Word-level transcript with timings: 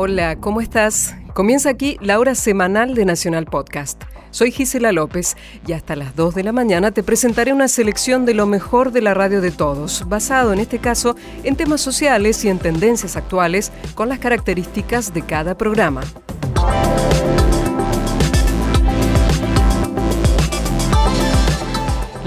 Hola, 0.00 0.36
¿cómo 0.40 0.62
estás? 0.62 1.17
Comienza 1.38 1.70
aquí 1.70 1.98
la 2.00 2.18
hora 2.18 2.34
semanal 2.34 2.96
de 2.96 3.04
Nacional 3.04 3.46
Podcast. 3.46 4.02
Soy 4.32 4.50
Gisela 4.50 4.90
López 4.90 5.36
y 5.68 5.72
hasta 5.72 5.94
las 5.94 6.16
2 6.16 6.34
de 6.34 6.42
la 6.42 6.50
mañana 6.50 6.90
te 6.90 7.04
presentaré 7.04 7.52
una 7.52 7.68
selección 7.68 8.26
de 8.26 8.34
lo 8.34 8.44
mejor 8.46 8.90
de 8.90 9.02
la 9.02 9.14
radio 9.14 9.40
de 9.40 9.52
todos, 9.52 10.08
basado 10.08 10.52
en 10.52 10.58
este 10.58 10.80
caso 10.80 11.14
en 11.44 11.54
temas 11.54 11.80
sociales 11.80 12.44
y 12.44 12.48
en 12.48 12.58
tendencias 12.58 13.14
actuales 13.14 13.70
con 13.94 14.08
las 14.08 14.18
características 14.18 15.14
de 15.14 15.22
cada 15.22 15.56
programa. 15.56 16.00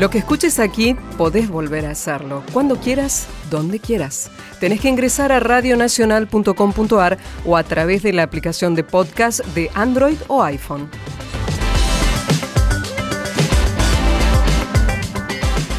Lo 0.01 0.09
que 0.09 0.17
escuches 0.17 0.57
aquí, 0.57 0.95
podés 1.15 1.47
volver 1.47 1.85
a 1.85 1.91
hacerlo, 1.91 2.41
cuando 2.53 2.77
quieras, 2.77 3.27
donde 3.51 3.79
quieras. 3.79 4.31
Tenés 4.59 4.81
que 4.81 4.89
ingresar 4.89 5.31
a 5.31 5.39
radionacional.com.ar 5.39 7.19
o 7.45 7.55
a 7.55 7.63
través 7.63 8.01
de 8.01 8.11
la 8.11 8.23
aplicación 8.23 8.73
de 8.73 8.83
podcast 8.83 9.45
de 9.53 9.69
Android 9.75 10.17
o 10.27 10.41
iPhone. 10.41 10.89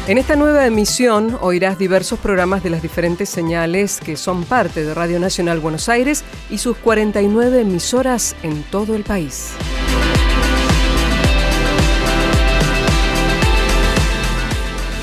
En 0.07 0.17
esta 0.17 0.37
nueva 0.37 0.65
emisión 0.65 1.37
oirás 1.41 1.77
diversos 1.77 2.17
programas 2.17 2.63
de 2.63 2.69
las 2.69 2.81
diferentes 2.81 3.27
señales 3.27 3.99
que 3.99 4.15
son 4.15 4.45
parte 4.45 4.85
de 4.85 4.93
Radio 4.93 5.19
Nacional 5.19 5.59
Buenos 5.59 5.89
Aires 5.89 6.23
y 6.49 6.59
sus 6.59 6.77
49 6.77 7.59
emisoras 7.59 8.37
en 8.41 8.63
todo 8.63 8.95
el 8.95 9.03
país. 9.03 9.51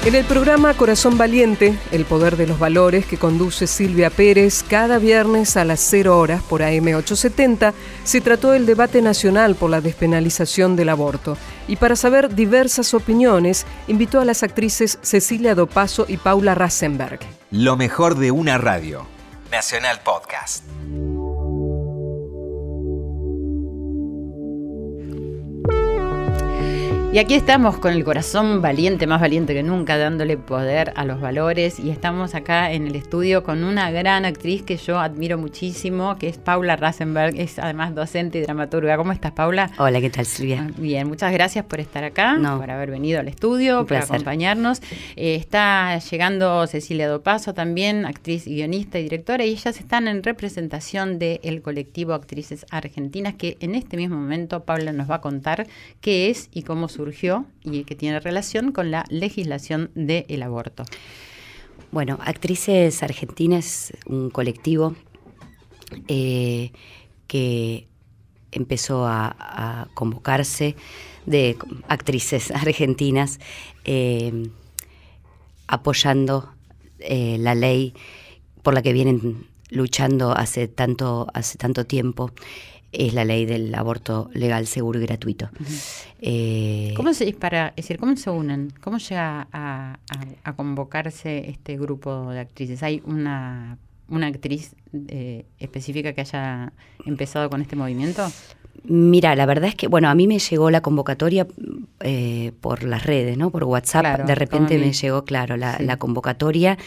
En 0.02 0.14
el 0.14 0.24
programa 0.24 0.72
Corazón 0.72 1.18
Valiente, 1.18 1.78
el 1.92 2.06
poder 2.06 2.38
de 2.38 2.46
los 2.46 2.58
valores 2.58 3.04
que 3.04 3.18
conduce 3.18 3.66
Silvia 3.66 4.08
Pérez 4.08 4.64
cada 4.66 4.96
viernes 4.96 5.58
a 5.58 5.64
las 5.66 5.78
0 5.80 6.18
horas 6.18 6.42
por 6.42 6.62
AM870, 6.62 7.74
se 8.02 8.22
trató 8.22 8.54
el 8.54 8.64
debate 8.64 9.02
nacional 9.02 9.56
por 9.56 9.68
la 9.68 9.82
despenalización 9.82 10.74
del 10.74 10.88
aborto. 10.88 11.36
Y 11.68 11.76
para 11.76 11.96
saber 11.96 12.34
diversas 12.34 12.94
opiniones, 12.94 13.66
invitó 13.88 14.22
a 14.22 14.24
las 14.24 14.42
actrices 14.42 14.98
Cecilia 15.02 15.54
Dopaso 15.54 16.06
y 16.08 16.16
Paula 16.16 16.54
Rasenberg. 16.54 17.20
Lo 17.50 17.76
mejor 17.76 18.14
de 18.14 18.30
una 18.30 18.56
radio. 18.56 19.06
Nacional 19.50 20.00
Podcast. 20.02 20.64
Y 27.12 27.18
aquí 27.18 27.34
estamos 27.34 27.76
con 27.76 27.92
el 27.92 28.04
corazón 28.04 28.62
valiente, 28.62 29.08
más 29.08 29.20
valiente 29.20 29.52
que 29.52 29.64
nunca, 29.64 29.98
dándole 29.98 30.36
poder 30.36 30.92
a 30.94 31.04
los 31.04 31.20
valores. 31.20 31.80
Y 31.80 31.90
estamos 31.90 32.36
acá 32.36 32.70
en 32.70 32.86
el 32.86 32.94
estudio 32.94 33.42
con 33.42 33.64
una 33.64 33.90
gran 33.90 34.24
actriz 34.24 34.62
que 34.62 34.76
yo 34.76 35.00
admiro 35.00 35.36
muchísimo, 35.36 36.16
que 36.18 36.28
es 36.28 36.38
Paula 36.38 36.76
Rasenberg. 36.76 37.34
Es 37.36 37.58
además 37.58 37.96
docente 37.96 38.38
y 38.38 38.42
dramaturga. 38.42 38.96
¿Cómo 38.96 39.10
estás, 39.10 39.32
Paula? 39.32 39.72
Hola, 39.78 40.00
¿qué 40.00 40.08
tal, 40.08 40.24
Silvia? 40.24 40.68
Ah, 40.68 40.72
bien, 40.78 41.08
muchas 41.08 41.32
gracias 41.32 41.64
por 41.64 41.80
estar 41.80 42.04
acá, 42.04 42.38
por 42.56 42.70
haber 42.70 42.92
venido 42.92 43.18
al 43.18 43.26
estudio, 43.26 43.84
por 43.86 43.96
acompañarnos. 43.96 44.80
Eh, 45.16 45.34
está 45.34 45.98
llegando 45.98 46.64
Cecilia 46.68 47.08
Dopaso 47.08 47.54
también, 47.54 48.06
actriz, 48.06 48.44
guionista 48.44 49.00
y 49.00 49.02
directora, 49.02 49.44
y 49.44 49.50
ellas 49.50 49.80
están 49.80 50.06
en 50.06 50.22
representación 50.22 51.18
del 51.18 51.60
colectivo 51.60 52.12
Actrices 52.12 52.66
Argentinas, 52.70 53.34
que 53.34 53.56
en 53.58 53.74
este 53.74 53.96
mismo 53.96 54.14
momento 54.14 54.62
Paula 54.62 54.92
nos 54.92 55.10
va 55.10 55.16
a 55.16 55.20
contar 55.20 55.66
qué 56.00 56.30
es 56.30 56.50
y 56.52 56.62
cómo 56.62 56.88
y 57.62 57.84
que 57.84 57.94
tiene 57.94 58.20
relación 58.20 58.72
con 58.72 58.90
la 58.90 59.04
legislación 59.08 59.90
del 59.94 60.42
aborto. 60.42 60.84
Bueno, 61.92 62.18
Actrices 62.22 63.02
Argentinas, 63.02 63.92
un 64.06 64.30
colectivo 64.30 64.94
eh, 66.08 66.72
que 67.26 67.88
empezó 68.52 69.06
a, 69.06 69.88
convocarse 69.94 70.76
de 71.26 71.56
actrices 71.88 72.50
argentinas 72.50 73.38
eh, 73.84 74.50
apoyando 75.66 76.52
eh, 76.98 77.36
la 77.38 77.54
ley 77.54 77.94
por 78.62 78.74
la 78.74 78.82
que 78.82 78.92
vienen 78.92 79.46
luchando 79.70 80.32
hace 80.32 80.68
tanto, 80.68 81.28
hace 81.34 81.58
tanto 81.58 81.86
tiempo 81.86 82.32
es 82.92 83.14
la 83.14 83.24
ley 83.24 83.46
del 83.46 83.74
aborto 83.74 84.30
legal, 84.34 84.66
seguro 84.66 84.98
y 85.00 85.06
gratuito. 85.06 85.50
Eh, 86.20 86.92
¿Cómo 86.96 87.14
se, 87.14 87.32
para, 87.32 87.72
decir, 87.76 87.98
¿Cómo 87.98 88.16
se 88.16 88.30
unen? 88.30 88.72
¿Cómo 88.80 88.98
llega 88.98 89.48
a, 89.52 89.98
convocarse 90.56 91.48
este 91.48 91.76
grupo 91.76 92.30
de 92.30 92.40
actrices? 92.40 92.82
¿Hay 92.82 93.02
una, 93.04 93.78
una 94.08 94.26
actriz 94.26 94.74
eh, 95.08 95.46
específica 95.58 96.12
que 96.12 96.22
haya 96.22 96.72
empezado 97.06 97.48
con 97.48 97.62
este 97.62 97.76
movimiento? 97.76 98.30
Mira, 98.84 99.36
la 99.36 99.46
verdad 99.46 99.68
es 99.68 99.74
que, 99.74 99.86
bueno, 99.86 100.08
a 100.08 100.14
mí 100.14 100.26
me 100.26 100.38
llegó 100.38 100.70
la 100.70 100.80
convocatoria 100.80 101.46
eh, 102.00 102.52
por 102.60 102.82
las 102.82 103.04
redes, 103.04 103.36
¿no? 103.36 103.50
Por 103.50 103.64
WhatsApp, 103.64 104.26
de 104.26 104.34
repente 104.34 104.78
me 104.78 104.92
llegó, 104.92 105.24
claro, 105.24 105.56
la, 105.56 105.78
la 105.78 105.96
convocatoria 105.96 106.78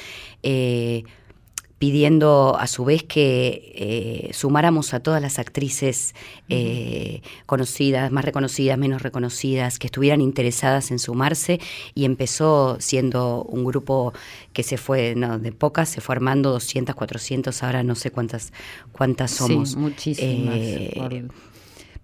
pidiendo 1.83 2.55
a 2.57 2.67
su 2.67 2.85
vez 2.85 3.03
que 3.03 3.73
eh, 3.75 4.33
sumáramos 4.33 4.93
a 4.93 5.01
todas 5.01 5.21
las 5.21 5.37
actrices 5.37 6.15
eh, 6.47 7.21
conocidas, 7.45 8.09
más 8.09 8.23
reconocidas, 8.23 8.77
menos 8.77 9.01
reconocidas, 9.01 9.79
que 9.79 9.87
estuvieran 9.87 10.21
interesadas 10.21 10.91
en 10.91 10.99
sumarse 10.99 11.59
y 11.93 12.05
empezó 12.05 12.77
siendo 12.79 13.43
un 13.43 13.65
grupo 13.65 14.13
que 14.53 14.63
se 14.63 14.77
fue, 14.77 15.13
no, 15.17 15.39
de 15.39 15.51
pocas, 15.51 15.89
se 15.89 15.99
fue 15.99 16.15
armando 16.15 16.51
200, 16.51 16.95
400, 16.95 17.63
ahora 17.63 17.83
no 17.83 17.95
sé 17.95 18.11
cuántas, 18.11 18.53
cuántas 18.93 19.31
somos. 19.31 19.71
Sí, 19.71 19.75
muchísimas. 19.75 20.55
Eh, 20.55 20.93
por 20.95 21.52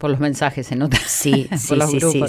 los 0.08 0.20
mensajes 0.20 0.66
se 0.68 0.76
nota. 0.76 0.98
Sí, 1.06 1.48
sí, 1.58 1.80
sí, 1.82 2.24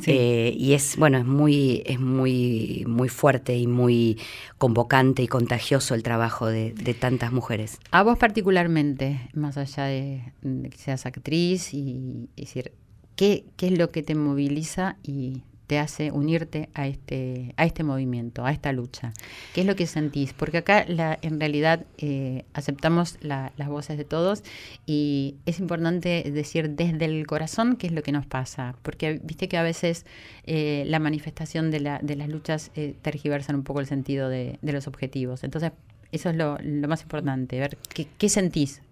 sí, 0.00 0.10
eh, 0.10 0.54
y 0.56 0.72
es, 0.74 0.96
bueno, 0.96 1.18
es 1.18 1.24
muy, 1.24 1.82
es 1.86 2.00
muy, 2.00 2.84
muy 2.88 3.08
fuerte 3.08 3.56
y 3.56 3.66
muy 3.66 4.18
convocante 4.58 5.22
y 5.22 5.28
contagioso 5.28 5.94
el 5.94 6.02
trabajo 6.02 6.46
de, 6.46 6.72
tantas 6.98 7.32
mujeres. 7.32 7.78
A 7.92 8.02
vos 8.02 8.18
particularmente, 8.18 9.28
más 9.34 9.56
allá 9.56 9.84
de, 9.84 10.32
que 10.42 10.76
seas 10.76 11.06
actriz 11.06 11.72
y, 11.72 12.28
y 12.34 12.42
decir, 12.42 12.72
¿qué, 13.14 13.44
¿qué 13.56 13.66
es 13.66 13.78
lo 13.78 13.90
que 13.90 14.02
te 14.02 14.14
moviliza 14.14 14.96
y 15.02 15.42
te 15.66 15.78
hace 15.78 16.12
unirte 16.12 16.68
a 16.74 16.86
este, 16.86 17.54
a 17.56 17.64
este 17.64 17.82
movimiento, 17.82 18.44
a 18.44 18.52
esta 18.52 18.72
lucha? 18.72 19.12
¿Qué 19.54 19.62
es 19.62 19.66
lo 19.66 19.76
que 19.76 19.86
sentís? 19.86 20.32
Porque 20.32 20.58
acá 20.58 20.84
en 20.86 21.40
realidad 21.40 21.84
eh, 21.98 22.44
aceptamos 22.52 23.18
las 23.20 23.68
voces 23.68 23.98
de 23.98 24.04
todos 24.04 24.42
y 24.86 25.36
es 25.46 25.58
importante 25.58 26.30
decir 26.30 26.70
desde 26.70 27.04
el 27.04 27.26
corazón 27.26 27.76
qué 27.76 27.88
es 27.88 27.92
lo 27.92 28.02
que 28.02 28.12
nos 28.12 28.26
pasa, 28.26 28.76
porque 28.82 29.20
viste 29.22 29.48
que 29.48 29.56
a 29.56 29.62
veces 29.62 30.06
eh, 30.44 30.84
la 30.86 30.98
manifestación 30.98 31.70
de, 31.70 31.80
la, 31.80 31.98
de 32.02 32.16
las 32.16 32.28
luchas 32.28 32.70
eh, 32.76 32.94
tergiversan 33.02 33.56
un 33.56 33.64
poco 33.64 33.80
el 33.80 33.86
sentido 33.86 34.28
de, 34.28 34.58
los 34.62 34.86
objetivos. 34.86 35.42
Entonces, 35.42 35.72
eso 36.12 36.30
es 36.30 36.36
lo, 36.36 36.58
más 36.86 37.02
importante, 37.02 37.58
ver 37.58 37.78
qué, 37.94 38.06
qué 38.18 38.28
sentís. 38.28 38.82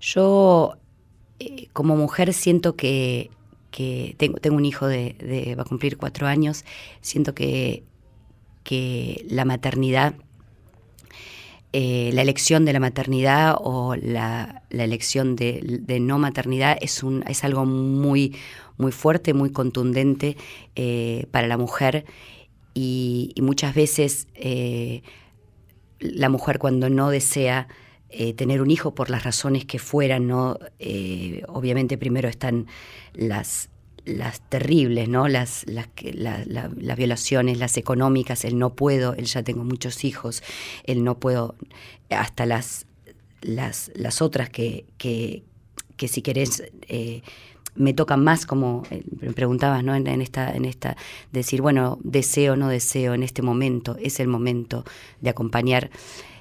Yo, 0.00 0.76
como 1.72 1.96
mujer, 1.96 2.32
siento 2.32 2.76
que 2.76 3.30
que 3.76 4.14
tengo, 4.16 4.38
tengo 4.38 4.56
un 4.56 4.64
hijo 4.64 4.86
de, 4.88 5.54
va 5.54 5.62
a 5.62 5.66
cumplir 5.66 5.98
cuatro 5.98 6.26
años, 6.26 6.64
siento 7.02 7.34
que, 7.34 7.84
que 8.64 9.26
la 9.28 9.44
maternidad, 9.44 10.14
eh, 11.74 12.10
la 12.14 12.22
elección 12.22 12.64
de 12.64 12.72
la 12.72 12.80
maternidad 12.80 13.54
o 13.60 13.94
la, 13.94 14.62
elección 14.70 15.36
de, 15.36 15.98
no 16.00 16.16
maternidad 16.16 16.78
es, 16.80 17.02
un, 17.02 17.22
es 17.28 17.44
algo 17.44 17.66
muy, 17.66 18.34
muy 18.78 18.92
fuerte, 18.92 19.34
muy 19.34 19.52
contundente 19.52 20.38
eh, 20.74 21.26
para 21.30 21.46
la 21.46 21.58
mujer. 21.58 22.06
Y, 22.72 23.34
muchas 23.42 23.74
veces 23.74 24.26
eh, 24.36 25.02
la 26.00 26.30
mujer 26.30 26.58
cuando 26.58 26.88
no 26.88 27.10
desea 27.10 27.68
eh, 28.10 28.34
tener 28.34 28.62
un 28.62 28.70
hijo 28.70 28.94
por 28.94 29.10
las 29.10 29.24
razones 29.24 29.64
que 29.64 29.78
fueran, 29.78 30.26
¿no? 30.26 30.58
Eh, 30.78 31.42
obviamente 31.48 31.98
primero 31.98 32.28
están 32.28 32.66
las, 33.14 33.68
las 34.04 34.40
terribles, 34.48 35.08
¿no? 35.08 35.28
Las, 35.28 35.64
las, 35.66 35.88
las 36.46 36.96
violaciones, 36.96 37.58
las 37.58 37.76
económicas, 37.76 38.44
el 38.44 38.58
no 38.58 38.74
puedo, 38.74 39.14
el 39.14 39.26
ya 39.26 39.42
tengo 39.42 39.64
muchos 39.64 40.04
hijos, 40.04 40.42
el 40.84 41.02
no 41.02 41.18
puedo, 41.18 41.56
hasta 42.10 42.46
las, 42.46 42.86
las, 43.42 43.90
las 43.94 44.22
otras 44.22 44.50
que, 44.50 44.86
que, 44.98 45.42
que 45.96 46.08
si 46.08 46.22
querés 46.22 46.62
eh, 46.88 47.22
me 47.74 47.92
tocan 47.92 48.22
más, 48.22 48.46
como 48.46 48.84
me 49.20 49.32
preguntabas, 49.32 49.84
¿no? 49.84 49.94
En, 49.94 50.06
esta, 50.20 50.54
en 50.54 50.64
esta, 50.64 50.96
decir, 51.32 51.60
bueno, 51.60 51.98
deseo, 52.02 52.56
no 52.56 52.68
deseo, 52.68 53.14
en 53.14 53.22
este 53.22 53.42
momento, 53.42 53.96
es 54.00 54.20
el 54.20 54.28
momento 54.28 54.84
de 55.20 55.30
acompañar 55.30 55.90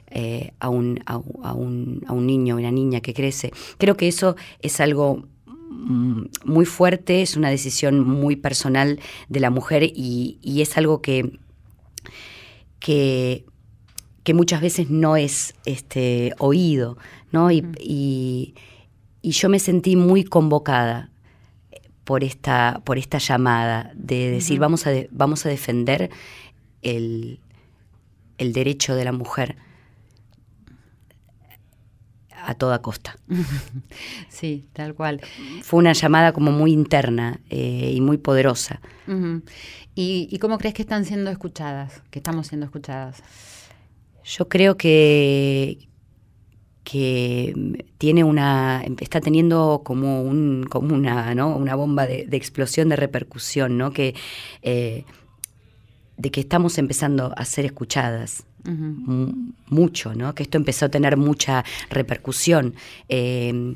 eh, 0.08 0.52
a, 0.60 0.70
un, 0.70 1.02
a, 1.06 1.18
un, 1.18 2.04
a 2.08 2.14
un 2.14 2.28
niño, 2.28 2.56
una 2.56 2.72
niña 2.72 3.02
que 3.02 3.14
crece. 3.14 3.52
Creo 3.78 3.98
que 3.98 4.08
eso 4.08 4.36
es 4.62 4.80
algo 4.80 5.28
mm, 5.46 6.24
muy 6.46 6.66
fuerte, 6.66 7.22
es 7.22 7.36
una 7.36 7.50
decisión 7.50 8.00
muy 8.00 8.36
personal 8.36 9.00
de 9.30 9.40
la 9.40 9.50
mujer 9.50 9.84
y, 9.84 10.40
es 10.62 10.78
algo 10.78 11.02
que, 11.02 11.40
que, 12.80 13.46
que, 14.24 14.34
muchas 14.34 14.62
veces 14.62 14.90
no 14.90 15.18
es 15.18 15.56
este, 15.66 16.34
oído, 16.38 16.98
¿no? 17.32 17.52
Y, 17.52 17.66
y, 17.80 18.56
y 19.22 19.32
yo 19.32 19.50
me 19.50 19.60
sentí 19.60 19.96
muy 19.96 20.24
convocada 20.24 21.10
por 22.06 22.24
esta, 22.24 22.82
por 22.86 22.98
esta 22.98 23.18
llamada 23.18 23.92
de 23.96 24.30
decir 24.30 24.60
vamos, 24.60 24.88
a 24.88 24.92
vamos 25.12 25.46
a 25.46 25.50
defender 25.50 26.12
el, 26.84 27.40
el, 28.38 28.54
derecho 28.54 28.96
de 28.96 29.04
la 29.04 29.12
mujer 29.12 29.58
a 32.46 32.56
toda 32.56 32.82
costa. 32.82 33.18
Sí, 34.30 34.68
tal 34.74 34.96
cual. 34.96 35.22
Fue 35.62 35.80
una 35.80 35.94
llamada 35.94 36.34
como 36.34 36.52
muy 36.52 36.72
interna 36.72 37.40
eh, 37.50 37.94
y 37.96 38.02
muy 38.02 38.18
poderosa. 38.18 38.82
¿Y, 39.96 40.28
¿Y 40.30 40.40
cómo 40.40 40.58
crees 40.58 40.74
que 40.74 40.82
están 40.82 41.06
siendo 41.06 41.32
escuchadas, 41.32 42.04
que 42.12 42.20
estamos 42.20 42.48
siendo 42.48 42.66
escuchadas? 42.66 43.24
Yo 44.26 44.50
creo 44.50 44.76
que, 44.76 45.88
que 46.86 47.84
tiene 47.98 48.24
una 48.24 48.84
está 49.00 49.20
teniendo 49.20 49.82
como 49.84 50.22
un 50.22 50.66
como 50.70 50.94
una 50.94 51.34
¿no? 51.36 51.56
una 51.58 51.76
bomba 51.76 52.06
de, 52.06 52.28
explosión 52.32 52.90
de 52.90 52.96
repercusión 52.96 53.78
no 53.78 53.92
que 53.92 54.16
eh, 54.62 55.04
de 56.16 56.32
que 56.32 56.40
estamos 56.40 56.78
empezando 56.78 57.34
a 57.36 57.44
ser 57.44 57.66
escuchadas 57.66 58.46
mucho 59.68 60.16
no 60.16 60.34
que 60.34 60.44
esto 60.44 60.58
empezó 60.58 60.86
a 60.86 60.90
tener 60.90 61.18
mucha 61.18 61.64
repercusión 61.90 62.76
eh, 63.10 63.76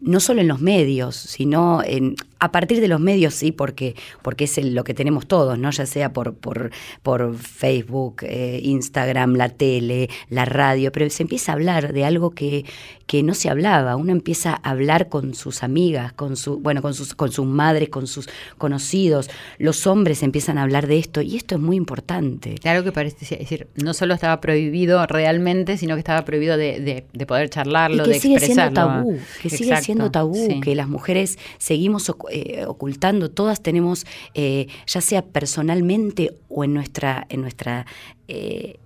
no 0.00 0.20
solo 0.20 0.40
en 0.40 0.48
los 0.48 0.60
medios, 0.60 1.14
sino 1.14 1.82
en, 1.84 2.16
a 2.40 2.52
partir 2.52 2.80
de 2.80 2.88
los 2.88 3.00
medios, 3.00 3.34
sí, 3.34 3.52
porque, 3.52 3.94
porque 4.22 4.44
es 4.44 4.64
lo 4.64 4.82
que 4.82 4.94
tenemos 4.94 5.26
todos, 5.26 5.58
¿no? 5.58 5.70
Ya 5.70 5.86
sea 5.86 6.12
por, 6.12 6.34
por, 6.34 6.70
por 7.02 7.36
Facebook, 7.36 8.22
eh, 8.22 8.60
Instagram, 8.64 9.34
la 9.34 9.50
tele, 9.50 10.08
la 10.30 10.46
radio, 10.46 10.90
pero 10.90 11.08
se 11.10 11.22
empieza 11.22 11.52
a 11.52 11.54
hablar 11.54 11.92
de 11.92 12.04
algo 12.04 12.30
que, 12.30 12.64
que 13.06 13.22
no 13.22 13.34
se 13.34 13.50
hablaba. 13.50 13.96
Uno 13.96 14.12
empieza 14.12 14.52
a 14.62 14.70
hablar 14.70 15.08
con 15.08 15.34
sus 15.34 15.62
amigas, 15.62 16.12
con 16.14 16.36
su, 16.36 16.58
bueno, 16.60 16.80
con 16.80 16.94
sus, 16.94 17.14
con 17.14 17.30
sus 17.30 17.44
madres, 17.44 17.90
con 17.90 18.06
sus 18.06 18.28
conocidos. 18.56 19.28
Los 19.58 19.86
hombres 19.86 20.22
empiezan 20.22 20.56
a 20.56 20.62
hablar 20.62 20.86
de 20.86 20.98
esto, 20.98 21.20
y 21.20 21.36
esto 21.36 21.56
es 21.56 21.60
muy 21.60 21.76
importante. 21.76 22.54
Claro 22.54 22.84
que 22.84 22.92
parece 22.92 23.36
decir, 23.36 23.68
no 23.74 23.92
solo 23.92 24.14
estaba 24.14 24.40
prohibido 24.40 25.04
realmente, 25.06 25.76
sino 25.76 25.94
que 25.94 25.98
estaba 25.98 26.24
prohibido 26.24 26.56
de, 26.56 27.04
de, 27.12 27.26
poder 27.26 27.50
charlarlo, 27.50 28.04
que 28.04 28.12
de 28.12 28.20
sigue 28.20 28.40
Siendo 28.40 28.72
tabú, 28.72 29.18
que 29.42 29.50
sigue 29.50 29.76
siendo 29.82 30.10
tabú, 30.10 30.60
que 30.60 30.74
las 30.74 30.88
mujeres 30.88 31.38
seguimos 31.58 32.10
eh, 32.30 32.64
ocultando, 32.66 33.30
todas 33.30 33.62
tenemos, 33.62 34.06
eh, 34.34 34.66
ya 34.86 35.00
sea 35.00 35.22
personalmente 35.22 36.34
o 36.48 36.64
en 36.64 36.74
nuestra, 36.74 37.26
en 37.28 37.42
nuestra 37.42 37.86
eh, 38.28 38.79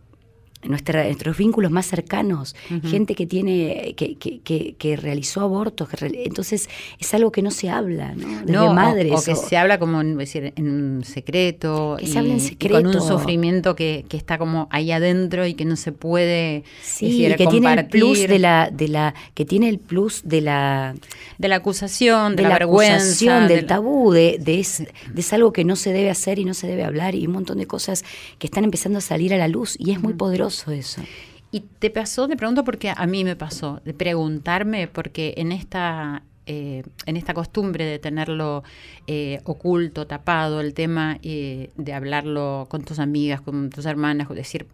nuestra, 0.69 1.05
nuestros 1.05 1.37
vínculos 1.37 1.71
más 1.71 1.87
cercanos, 1.87 2.55
gente 2.85 3.15
que 3.15 3.27
tiene, 3.27 3.95
que, 3.97 4.17
que, 4.17 4.75
que, 4.77 4.97
realizó 4.97 5.41
abortos, 5.41 5.89
entonces 6.01 6.69
es 6.99 7.15
algo 7.15 7.33
que 7.33 7.43
no 7.43 7.51
se 7.51 7.71
habla, 7.71 8.15
¿no? 8.15 8.43
Desde 8.45 8.75
madres. 8.75 9.13
O, 9.13 9.23
que 9.23 9.37
se 9.37 9.57
habla 9.57 9.79
como 9.79 10.01
en, 10.01 10.17
decir, 10.17 10.53
en 10.57 10.71
un 10.71 11.05
secreto. 11.05 11.97
Que 11.99 12.07
se 12.07 12.19
habla 12.19 12.35
en 12.35 12.41
secreto. 12.41 12.75
con 12.75 12.87
un 12.87 13.03
sufrimiento 13.03 13.75
que, 13.77 14.05
que, 14.09 14.17
está 14.17 14.39
como 14.39 14.69
ahí 14.71 14.93
adentro 14.93 15.47
y 15.47 15.55
que 15.55 15.65
no 15.65 15.77
se 15.77 15.93
puede 15.93 16.65
sí, 16.83 17.27
que 17.37 17.47
tiene 17.47 17.73
el 17.73 17.87
plus 17.87 18.21
de 18.27 18.39
la, 18.39 18.71
de 18.73 18.89
la, 18.89 19.15
que 19.35 19.45
tiene 19.45 19.69
el 19.69 19.79
plus 19.79 20.23
de 20.25 20.41
la 20.41 20.95
de 21.39 21.49
la 21.49 21.57
acusación, 21.57 22.37
de, 22.37 22.43
la, 22.45 22.51
vergüenza, 22.51 23.47
del 23.47 23.67
tabú, 23.67 24.13
de, 24.13 24.39
de, 24.41 24.61
es, 24.61 24.85
de 25.13 25.21
es 25.21 25.33
algo 25.33 25.53
que 25.53 25.65
no 25.65 25.77
se 25.77 25.93
debe 25.93 26.11
hacer 26.11 26.39
y 26.39 26.45
no 26.45 26.55
se 26.55 26.67
debe 26.67 26.85
hablar, 26.85 27.15
y 27.15 27.27
un 27.27 27.33
montón 27.33 27.59
de 27.59 27.67
cosas 27.67 28.05
que 28.39 28.47
están 28.47 28.65
empezando 28.65 28.99
a 28.99 29.03
salir 29.03 29.35
a 29.35 29.37
la 29.37 29.49
luz, 29.49 29.77
y 29.79 29.91
es 29.91 30.01
muy 30.01 30.15
poderoso 30.15 30.54
eso. 30.69 31.03
¿Y 31.51 31.61
te 31.61 31.89
pasó, 31.91 32.27
te 32.27 32.37
pregunto 32.37 32.65
porque 32.65 32.93
a 32.97 33.07
mí 33.07 33.23
me 33.23 33.37
pasó, 33.37 33.81
de 33.85 33.95
preguntarme, 33.95 34.89
porque 34.89 35.35
en 35.37 35.53
esta, 35.53 36.25
eh, 36.47 36.83
en 37.07 37.17
esta 37.17 37.33
costumbre 37.33 37.85
de 37.85 38.01
tenerlo 38.01 38.65
eh, 39.07 39.41
oculto, 39.45 40.07
tapado, 40.07 40.61
el 40.61 40.75
tema 40.75 41.19
eh, 41.23 41.71
de 41.77 41.93
hablarlo 41.93 42.67
con 42.69 42.83
tus 42.83 42.99
amigas, 42.99 43.41
con 43.41 43.71
tus 43.71 43.87
hermanas, 43.87 44.29
decir, 44.31 44.67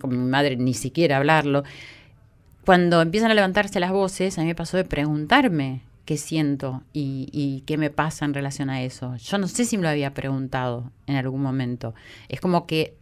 con 0.00 0.10
mi 0.10 0.18
madre 0.18 0.56
ni 0.56 0.74
siquiera 0.74 1.16
hablarlo, 1.16 1.64
cuando 2.66 3.00
empiezan 3.00 3.30
a 3.30 3.34
levantarse 3.34 3.80
las 3.80 3.92
voces, 3.92 4.36
a 4.36 4.42
mí 4.42 4.48
me 4.48 4.54
pasó 4.54 4.76
de 4.76 4.84
preguntarme 4.84 5.80
qué 6.04 6.18
siento 6.18 6.82
y, 6.92 7.30
y, 7.32 7.62
qué 7.62 7.78
me 7.78 7.88
pasa 7.88 8.26
en 8.26 8.34
relación 8.34 8.68
a 8.68 8.82
eso. 8.82 9.16
Yo 9.16 9.38
no 9.38 9.48
sé 9.48 9.64
si 9.64 9.78
me 9.78 9.84
lo 9.84 9.88
había 9.88 10.12
preguntado 10.12 10.92
en 11.06 11.16
algún 11.16 11.40
momento. 11.40 11.94
Es 12.28 12.42
como 12.42 12.66
que 12.66 12.98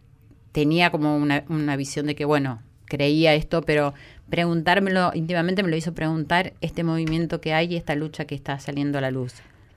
tenía 0.57 0.89
como 0.89 1.15
una, 1.15 1.43
una 1.49 1.75
visión 1.75 2.07
de 2.07 2.15
que, 2.15 2.25
bueno, 2.25 2.63
creía 2.85 3.35
esto, 3.35 3.61
pero 3.61 3.93
preguntármelo 4.27 5.11
íntimamente 5.13 5.61
me 5.61 5.69
lo 5.69 5.75
hizo 5.75 5.93
preguntar 5.93 6.53
este 6.61 6.83
movimiento 6.83 7.39
que 7.39 7.53
hay 7.53 7.73
y 7.73 7.75
esta 7.75 7.93
lucha 7.93 8.25
que 8.25 8.33
está 8.33 8.57
saliendo 8.57 8.97
a 8.97 9.01
la 9.01 9.11
luz. 9.11 9.35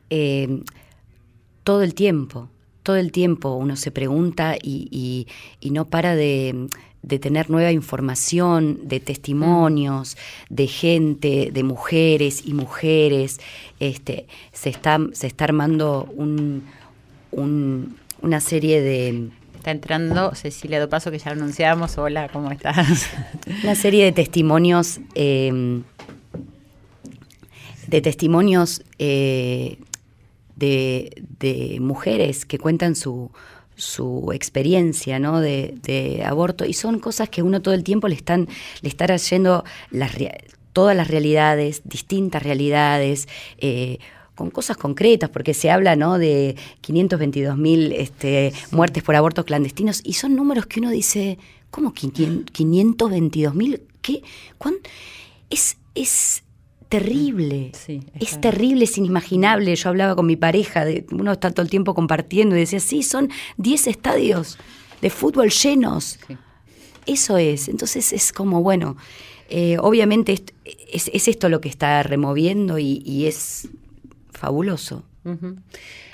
Eh, 0.09 0.63
todo 1.65 1.83
el 1.83 1.93
tiempo, 1.93 2.49
todo 2.83 2.97
el 2.97 3.13
tiempo 3.13 3.57
uno 3.57 3.77
se 3.77 3.91
pregunta 3.91 4.57
y, 4.57 5.27
y, 5.61 5.71
no 5.71 5.85
para 5.85 6.17
de, 6.17 6.69
de, 7.03 7.19
tener 7.19 7.51
nueva 7.51 7.73
información, 7.73 8.79
de 8.85 9.01
testimonios, 9.01 10.17
de 10.49 10.67
gente, 10.67 11.51
de 11.53 11.63
mujeres 11.63 12.47
y 12.47 12.55
mujeres. 12.55 13.39
Este, 13.81 14.29
se, 14.53 14.71
está, 14.71 14.99
se 15.13 15.27
está 15.27 15.45
armando 15.45 16.09
un, 16.17 16.63
un, 17.33 17.97
una 18.23 18.41
serie 18.41 18.81
de 18.81 19.29
Está 19.61 19.73
entrando 19.73 20.35
Cecilia 20.35 20.81
Dopaso, 20.81 21.11
que 21.11 21.19
ya 21.19 21.33
anunciamos. 21.33 21.99
Hola, 21.99 22.31
¿cómo 22.33 22.51
estás? 22.51 23.11
Una 23.63 23.75
serie 23.75 24.07
de 24.07 24.13
testimonios, 24.13 25.01
em, 25.15 25.83
de 27.87 28.01
testimonios 28.01 28.83
eh, 28.99 29.77
de, 30.57 31.77
mujeres 31.79 32.47
que 32.47 32.59
cuentan 32.59 32.95
su, 32.97 33.31
experiencia 34.33 35.21
de, 35.21 36.23
aborto 36.25 36.65
y 36.65 36.73
son 36.73 36.99
cosas 36.99 37.29
que 37.29 37.43
uno 37.43 37.61
todo 37.61 37.75
el 37.75 37.85
tiempo 37.85 38.09
le 38.09 38.15
están 38.15 38.49
le 38.81 38.89
está 38.89 39.05
trayendo 39.05 39.63
todas 40.73 40.97
las 40.97 41.09
realidades, 41.09 41.83
distintas 41.85 42.43
realidades. 42.43 43.29
Eh, 43.59 43.99
con 44.41 44.51
cosas 44.51 44.79
concretas, 44.79 45.29
porque 45.29 45.53
se 45.53 45.71
habla 45.71 45.97
¿no? 45.97 46.17
de 46.17 46.57
522 46.81 47.59
mil 47.59 47.93
este, 47.93 48.55
muertes 48.71 49.03
por 49.03 49.15
abortos 49.15 49.45
clandestinos, 49.45 50.01
y 50.03 50.15
son 50.15 50.35
números 50.35 50.65
que 50.65 50.81
uno 50.81 50.89
dice, 50.89 51.39
¿cómo 51.71 51.93
522 51.93 53.55
mil? 53.55 53.83
¿Qué? 54.01 54.23
Es, 55.51 55.77
es 55.95 56.43
terrible, 56.89 57.73
es 58.19 58.41
terrible, 58.41 58.85
es 58.85 58.97
inimaginable. 58.97 59.77
Yo 59.77 59.91
hablaba 59.91 60.17
con 60.17 60.25
mi 60.25 60.37
pareja, 60.37 60.87
de, 60.87 61.05
uno 61.13 61.33
está 61.33 61.51
todo 61.51 61.61
el 61.61 61.69
tiempo 61.69 61.95
compartiendo 61.95 62.57
y 62.57 62.61
decía, 62.61 62.81
sí, 62.81 63.03
son 63.03 63.29
10 63.59 63.89
estadios 63.89 64.57
de 65.03 65.11
fútbol 65.11 65.51
llenos. 65.51 66.19
Eso 67.05 67.37
es, 67.37 67.69
entonces 67.69 68.11
es 68.15 68.33
como, 68.33 68.63
bueno, 68.63 68.97
eh, 69.51 69.77
obviamente 69.81 70.43
es, 70.91 71.11
es, 71.13 71.29
esto 71.29 71.51
lo 71.51 71.61
que 71.61 71.69
está 71.69 72.03
removiendo 72.03 72.79
y, 72.79 73.03
y 73.05 73.27
es 73.27 73.69
fabuloso. 74.41 75.05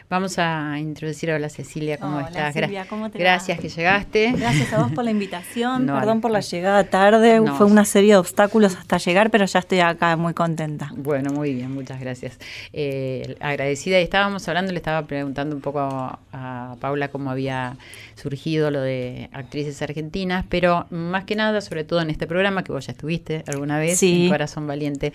Vamos 0.08 0.38
a 0.38 0.78
introducir 0.78 1.32
a 1.32 1.38
la 1.40 1.48
Cecilia, 1.48 1.98
¿cómo 1.98 2.20
estás? 2.20 2.54
¿cómo 2.88 3.10
te 3.10 3.18
Gracias 3.18 3.58
que 3.58 3.68
llegaste. 3.68 4.32
Gracias 4.36 4.72
a 4.72 4.82
vos 4.84 4.92
por 4.92 5.04
la 5.04 5.10
invitación, 5.16 5.86
perdón 5.86 6.20
por 6.20 6.30
la 6.30 6.38
llegada 6.38 6.84
tarde, 6.84 7.42
fue 7.56 7.66
una 7.66 7.84
serie 7.84 8.12
de 8.12 8.18
obstáculos 8.18 8.76
hasta 8.76 8.98
llegar, 8.98 9.30
pero 9.30 9.46
ya 9.46 9.58
estoy 9.58 9.80
acá 9.80 10.16
muy 10.16 10.32
contenta. 10.32 10.92
Bueno, 10.96 11.32
muy 11.32 11.54
bien, 11.54 11.72
muchas 11.72 11.98
gracias. 11.98 12.38
Eh, 12.72 13.36
agradecida, 13.40 13.98
y 13.98 14.04
estábamos 14.04 14.46
hablando, 14.46 14.70
le 14.70 14.78
estaba 14.78 15.06
preguntando 15.08 15.56
un 15.56 15.62
poco 15.62 15.80
a 15.80 16.76
Paula 16.80 17.08
cómo 17.08 17.32
había 17.32 17.76
surgido 18.14 18.70
lo 18.70 18.80
de 18.80 19.28
actrices 19.32 19.82
argentinas, 19.82 20.44
pero 20.48 20.86
más 20.90 21.24
que 21.24 21.34
nada, 21.34 21.60
sobre 21.60 21.82
todo 21.82 22.00
en 22.00 22.10
este 22.10 22.26
programa 22.26 22.62
que 22.62 22.72
vos 22.72 22.86
ya 22.86 22.92
estuviste 22.92 23.42
alguna 23.46 23.78
vez, 23.78 24.00
en 24.02 24.28
Corazón 24.28 24.66
Valiente, 24.66 25.12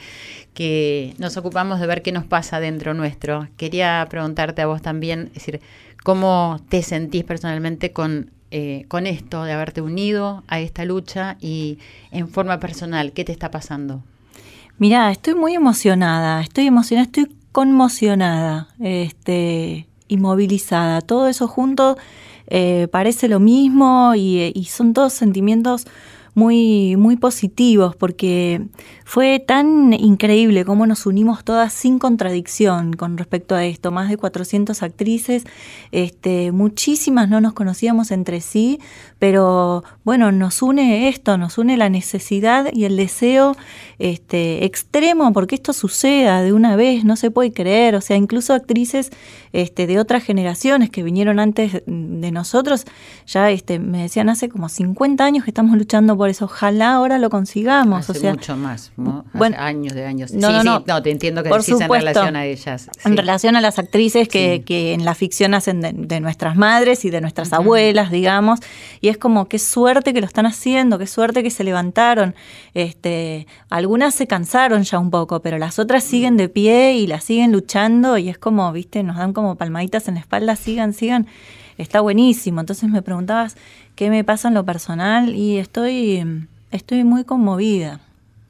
que 0.54 1.14
nos 1.18 1.38
ocupamos 1.38 1.80
de 1.80 1.88
ver 1.88 2.02
qué 2.02 2.12
nos 2.12 2.26
pasa 2.26 2.60
dentro 2.60 2.94
nuestro. 2.94 3.48
Quería 3.56 4.06
preguntarte 4.10 4.62
a 4.62 4.68
vos 4.68 4.81
también, 4.82 5.28
es 5.28 5.46
decir, 5.46 5.62
cómo 6.04 6.60
te 6.70 6.84
sentís 6.84 7.24
personalmente 7.24 7.92
con 7.92 8.32
eh, 8.54 8.84
con 8.90 9.08
esto 9.08 9.46
de 9.46 9.54
haberte 9.54 9.80
unido 9.80 10.44
a 10.50 10.60
esta 10.60 10.84
lucha 10.84 11.38
y 11.40 11.80
en 12.12 12.28
forma 12.28 12.60
personal, 12.60 13.14
¿qué 13.14 13.24
te 13.24 13.32
está 13.32 13.50
pasando? 13.50 14.04
Mirá, 14.78 15.10
estoy 15.10 15.36
muy 15.36 15.56
emocionada, 15.56 16.42
estoy 16.42 16.68
emocionada, 16.68 17.06
estoy 17.06 17.34
conmocionada, 17.54 18.68
este, 18.82 19.88
inmovilizada. 20.10 21.00
Todo 21.00 21.30
eso 21.30 21.48
junto 21.48 21.98
eh, 22.48 22.90
parece 22.92 23.30
lo 23.30 23.40
mismo 23.40 24.16
y, 24.18 24.52
y 24.54 24.66
son 24.66 24.94
todos 24.94 25.14
sentimientos 25.14 25.88
muy, 26.34 26.96
muy 26.96 27.18
positivos 27.18 27.96
porque 27.96 28.68
fue 29.04 29.40
tan 29.40 29.94
increíble 29.94 30.64
cómo 30.64 30.88
nos 30.88 31.06
unimos 31.06 31.44
todas 31.44 31.74
sin 31.74 32.00
contradicción 32.00 32.94
con 32.94 33.18
respecto 33.18 33.56
a 33.56 33.66
esto. 33.66 33.92
Más 33.92 34.10
de 34.10 34.18
400 34.18 34.82
actrices, 34.84 35.44
este, 35.92 36.52
muchísimas 36.52 37.30
no 37.30 37.42
nos 37.42 37.54
conocíamos 37.54 38.12
entre 38.12 38.40
sí, 38.40 38.80
pero 39.20 39.84
bueno, 40.04 40.32
nos 40.32 40.62
une 40.62 41.10
esto, 41.10 41.38
nos 41.38 41.58
une 41.58 41.76
la 41.76 41.90
necesidad 41.90 42.70
y 42.72 42.86
el 42.86 42.96
deseo 42.96 43.56
este, 44.00 44.66
extremo 44.66 45.34
porque 45.34 45.56
esto 45.56 45.74
suceda 45.74 46.42
de 46.42 46.54
una 46.54 46.76
vez, 46.76 47.04
no 47.04 47.16
se 47.16 47.32
puede 47.32 47.52
creer. 47.52 47.96
O 47.96 48.02
sea, 48.02 48.18
incluso 48.18 48.54
actrices 48.54 49.12
este, 49.54 49.88
de 49.88 50.00
otras 50.00 50.24
generaciones 50.24 50.90
que 50.90 51.04
vinieron 51.04 51.40
antes 51.40 51.84
de 51.86 52.32
nosotros, 52.32 52.86
ya 53.28 53.52
este, 53.52 53.80
me 53.80 54.04
decían 54.04 54.30
hace 54.30 54.50
como 54.50 54.70
50 54.70 55.24
años 55.24 55.44
que 55.44 55.50
estamos 55.50 55.78
luchando 55.78 56.16
por 56.22 56.30
eso. 56.30 56.46
Ojalá 56.46 56.94
ahora 56.94 57.18
lo 57.18 57.32
consigamos. 57.32 58.08
Hace 58.08 58.12
o 58.12 58.22
sea, 58.22 58.32
mucho 58.34 58.56
más, 58.56 58.92
Bueno, 59.34 59.58
años 59.58 59.96
de 59.96 60.06
años. 60.06 60.32
No, 60.34 60.50
sí, 60.50 60.68
no, 60.68 60.84
no, 60.86 61.02
te 61.02 61.10
entiendo 61.10 61.42
que 61.42 61.50
por 61.50 61.62
decís 61.62 61.80
supuesto, 61.80 61.96
en 61.96 62.14
relación 62.14 62.36
a 62.36 62.46
ellas. 62.46 62.90
En 63.04 63.18
relación 63.18 63.56
a 63.56 63.62
las 63.62 63.80
actrices 63.80 64.28
que, 64.28 64.62
que 64.64 64.94
en 64.94 65.04
la 65.04 65.16
ficción 65.16 65.56
hacen 65.56 65.82
de, 65.82 66.20
nuestras 66.20 66.56
madres 66.56 67.06
y 67.06 67.10
de 67.10 67.22
nuestras 67.22 67.54
abuelas, 67.54 68.12
digamos. 68.12 68.60
Y 69.00 69.08
es 69.08 69.18
como 69.18 69.48
qué 69.48 69.58
suerte 69.58 70.14
que 70.14 70.22
lo 70.22 70.28
están 70.28 70.46
haciendo, 70.46 71.00
qué 71.00 71.08
suerte 71.08 71.42
que 71.42 71.50
se 71.50 71.64
levantaron. 71.64 72.36
Este, 72.76 73.48
algunas 73.72 74.14
se 74.14 74.28
cansaron 74.28 74.84
ya 74.84 75.00
un 75.00 75.10
poco, 75.10 75.42
pero 75.42 75.58
las 75.58 75.80
otras 75.80 76.04
siguen 76.04 76.38
de 76.38 76.50
pie 76.50 76.94
y 76.94 77.08
las 77.08 77.24
siguen 77.24 77.52
luchando 77.52 78.20
y 78.20 78.30
es 78.30 78.38
como, 78.38 78.72
viste, 78.72 79.02
nos 79.02 79.18
dan 79.18 79.34
como 79.34 79.56
palmaditas 79.56 80.08
en 80.08 80.14
la 80.14 80.20
espalda, 80.20 80.56
sigan, 80.56 80.94
sigan. 80.94 81.26
Está 81.78 82.00
buenísimo. 82.02 82.60
Entonces 82.60 82.90
me 82.90 83.02
preguntabas 83.02 83.56
qué 84.02 84.10
me 84.10 84.24
pasa 84.24 84.48
en 84.48 84.56
lo 84.56 84.66
personal 84.66 85.36
y 85.36 85.60
estoy, 85.60 86.48
estoy 86.72 87.04
muy 87.04 87.24
conmovida. 87.24 88.00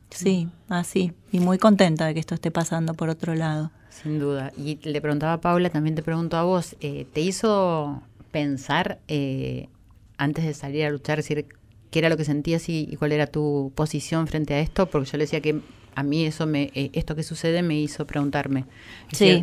Sí, 0.10 0.48
así. 0.70 1.12
y 1.30 1.42
muy 1.42 1.58
contenta 1.58 2.06
de 2.06 2.14
que 2.14 2.22
esto 2.22 2.36
esté 2.36 2.52
pasando 2.52 2.94
por 2.94 3.10
otro 3.10 3.36
lado. 3.36 3.70
Sin 3.90 4.18
duda. 4.18 4.54
Y 4.56 4.80
le 4.82 5.02
preguntaba 5.02 5.34
a 5.34 5.42
Paula, 5.42 5.70
también 5.70 5.94
te 5.94 6.04
pregunto 6.04 6.38
a 6.38 6.44
vos, 6.44 6.78
eh, 6.80 7.06
¿te 7.12 7.20
hizo 7.20 8.02
pensar 8.32 9.00
eh, 9.10 9.68
antes 10.16 10.46
de 10.46 10.54
salir 10.54 10.86
a 10.86 10.90
luchar, 10.90 11.18
decir 11.18 11.46
qué 11.90 12.00
era 12.00 12.08
lo 12.08 12.16
que 12.16 12.24
sentías 12.24 12.70
y, 12.70 12.96
cuál 12.98 13.12
era 13.12 13.28
tu 13.28 13.74
posición 13.76 14.28
frente 14.28 14.54
a 14.54 14.62
esto, 14.62 14.86
porque 14.86 15.10
yo 15.10 15.18
le 15.18 15.26
decía 15.26 15.42
que 15.42 15.60
a 15.96 16.04
mí 16.04 16.26
eso 16.26 16.48
me, 16.48 16.72
eh, 16.74 16.90
esto 16.94 17.16
que 17.16 17.24
sucede 17.24 17.62
me 17.62 17.80
hizo 17.80 18.06
preguntarme 18.08 18.66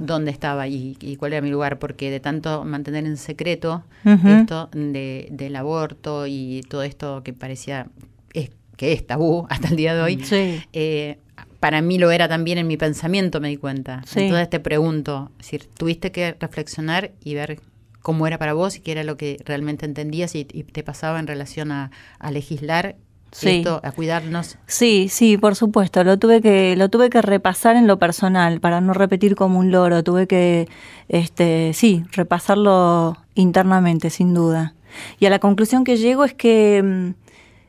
dónde 0.01 0.31
estaba 0.31 0.69
y, 0.69 1.17
cuál 1.19 1.33
era 1.33 1.43
mi 1.43 1.51
lugar, 1.51 1.79
porque 1.79 2.11
de 2.11 2.21
tanto 2.21 2.65
mantener 2.65 3.05
en 3.05 3.17
secreto 3.17 3.85
esto 4.05 4.71
de, 4.73 5.29
del 5.31 5.57
aborto 5.57 6.27
y 6.27 6.63
todo 6.69 6.83
esto 6.83 7.23
que 7.23 7.33
parecía 7.33 7.89
es, 8.33 8.51
que 8.77 8.93
es 8.93 9.07
tabú 9.07 9.47
hasta 9.51 9.69
el 9.69 9.77
día 9.77 9.95
de 9.95 10.01
hoy, 10.03 10.25
eh, 10.73 11.19
para 11.61 11.83
mí 11.83 11.99
lo 11.99 12.11
era 12.11 12.29
también 12.29 12.59
en 12.59 12.67
mi 12.67 12.77
pensamiento, 12.77 13.41
me 13.41 13.49
di 13.49 13.57
cuenta. 13.57 14.03
Entonces 14.15 14.49
te 14.49 14.61
pregunto, 14.61 15.33
si 15.41 15.59
tuviste 15.59 16.13
que 16.13 16.37
reflexionar 16.39 17.13
y 17.25 17.35
ver 17.35 17.61
cómo 18.01 18.27
era 18.27 18.39
para 18.39 18.55
vos 18.55 18.77
y 18.77 18.81
qué 18.81 18.93
era 18.93 19.05
lo 19.05 19.17
que 19.17 19.39
realmente 19.45 19.85
entendías 19.85 20.35
y, 20.35 20.45
te 20.45 20.83
pasaba 20.83 21.19
en 21.19 21.27
relación 21.27 21.73
a, 21.73 21.91
legislar 22.31 22.97
Esto, 23.41 23.81
a 23.83 23.93
cuidarnos. 23.93 24.57
Sí, 24.67 25.09
sí, 25.11 25.37
por 25.37 25.55
supuesto. 25.55 26.03
Lo 26.05 26.19
tuve 26.19 26.41
que, 26.41 26.77
lo 26.77 26.89
tuve 26.89 27.11
que 27.11 27.23
repasar 27.23 27.77
en 27.77 27.87
lo 27.87 27.99
personal 27.99 28.61
para 28.61 28.81
no 28.81 28.95
repetir 28.95 29.35
como 29.35 29.59
un 29.59 29.71
loro. 29.71 30.03
Tuve 30.03 30.27
que, 30.27 30.69
este, 31.09 31.73
sí, 31.75 32.05
repasarlo 32.13 33.17
internamente, 33.35 34.11
sin 34.11 34.35
duda. 34.35 34.75
Y 35.21 35.27
a 35.27 35.31
la 35.31 35.39
conclusión 35.39 35.85
que 35.85 35.97
llego 35.97 36.25
es 36.25 36.35
que 36.35 36.83
mm, 36.83 37.11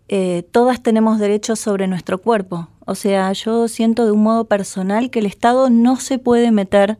eh, 0.08 0.44
todas 0.52 0.82
tenemos 0.82 1.20
derechos 1.20 1.60
sobre 1.60 1.88
nuestro 1.88 2.20
cuerpo. 2.20 2.70
O 2.86 2.96
sea, 2.96 3.32
yo 3.34 3.68
siento 3.68 4.06
de 4.06 4.12
un 4.12 4.24
modo 4.24 4.46
personal 4.46 5.12
que 5.12 5.20
el 5.20 5.26
Estado 5.26 5.70
no 5.70 5.98
se 5.98 6.18
puede 6.18 6.52
meter 6.52 6.98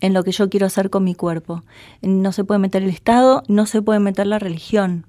en 0.00 0.14
lo 0.14 0.24
que 0.24 0.32
yo 0.32 0.48
quiero 0.48 0.66
hacer 0.66 0.90
con 0.90 1.04
mi 1.04 1.14
cuerpo. 1.14 1.62
No 2.02 2.32
se 2.32 2.44
puede 2.44 2.58
meter 2.58 2.82
el 2.82 2.90
Estado, 2.90 3.42
no 3.48 3.66
se 3.66 3.82
puede 3.82 4.00
meter 4.00 4.26
la 4.26 4.38
religión. 4.38 5.06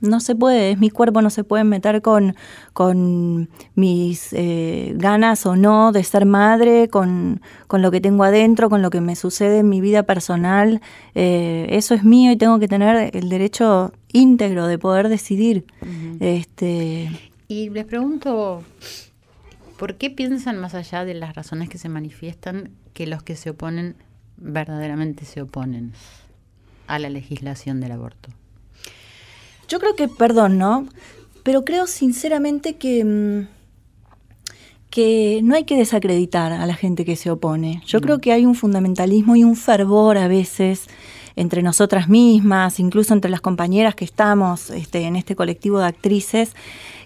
No 0.00 0.20
se 0.20 0.34
puede, 0.34 0.72
es 0.72 0.78
mi 0.78 0.90
cuerpo, 0.90 1.22
no 1.22 1.30
se 1.30 1.44
puede 1.44 1.64
meter 1.64 2.02
con, 2.02 2.34
con 2.72 3.48
mis 3.74 4.32
eh, 4.32 4.92
ganas 4.96 5.46
o 5.46 5.56
no 5.56 5.92
de 5.92 6.04
ser 6.04 6.26
madre, 6.26 6.88
con, 6.88 7.40
con, 7.66 7.82
lo 7.82 7.90
que 7.90 8.00
tengo 8.00 8.24
adentro, 8.24 8.70
con 8.70 8.82
lo 8.82 8.90
que 8.90 9.00
me 9.00 9.16
sucede 9.16 9.58
en 9.58 9.68
mi 9.68 9.80
vida 9.80 10.02
personal. 10.02 10.80
Eh, 11.14 11.66
eso 11.70 11.94
es 11.94 12.04
mío 12.04 12.32
y 12.32 12.36
tengo 12.36 12.58
que 12.58 12.68
tener 12.68 13.10
el 13.14 13.28
derecho 13.28 13.92
íntegro 14.12 14.66
de 14.66 14.78
poder 14.78 15.08
decidir. 15.08 15.64
este... 16.20 17.10
Y 17.48 17.68
les 17.70 17.84
pregunto, 17.84 18.62
¿por 19.78 19.96
qué 19.96 20.10
piensan 20.10 20.58
más 20.58 20.74
allá 20.74 21.04
de 21.04 21.14
las 21.14 21.34
razones 21.34 21.68
que 21.68 21.78
se 21.78 21.88
manifiestan 21.88 22.70
que 22.94 23.06
los 23.06 23.22
que 23.22 23.36
se 23.36 23.50
oponen 23.50 23.96
verdaderamente 24.36 25.24
se 25.24 25.42
oponen 25.42 25.92
a 26.86 26.98
la 26.98 27.10
legislación 27.10 27.80
del 27.80 27.92
aborto? 27.92 28.30
Yo 29.68 29.78
creo 29.78 29.96
que, 29.96 30.08
perdón, 30.08 30.58
¿no? 30.58 30.86
Pero 31.42 31.64
creo 31.64 31.86
sinceramente 31.86 32.76
que, 32.76 33.04
mm, 33.04 33.48
que 34.90 35.40
no 35.42 35.54
hay 35.54 35.64
que 35.64 35.76
desacreditar 35.76 36.52
a 36.52 36.66
la 36.66 36.74
gente 36.74 37.04
que 37.04 37.16
se 37.16 37.30
opone. 37.30 37.82
Yo 37.86 38.00
creo 38.00 38.20
que 38.20 38.32
hay 38.32 38.46
un 38.46 38.54
fundamentalismo 38.54 39.36
y 39.36 39.44
un 39.44 39.56
fervor 39.56 40.18
a 40.18 40.28
veces 40.28 40.86
entre 41.36 41.62
nosotras 41.62 42.08
mismas, 42.08 42.78
incluso 42.78 43.12
entre 43.12 43.30
las 43.30 43.40
compañeras 43.40 43.94
que 43.94 44.04
estamos 44.04 44.70
este, 44.70 45.02
en 45.02 45.16
este 45.16 45.34
colectivo 45.34 45.80
de 45.80 45.86
actrices, 45.86 46.54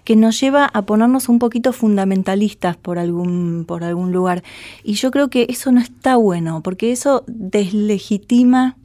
que 0.03 0.15
nos 0.15 0.39
lleva 0.39 0.65
a 0.65 0.83
ponernos 0.83 1.29
un 1.29 1.39
poquito 1.39 1.73
fundamentalistas 1.73 2.77
por 2.77 2.99
algún, 2.99 3.65
por 3.67 3.83
algún 3.83 4.11
lugar. 4.11 4.43
Y 4.83 4.93
yo 4.93 5.11
creo 5.11 5.29
que 5.29 5.47
eso 5.49 5.71
no 5.71 5.79
está 5.79 6.15
bueno, 6.15 6.61
porque 6.61 6.91
eso 6.91 7.23
deslegitima 7.27 8.77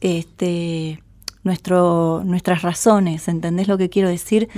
este, 0.00 1.01
nuestro, 1.44 2.22
nuestras 2.24 2.62
razones, 2.62 3.28
¿entendés 3.28 3.68
lo 3.68 3.78
que 3.78 3.88
quiero 3.88 4.08
decir? 4.08 4.48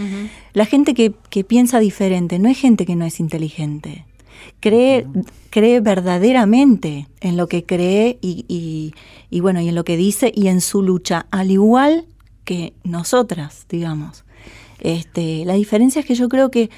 La 0.52 0.66
gente 0.66 0.94
que, 0.94 1.14
que, 1.30 1.44
piensa 1.44 1.80
diferente 1.80 2.38
no 2.38 2.48
es 2.48 2.58
gente 2.58 2.84
que 2.84 2.96
no 2.96 3.04
es 3.04 3.20
inteligente. 3.20 4.04
Cree, 4.60 5.06
cree 5.50 5.80
verdaderamente 5.80 7.08
en 7.20 7.36
lo 7.36 7.48
que 7.48 7.64
cree 7.64 8.18
y, 8.20 8.44
y, 8.48 8.94
y, 9.30 9.40
bueno, 9.40 9.60
y 9.60 9.68
en 9.68 9.74
lo 9.74 9.84
que 9.84 9.96
dice 9.96 10.30
y 10.34 10.48
en 10.48 10.60
su 10.60 10.82
lucha, 10.82 11.26
al 11.30 11.50
igual 11.50 12.06
que 12.44 12.74
nosotras, 12.84 13.66
digamos. 13.68 14.24
Este, 14.80 15.44
la 15.46 15.54
diferencia 15.54 16.00
es 16.00 16.06
que 16.06 16.14
yo 16.14 16.28
creo 16.28 16.50
que 16.50 16.68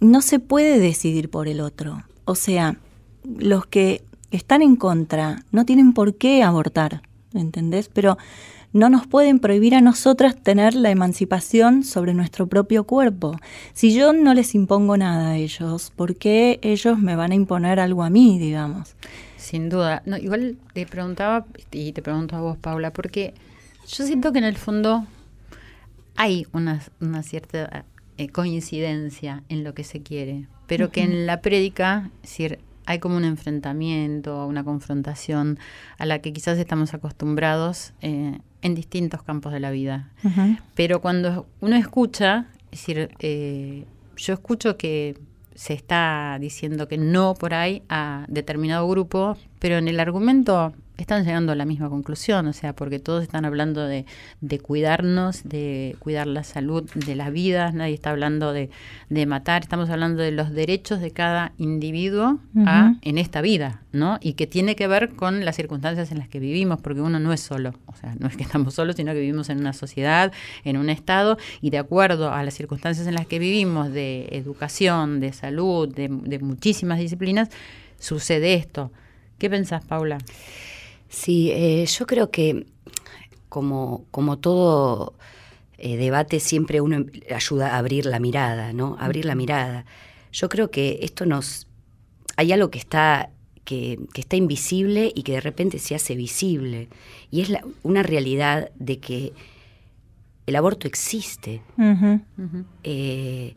no 0.00 0.22
se 0.22 0.38
puede 0.38 0.78
decidir 0.78 1.28
por 1.28 1.48
el 1.48 1.60
otro. 1.60 2.02
O 2.24 2.34
sea, 2.34 2.78
los 3.24 3.66
que 3.66 4.02
están 4.30 4.62
en 4.62 4.76
contra 4.76 5.44
no 5.52 5.64
tienen 5.64 5.92
por 5.92 6.14
qué 6.16 6.42
abortar, 6.42 7.02
¿entendés? 7.34 7.90
Pero 7.92 8.16
no 8.72 8.90
nos 8.90 9.06
pueden 9.06 9.38
prohibir 9.38 9.74
a 9.74 9.80
nosotras 9.80 10.36
tener 10.36 10.74
la 10.74 10.90
emancipación 10.90 11.82
sobre 11.84 12.14
nuestro 12.14 12.46
propio 12.46 12.84
cuerpo. 12.84 13.38
Si 13.72 13.94
yo 13.94 14.12
no 14.12 14.34
les 14.34 14.54
impongo 14.54 14.96
nada 14.96 15.30
a 15.30 15.36
ellos, 15.36 15.92
¿por 15.94 16.16
qué 16.16 16.58
ellos 16.62 16.98
me 16.98 17.16
van 17.16 17.32
a 17.32 17.34
imponer 17.34 17.80
algo 17.80 18.02
a 18.02 18.10
mí, 18.10 18.38
digamos? 18.38 18.94
Sin 19.36 19.68
duda. 19.68 20.02
No, 20.06 20.16
igual 20.16 20.56
te 20.72 20.86
preguntaba, 20.86 21.46
y 21.70 21.92
te 21.92 22.02
pregunto 22.02 22.36
a 22.36 22.40
vos, 22.40 22.56
Paula, 22.56 22.92
porque 22.92 23.34
yo 23.88 24.04
siento 24.04 24.32
que 24.32 24.38
en 24.38 24.44
el 24.44 24.56
fondo 24.56 25.06
hay 26.16 26.46
una, 26.52 26.82
una 27.00 27.22
cierta 27.22 27.84
eh, 28.18 28.28
coincidencia 28.28 29.42
en 29.48 29.62
lo 29.62 29.74
que 29.74 29.84
se 29.84 30.02
quiere, 30.02 30.48
pero 30.66 30.90
que 30.90 31.02
en 31.02 31.26
la 31.26 31.42
prédica 31.42 32.10
decir, 32.22 32.58
hay 32.86 32.98
como 32.98 33.16
un 33.16 33.24
enfrentamiento, 33.24 34.46
una 34.46 34.64
confrontación 34.64 35.58
a 35.98 36.06
la 36.06 36.20
que 36.20 36.32
quizás 36.32 36.56
estamos 36.58 36.94
acostumbrados 36.94 37.92
eh, 38.00 38.38
en 38.66 38.74
distintos 38.74 39.22
campos 39.22 39.52
de 39.52 39.60
la 39.60 39.70
vida. 39.70 40.10
Pero 40.74 41.00
cuando 41.00 41.46
uno 41.60 41.76
escucha, 41.76 42.46
es 42.70 42.80
decir, 42.80 43.10
eh, 43.20 43.84
yo 44.16 44.34
escucho 44.34 44.76
que 44.76 45.18
se 45.54 45.72
está 45.72 46.36
diciendo 46.40 46.86
que 46.88 46.98
no 46.98 47.34
por 47.34 47.54
ahí 47.54 47.82
a 47.88 48.26
determinado 48.28 48.86
grupo, 48.88 49.36
pero 49.58 49.78
en 49.78 49.88
el 49.88 50.00
argumento 50.00 50.74
están 51.02 51.24
llegando 51.24 51.52
a 51.52 51.54
la 51.54 51.64
misma 51.64 51.88
conclusión, 51.88 52.46
o 52.46 52.52
sea, 52.52 52.74
porque 52.74 52.98
todos 52.98 53.22
están 53.22 53.44
hablando 53.44 53.86
de, 53.86 54.06
de 54.40 54.58
cuidarnos, 54.58 55.42
de 55.44 55.96
cuidar 55.98 56.26
la 56.26 56.44
salud 56.44 56.90
de 56.94 57.14
las 57.14 57.32
vidas, 57.32 57.74
nadie 57.74 57.94
está 57.94 58.10
hablando 58.10 58.52
de, 58.52 58.70
de 59.08 59.26
matar, 59.26 59.62
estamos 59.62 59.90
hablando 59.90 60.22
de 60.22 60.32
los 60.32 60.52
derechos 60.52 61.00
de 61.00 61.10
cada 61.10 61.52
individuo 61.58 62.38
a, 62.64 62.94
en 63.02 63.18
esta 63.18 63.40
vida, 63.40 63.82
¿no? 63.92 64.18
Y 64.20 64.34
que 64.34 64.46
tiene 64.46 64.76
que 64.76 64.86
ver 64.86 65.10
con 65.10 65.44
las 65.44 65.56
circunstancias 65.56 66.10
en 66.12 66.18
las 66.18 66.28
que 66.28 66.40
vivimos, 66.40 66.80
porque 66.80 67.00
uno 67.00 67.18
no 67.18 67.32
es 67.32 67.40
solo, 67.40 67.74
o 67.86 67.94
sea, 67.94 68.14
no 68.18 68.26
es 68.28 68.36
que 68.36 68.42
estamos 68.42 68.74
solos, 68.74 68.96
sino 68.96 69.12
que 69.12 69.20
vivimos 69.20 69.50
en 69.50 69.58
una 69.58 69.72
sociedad, 69.72 70.32
en 70.64 70.76
un 70.76 70.90
estado, 70.90 71.36
y 71.60 71.70
de 71.70 71.78
acuerdo 71.78 72.32
a 72.32 72.42
las 72.42 72.54
circunstancias 72.54 73.06
en 73.06 73.14
las 73.14 73.26
que 73.26 73.38
vivimos, 73.38 73.92
de 73.92 74.28
educación, 74.32 75.20
de 75.20 75.32
salud, 75.32 75.94
de, 75.94 76.08
de 76.08 76.38
muchísimas 76.38 76.98
disciplinas, 76.98 77.50
sucede 77.98 78.54
esto. 78.54 78.90
¿Qué 79.38 79.50
pensás, 79.50 79.84
Paula? 79.84 80.18
Sí, 81.08 81.50
eh, 81.52 81.86
yo 81.86 82.06
creo 82.06 82.30
que 82.30 82.66
como, 83.48 84.04
como 84.10 84.38
todo 84.38 85.14
eh, 85.78 85.96
debate 85.96 86.40
siempre 86.40 86.80
uno 86.80 87.04
ayuda 87.34 87.74
a 87.74 87.78
abrir 87.78 88.06
la 88.06 88.18
mirada, 88.18 88.72
¿no? 88.72 88.96
Abrir 88.98 89.24
la 89.24 89.34
mirada. 89.34 89.84
Yo 90.32 90.48
creo 90.48 90.70
que 90.70 91.00
esto 91.02 91.26
nos... 91.26 91.68
Hay 92.36 92.52
algo 92.52 92.70
que 92.70 92.78
está, 92.78 93.30
que, 93.64 93.98
que 94.12 94.20
está 94.20 94.36
invisible 94.36 95.12
y 95.14 95.22
que 95.22 95.32
de 95.32 95.40
repente 95.40 95.78
se 95.78 95.94
hace 95.94 96.14
visible. 96.14 96.88
Y 97.30 97.40
es 97.40 97.48
la, 97.48 97.64
una 97.82 98.02
realidad 98.02 98.70
de 98.74 98.98
que 98.98 99.32
el 100.46 100.56
aborto 100.56 100.86
existe. 100.86 101.62
Eh, 102.84 103.54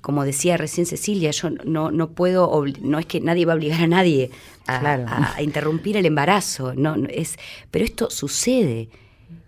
como 0.00 0.24
decía 0.24 0.56
recién 0.56 0.86
Cecilia, 0.86 1.30
yo 1.30 1.50
no, 1.50 1.90
no 1.90 2.10
puedo, 2.10 2.64
no 2.80 2.98
es 2.98 3.06
que 3.06 3.20
nadie 3.20 3.44
va 3.44 3.52
a 3.52 3.56
obligar 3.56 3.82
a 3.82 3.86
nadie 3.86 4.30
a, 4.78 5.34
a, 5.36 5.42
interrumpir 5.42 5.96
el 5.96 6.06
embarazo, 6.06 6.74
no, 6.74 6.96
no, 6.96 7.08
es, 7.08 7.36
pero 7.70 7.84
esto 7.84 8.10
sucede, 8.10 8.88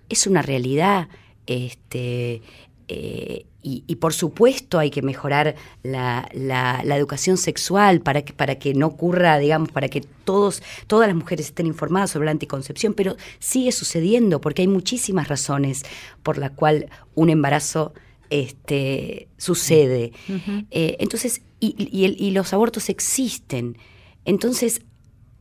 es 0.08 0.26
una 0.26 0.42
realidad, 0.42 1.08
este, 1.46 2.42
eh, 2.88 3.46
y, 3.62 3.84
y, 3.86 3.96
por 3.96 4.12
supuesto 4.12 4.78
hay 4.78 4.90
que 4.90 5.02
mejorar 5.02 5.54
la, 5.84 6.28
la, 6.34 6.82
la, 6.84 6.96
educación 6.96 7.36
sexual 7.36 8.00
para 8.00 8.22
que, 8.22 8.32
para 8.32 8.56
que 8.56 8.74
no 8.74 8.88
ocurra, 8.88 9.38
digamos, 9.38 9.70
para 9.70 9.88
que 9.88 10.00
todos, 10.00 10.62
todas 10.88 11.06
las 11.06 11.16
mujeres 11.16 11.46
estén 11.46 11.66
informadas 11.66 12.10
sobre 12.10 12.26
la 12.26 12.32
anticoncepción, 12.32 12.92
pero 12.92 13.16
sigue 13.38 13.70
sucediendo 13.70 14.40
porque 14.40 14.62
hay 14.62 14.68
muchísimas 14.68 15.28
razones 15.28 15.84
por 16.24 16.38
la 16.38 16.50
cual 16.50 16.88
un 17.14 17.30
embarazo 17.30 17.94
este, 18.30 19.28
sucede. 19.38 20.12
Uh 20.28 20.32
-huh. 20.32 20.66
eh, 20.70 20.96
entonces, 20.98 21.42
y, 21.60 21.74
y, 21.78 22.04
el, 22.04 22.16
y, 22.18 22.32
los 22.32 22.52
abortos 22.52 22.88
existen. 22.88 23.78
Entonces, 24.24 24.82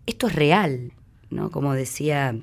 esto 0.05 0.27
es 0.27 0.35
real, 0.35 0.91
¿no? 1.29 1.51
Como 1.51 1.73
decía 1.73 2.35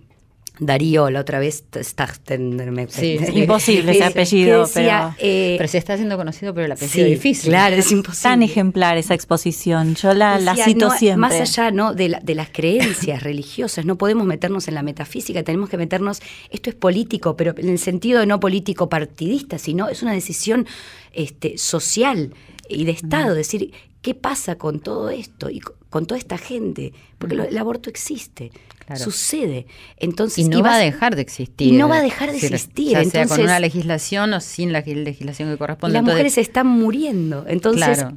Darío 0.61 1.09
la 1.11 1.21
otra 1.21 1.38
vez, 1.38 1.65
Stachten, 1.73 2.88
sí, 2.88 3.19
es 3.21 3.35
imposible 3.35 3.93
ese 3.93 4.05
apellido, 4.05 4.67
decía, 4.67 5.15
pero, 5.17 5.29
eh, 5.29 5.55
pero 5.57 5.69
se 5.69 5.79
está 5.79 5.95
haciendo 5.95 6.17
conocido, 6.17 6.53
pero 6.53 6.67
el 6.67 6.73
apellido 6.73 6.93
sí, 6.93 7.00
es 7.00 7.11
difícil. 7.11 7.50
Claro, 7.50 7.77
es 7.77 7.93
imposible. 7.93 8.23
Tan 8.23 8.43
ejemplar 8.43 8.99
esa 8.99 9.15
exposición, 9.15 9.95
yo 9.95 10.15
la, 10.15 10.38
decía, 10.38 10.55
la 10.55 10.65
cito 10.65 10.88
no, 10.88 10.97
siempre. 10.97 11.21
Más 11.21 11.35
allá 11.41 11.71
¿no? 11.71 11.95
de, 11.95 12.09
la, 12.09 12.21
de 12.21 12.35
las 12.35 12.49
creencias 12.50 13.23
religiosas, 13.23 13.85
no 13.85 13.97
podemos 13.97 14.27
meternos 14.27 14.67
en 14.67 14.75
la 14.75 14.83
metafísica, 14.83 15.43
tenemos 15.45 15.69
que 15.69 15.77
meternos, 15.77 16.21
esto 16.50 16.71
es 16.71 16.77
político, 16.77 17.37
pero 17.37 17.55
en 17.57 17.69
el 17.69 17.79
sentido 17.79 18.21
de 18.21 18.27
no 18.27 18.41
político 18.41 18.88
partidista, 18.88 19.59
sino 19.59 19.88
es 19.88 20.03
una 20.03 20.12
decisión 20.12 20.67
este, 21.12 21.57
social 21.57 22.35
y 22.69 22.85
de 22.85 22.93
Estado, 22.93 23.33
-huh. 23.33 23.37
decir, 23.37 23.73
¿qué 24.02 24.14
pasa 24.14 24.57
con 24.57 24.81
todo 24.81 25.11
esto 25.11 25.50
y 25.50 25.61
con 25.61 26.07
toda 26.07 26.19
esta 26.19 26.38
gente? 26.38 26.93
Porque 27.19 27.37
uh 27.37 27.40
-huh. 27.40 27.49
el 27.49 27.59
aborto 27.59 27.90
existe. 27.90 28.50
Claro. 28.87 29.05
Sucede. 29.05 29.67
Entonces, 29.99 30.38
y 30.38 30.49
no 30.49 30.62
va 30.62 30.76
a 30.76 30.78
dejar 30.78 31.14
de 31.14 31.23
existir. 31.23 31.75
Y 31.75 31.76
no 31.76 31.88
va 31.88 31.99
a 31.99 32.02
dejar 32.02 32.31
de 32.31 32.38
existir. 32.38 32.93
Ya 32.93 33.02
Entonces, 33.02 33.28
sea 33.28 33.37
con 33.37 33.45
una 33.45 33.61
legislación 33.61 34.33
o 34.33 34.40
sin 34.40 34.73
la 34.73 34.81
legislación 34.81 35.50
que 35.50 35.59
corresponde. 35.59 35.93
Las 35.93 36.00
Entonces, 36.00 36.14
mujeres 36.14 36.38
están 36.38 36.67
muriendo. 36.67 37.45
Entonces, 37.47 37.99
claro. 37.99 38.17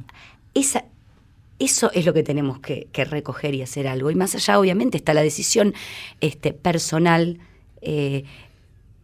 esa, 0.54 0.86
eso 1.58 1.92
es 1.92 2.06
lo 2.06 2.14
que 2.14 2.22
tenemos 2.22 2.58
que, 2.60 2.88
que, 2.90 3.04
recoger 3.04 3.54
y 3.54 3.60
hacer 3.60 3.86
algo. 3.86 4.10
Y 4.10 4.14
más 4.14 4.34
allá, 4.34 4.58
obviamente, 4.58 4.96
está 4.96 5.12
la 5.12 5.22
decisión 5.22 5.74
este, 6.22 6.54
personal 6.54 7.38
eh, 7.82 8.24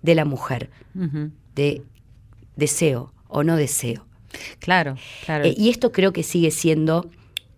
de 0.00 0.14
la 0.14 0.24
mujer, 0.24 0.70
uh 0.94 1.00
-huh. 1.00 1.30
de 1.54 1.82
deseo 2.56 3.12
o 3.28 3.42
no 3.42 3.56
deseo. 3.56 4.07
Claro, 4.58 4.96
claro. 5.24 5.44
Eh, 5.44 5.54
y 5.56 5.70
esto 5.70 5.92
creo 5.92 6.12
que 6.12 6.22
sigue 6.22 6.50
siendo 6.50 7.10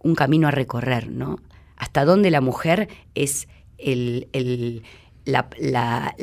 un 0.02 0.14
camino 0.14 0.48
a 0.48 0.50
recorrer, 0.50 1.10
¿no? 1.10 1.38
Hasta 1.76 2.04
dónde 2.04 2.30
la 2.30 2.40
mujer 2.40 2.88
es 3.14 3.48
el, 3.78 4.28
el, 4.32 4.82
la, 5.24 5.48
la, 5.58 6.14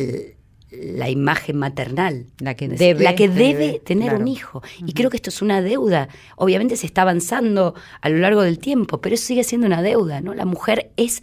la, 0.71 1.09
imagen 1.09 1.57
maternal, 1.57 2.27
la 2.39 2.55
que 2.55 2.67
debe, 2.67 3.03
la 3.03 3.15
que 3.15 3.27
debe, 3.27 3.67
debe 3.67 3.79
tener 3.79 4.09
claro. 4.09 4.21
un 4.21 4.27
hijo. 4.27 4.61
Y 4.79 4.83
uh 4.83 4.87
-huh. 4.87 4.93
creo 4.93 5.09
que 5.09 5.17
esto 5.17 5.29
es 5.29 5.41
una 5.41 5.61
deuda. 5.61 6.09
Obviamente 6.35 6.75
se 6.75 6.85
está 6.85 7.01
avanzando 7.01 7.73
a 8.01 8.09
lo 8.09 8.17
largo 8.17 8.41
del 8.41 8.59
tiempo, 8.59 9.01
pero 9.01 9.15
eso 9.15 9.25
sigue 9.25 9.43
siendo 9.43 9.67
una 9.67 9.81
deuda, 9.81 10.21
¿no? 10.21 10.33
La 10.33 10.45
mujer 10.45 10.91
es 10.97 11.21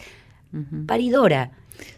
uh 0.53 0.59
-huh. 0.59 0.87
paridora. 0.87 1.53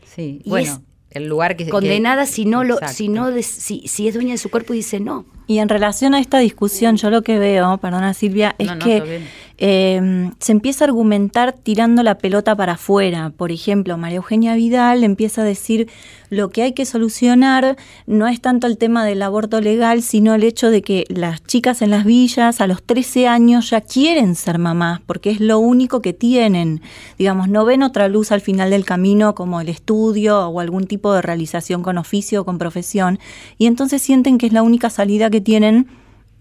Sí, 0.05 0.43
y 0.45 0.51
bueno. 0.51 0.73
Es 0.73 0.81
el 1.11 1.29
lugar 1.29 1.57
que 1.57 1.69
condenada 1.69 2.27
que, 2.27 2.33
si 2.33 2.45
no 2.45 2.63
lo 2.63 2.77
si 2.89 3.09
no 3.09 3.31
de, 3.31 3.43
si, 3.43 3.89
si 3.89 4.09
es 4.09 4.15
dueña 4.15 4.33
de 4.33 4.39
su 4.39 4.51
cuerpo 4.51 4.75
y 4.75 4.79
dice 4.79 5.01
no 5.01 5.25
y 5.47 5.59
en 5.59 5.69
relación 5.69 6.15
a 6.15 6.21
esta 6.21 6.39
discusión, 6.39 6.97
yo 6.97 7.11
lo 7.11 7.23
que 7.23 7.39
veo, 7.39 7.79
perdona 7.79 8.15
Silvia, 8.15 8.55
es 8.59 8.67
no, 8.67 8.75
no, 8.77 8.85
que 8.85 9.23
eh, 9.59 10.31
se 10.39 10.53
empieza 10.53 10.85
a 10.85 10.89
argumentar 10.89 11.53
tirando 11.53 12.03
la 12.03 12.19
pelota 12.19 12.55
para 12.55 12.73
afuera. 12.73 13.33
Por 13.37 13.51
ejemplo, 13.53 13.97
María 13.97 14.17
Eugenia 14.17 14.55
Vidal 14.55 15.03
empieza 15.05 15.43
a 15.43 15.45
decir 15.45 15.89
lo 16.29 16.51
que 16.51 16.63
hay 16.63 16.73
que 16.73 16.85
solucionar 16.85 17.77
no 18.07 18.27
es 18.27 18.41
tanto 18.41 18.67
el 18.67 18.79
tema 18.79 19.05
del 19.05 19.23
aborto 19.23 19.61
legal, 19.61 20.03
sino 20.03 20.35
el 20.35 20.43
hecho 20.43 20.71
de 20.71 20.83
que 20.83 21.05
las 21.09 21.43
chicas 21.45 21.83
en 21.83 21.91
las 21.91 22.05
villas 22.05 22.61
a 22.61 22.67
los 22.67 22.83
13 22.83 23.29
años 23.29 23.71
ya 23.71 23.81
quieren 23.81 24.35
ser 24.35 24.59
mamás, 24.59 25.01
porque 25.07 25.31
es 25.31 25.41
lo 25.41 25.59
único 25.59 26.03
que 26.03 26.13
tienen. 26.13 26.83
Digamos, 27.17 27.49
no 27.49 27.65
ven 27.65 27.83
otra 27.83 28.09
luz 28.09 28.33
al 28.33 28.41
final 28.41 28.71
del 28.71 28.85
camino 28.85 29.35
como 29.35 29.61
el 29.61 29.69
estudio 29.69 30.49
o 30.49 30.61
algún 30.61 30.87
tipo 30.87 31.15
de 31.15 31.23
realización 31.23 31.83
con 31.83 31.97
oficio 31.97 32.43
o 32.43 32.45
con 32.45 32.59
profesión, 32.59 33.19
y 33.57 33.67
entonces 33.67 34.03
sienten 34.03 34.39
que 34.39 34.47
es 34.47 34.53
la 34.53 34.63
única 34.63 34.91
salida 34.91 35.31
que 35.31 35.36
tienen 35.41 35.89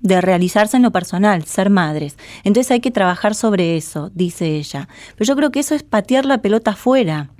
de 0.01 0.21
realizarse 0.21 0.77
en 0.77 0.83
lo 0.83 0.91
personal, 0.91 1.45
ser 1.45 1.69
madres. 1.69 2.17
Entonces 2.43 2.71
hay 2.71 2.79
que 2.79 2.91
trabajar 2.91 3.33
sobre 3.33 3.75
eso, 3.75 4.11
dice 4.13 4.55
ella. 4.55 4.87
Pero 5.17 5.27
yo 5.27 5.35
creo 5.35 5.51
que 5.51 5.59
eso 5.59 5.73
es 5.73 5.83
patear 5.83 6.25
la 6.25 6.41
pelota 6.41 6.71
afuera. 6.71 7.31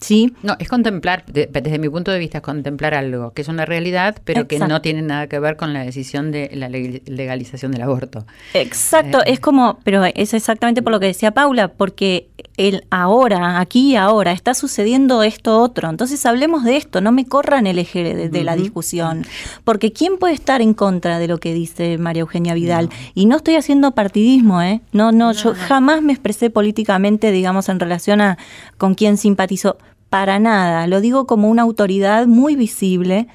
¿Sí? 0.00 0.32
No, 0.42 0.54
es 0.58 0.68
contemplar, 0.68 1.24
de, 1.26 1.46
desde 1.46 1.78
mi 1.78 1.88
punto 1.88 2.12
de 2.12 2.18
vista, 2.18 2.38
es 2.38 2.44
contemplar 2.44 2.94
algo 2.94 3.32
que 3.32 3.42
es 3.42 3.48
una 3.48 3.64
realidad, 3.64 4.16
pero 4.24 4.42
Exacto. 4.42 4.64
que 4.64 4.68
no 4.68 4.80
tiene 4.80 5.02
nada 5.02 5.26
que 5.26 5.38
ver 5.40 5.56
con 5.56 5.72
la 5.72 5.82
decisión 5.82 6.30
de 6.30 6.50
la 6.54 6.68
legalización 6.68 7.72
del 7.72 7.82
aborto. 7.82 8.24
Exacto, 8.54 9.20
eh. 9.20 9.32
es 9.32 9.40
como, 9.40 9.80
pero 9.82 10.04
es 10.04 10.34
exactamente 10.34 10.82
por 10.82 10.92
lo 10.92 11.00
que 11.00 11.06
decía 11.06 11.32
Paula, 11.32 11.68
porque 11.68 12.28
el 12.56 12.84
ahora, 12.90 13.58
aquí 13.58 13.92
y 13.92 13.96
ahora, 13.96 14.32
está 14.32 14.54
sucediendo 14.54 15.22
esto 15.22 15.60
otro. 15.60 15.90
Entonces 15.90 16.24
hablemos 16.26 16.64
de 16.64 16.76
esto, 16.76 17.00
no 17.00 17.10
me 17.10 17.26
corran 17.26 17.66
el 17.66 17.78
eje 17.78 18.02
de, 18.02 18.14
de 18.28 18.38
uh 18.38 18.42
-huh. 18.42 18.44
la 18.44 18.56
discusión. 18.56 19.26
Porque 19.64 19.92
¿quién 19.92 20.18
puede 20.18 20.34
estar 20.34 20.60
en 20.60 20.74
contra 20.74 21.18
de 21.18 21.26
lo 21.26 21.38
que 21.38 21.54
dice 21.54 21.98
María 21.98 22.20
Eugenia 22.20 22.54
Vidal? 22.54 22.86
No. 22.86 22.96
Y 23.14 23.26
no 23.26 23.36
estoy 23.36 23.56
haciendo 23.56 23.92
partidismo, 23.92 24.62
¿eh? 24.62 24.80
No, 24.92 25.10
no, 25.12 25.28
no 25.28 25.32
yo 25.32 25.54
no. 25.54 25.56
jamás 25.56 26.02
me 26.02 26.12
expresé 26.12 26.50
políticamente, 26.50 27.32
digamos, 27.32 27.68
en 27.68 27.80
relación 27.80 28.20
a 28.20 28.38
con 28.76 28.94
quién 28.94 29.16
simpatizo 29.16 29.76
para 30.10 30.38
nada, 30.38 30.86
lo 30.86 31.00
digo 31.00 31.26
como 31.26 31.48
una 31.48 31.62
autoridad 31.62 32.26
muy 32.26 32.56
visible 32.56 33.28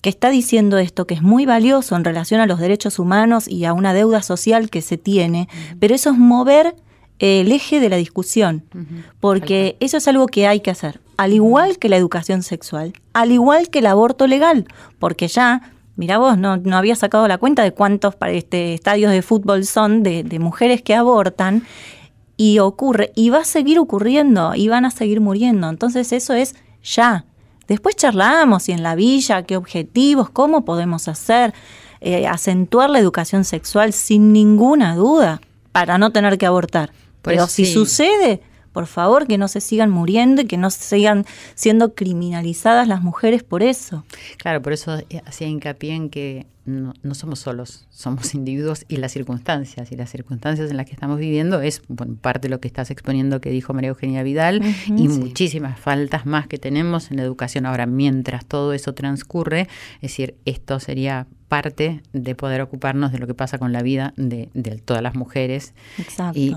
que 0.00 0.10
está 0.10 0.30
diciendo 0.30 0.78
esto, 0.78 1.06
que 1.06 1.14
es 1.14 1.22
muy 1.22 1.46
valioso 1.46 1.96
en 1.96 2.04
relación 2.04 2.40
a 2.40 2.46
los 2.46 2.58
derechos 2.58 2.98
humanos 2.98 3.46
y 3.48 3.64
a 3.64 3.72
una 3.72 3.92
deuda 3.92 4.22
social 4.22 4.70
que 4.70 4.82
se 4.82 4.96
tiene, 4.96 5.48
pero 5.78 5.94
eso 5.94 6.10
es 6.10 6.18
mover 6.18 6.74
el 7.18 7.52
eje 7.52 7.80
de 7.80 7.90
la 7.90 7.96
discusión, 7.96 8.64
porque 9.20 9.76
eso 9.80 9.98
es 9.98 10.08
algo 10.08 10.26
que 10.26 10.46
hay 10.46 10.60
que 10.60 10.70
hacer, 10.70 11.00
al 11.18 11.34
igual 11.34 11.78
que 11.78 11.90
la 11.90 11.96
educación 11.96 12.42
sexual, 12.42 12.94
al 13.12 13.30
igual 13.30 13.68
que 13.68 13.80
el 13.80 13.86
aborto 13.86 14.26
legal, 14.26 14.66
porque 14.98 15.28
ya 15.28 15.72
Mira 15.96 16.16
vos, 16.16 16.38
no, 16.38 16.56
no, 16.56 16.78
había 16.78 16.96
sacado 16.96 17.28
la 17.28 17.36
cuenta 17.36 17.62
de 17.62 17.72
cuántos 17.72 18.14
este, 18.28 18.72
estadios 18.72 19.12
de 19.12 19.20
fútbol 19.20 19.66
son 19.66 20.02
de, 20.02 20.22
de, 20.22 20.38
mujeres 20.38 20.80
que 20.80 20.94
abortan 20.94 21.64
y 22.42 22.58
ocurre, 22.58 23.12
y 23.14 23.28
va 23.28 23.40
a 23.40 23.44
seguir 23.44 23.78
ocurriendo, 23.78 24.54
y 24.54 24.68
van 24.68 24.86
a 24.86 24.90
seguir 24.90 25.20
muriendo. 25.20 25.68
Entonces 25.68 26.10
eso 26.10 26.32
es 26.32 26.54
ya. 26.82 27.26
Después 27.68 27.96
charlamos 27.96 28.70
y 28.70 28.72
en 28.72 28.82
la 28.82 28.94
villa, 28.94 29.42
qué 29.42 29.58
objetivos, 29.58 30.30
cómo 30.30 30.64
podemos 30.64 31.06
hacer, 31.06 31.52
eh, 32.00 32.26
acentuar 32.26 32.88
la 32.88 32.98
educación 32.98 33.44
sexual 33.44 33.92
sin 33.92 34.32
ninguna 34.32 34.96
duda 34.96 35.42
para 35.72 35.98
no 35.98 36.12
tener 36.12 36.38
que 36.38 36.46
abortar. 36.46 36.92
Pues 37.20 37.36
Pero 37.36 37.46
sí. 37.46 37.66
si 37.66 37.74
sucede, 37.74 38.40
por 38.72 38.86
favor, 38.86 39.26
que 39.26 39.38
no 39.38 39.48
se 39.48 39.60
sigan 39.60 39.90
muriendo 39.90 40.42
y 40.42 40.46
que 40.46 40.56
no 40.56 40.70
sigan 40.70 41.24
siendo 41.54 41.94
criminalizadas 41.94 42.86
las 42.88 43.02
mujeres 43.02 43.42
por 43.42 43.62
eso. 43.62 44.04
Claro, 44.38 44.62
por 44.62 44.72
eso 44.72 44.98
hacía 45.26 45.48
hincapié 45.48 45.94
en 45.94 46.10
que 46.10 46.46
no, 46.70 46.94
somos 47.14 47.40
solos, 47.40 47.86
somos 47.90 48.34
individuos 48.34 48.84
y 48.88 48.96
las 48.96 49.12
circunstancias. 49.12 49.92
Y 49.92 49.96
las 49.96 50.10
circunstancias 50.10 50.70
en 50.70 50.76
las 50.76 50.86
que 50.86 50.92
estamos 50.92 51.18
viviendo 51.18 51.60
es 51.60 51.82
parte 52.20 52.48
de 52.48 52.50
lo 52.50 52.60
que 52.60 52.68
estás 52.68 52.90
exponiendo 52.90 53.40
que 53.40 53.50
dijo 53.50 53.74
María 53.74 53.90
Eugenia 53.90 54.22
Vidal 54.22 54.62
y 54.86 55.08
muchísimas 55.08 55.78
faltas 55.78 56.26
más 56.26 56.46
que 56.46 56.58
tenemos 56.58 57.10
en 57.10 57.16
la 57.16 57.22
educación. 57.22 57.66
Ahora, 57.66 57.86
mientras 57.86 58.46
todo 58.46 58.72
eso 58.72 58.94
transcurre, 58.94 59.62
es 59.96 60.02
decir, 60.02 60.36
esto 60.44 60.80
sería 60.80 61.26
parte 61.48 62.02
de 62.12 62.34
poder 62.36 62.60
ocuparnos 62.60 63.10
de 63.10 63.18
lo 63.18 63.26
que 63.26 63.34
pasa 63.34 63.58
con 63.58 63.72
la 63.72 63.82
vida 63.82 64.14
de, 64.16 64.50
de 64.54 64.76
todas 64.78 65.02
las 65.02 65.16
mujeres. 65.16 65.74
Exacto 65.98 66.38
y 66.38 66.54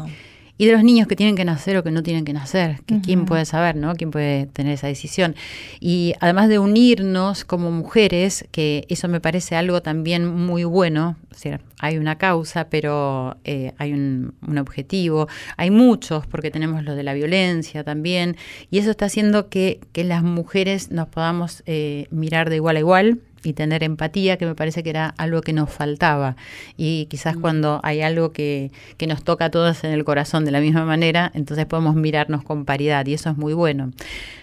de 0.57 0.71
los 0.71 0.83
niños 0.83 1.07
que 1.07 1.15
tienen 1.15 1.35
que 1.35 1.45
nacer 1.45 1.77
o 1.77 1.83
que 1.83 1.91
no 1.91 2.03
tienen 2.03 2.25
que 2.25 2.33
nacer, 2.33 2.81
que 2.85 3.01
quién 3.01 3.25
puede 3.25 3.45
saber, 3.45 3.75
¿no? 3.75 3.95
¿Quién 3.95 4.11
puede 4.11 4.45
tener 4.45 4.73
esa 4.73 4.87
decisión? 4.87 5.35
Y 5.79 6.13
además 6.19 6.47
de 6.47 6.59
unirnos 6.59 7.43
como 7.43 7.71
mujeres, 7.71 8.45
que 8.51 8.85
eso 8.89 9.07
me 9.07 9.19
parece 9.19 9.55
algo 9.55 9.81
también 9.81 10.25
muy 10.27 10.63
bueno, 10.63 11.17
o 11.31 11.35
sea, 11.35 11.59
hay 11.79 11.97
una 11.97 12.17
causa, 12.17 12.69
pero 12.69 13.37
eh, 13.43 13.73
hay 13.77 13.93
un, 13.93 14.35
objetivo, 14.57 15.27
hay 15.57 15.71
muchos, 15.71 16.27
porque 16.27 16.51
tenemos 16.51 16.83
lo 16.83 16.95
de 16.95 17.03
la 17.03 17.13
violencia 17.13 17.83
también, 17.83 18.37
y 18.69 18.77
eso 18.77 18.91
está 18.91 19.05
haciendo 19.05 19.49
que, 19.49 19.79
que 19.91 20.03
las 20.03 20.23
mujeres 20.23 20.91
nos 20.91 21.07
podamos 21.07 21.63
eh, 21.65 22.07
mirar 22.11 22.49
de 22.49 22.57
igual 22.57 22.77
a 22.77 22.79
igual, 22.79 23.19
y 23.43 23.53
tener 23.53 23.83
empatía, 23.83 24.37
que 24.37 24.45
me 24.45 24.55
parece 24.55 24.83
que 24.83 24.89
era 24.89 25.13
algo 25.17 25.41
que 25.41 25.53
nos 25.53 25.69
faltaba. 25.69 26.35
Y 26.77 27.07
quizás 27.07 27.37
mm. 27.37 27.41
cuando 27.41 27.79
hay 27.83 28.01
algo 28.01 28.31
que, 28.31 28.71
que 28.97 29.07
nos 29.07 29.23
toca 29.23 29.45
a 29.45 29.51
todos 29.51 29.83
en 29.83 29.91
el 29.91 30.03
corazón 30.03 30.45
de 30.45 30.51
la 30.51 30.59
misma 30.59 30.85
manera, 30.85 31.31
entonces 31.33 31.65
podemos 31.65 31.95
mirarnos 31.95 32.43
con 32.43 32.65
paridad 32.65 33.05
y 33.05 33.13
eso 33.13 33.29
es 33.29 33.37
muy 33.37 33.53
bueno. 33.53 33.91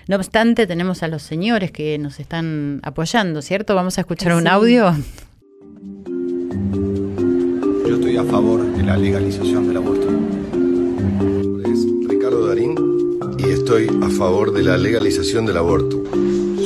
No 0.08 0.16
obstante, 0.16 0.66
tenemos 0.66 1.02
a 1.02 1.08
los 1.08 1.22
señores 1.22 1.70
que 1.70 1.98
nos 1.98 2.20
están 2.20 2.80
apoyando, 2.82 3.42
¿cierto? 3.42 3.74
Vamos 3.74 3.98
a 3.98 4.00
escuchar 4.00 4.34
un 4.34 4.48
audio. 4.48 4.94
Yo 7.86 7.94
estoy 7.94 8.16
a 8.16 8.24
favor 8.24 8.76
de 8.76 8.82
la 8.82 8.96
legalización 8.96 9.68
del 9.68 9.76
aborto. 9.76 10.08
Es 11.64 11.86
Ricardo 12.08 12.46
Darín 12.46 12.74
y 13.38 13.50
estoy 13.50 13.88
a 14.02 14.08
favor 14.08 14.52
de 14.52 14.62
la 14.62 14.76
legalización 14.76 15.46
del 15.46 15.56
aborto. 15.56 16.02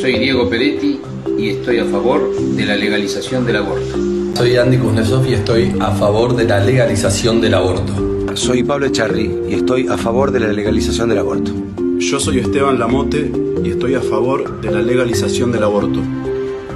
Soy 0.05 0.19
Diego 0.19 0.51
Peretti 0.51 1.01
y 1.39 1.49
estoy 1.49 1.79
a 1.79 1.87
favor 1.87 2.31
de 2.39 2.67
la 2.67 2.77
legalización 2.77 3.47
del 3.47 3.57
aborto. 3.57 3.97
Soy 4.37 4.55
Andy 4.55 4.77
Kuznetsov 4.77 5.27
y 5.27 5.33
estoy 5.33 5.75
a 5.81 5.93
favor 5.93 6.37
de 6.37 6.45
la 6.45 6.61
legalización 6.61 7.41
del 7.41 7.55
aborto. 7.55 8.37
Soy 8.37 8.63
Pablo 8.63 8.85
Echarri 8.85 9.35
y 9.49 9.55
estoy 9.55 9.89
a 9.89 9.97
favor 9.97 10.31
de 10.31 10.41
la 10.41 10.49
legalización 10.53 11.09
del 11.09 11.21
aborto. 11.21 11.53
Yo 12.01 12.21
soy 12.21 12.41
Esteban 12.41 12.79
Lamote 12.79 13.33
y 13.65 13.71
estoy 13.71 13.95
a 13.95 14.03
favor 14.03 14.61
de 14.61 14.71
la 14.71 14.83
legalización 14.83 15.53
del 15.53 15.63
aborto. 15.63 16.01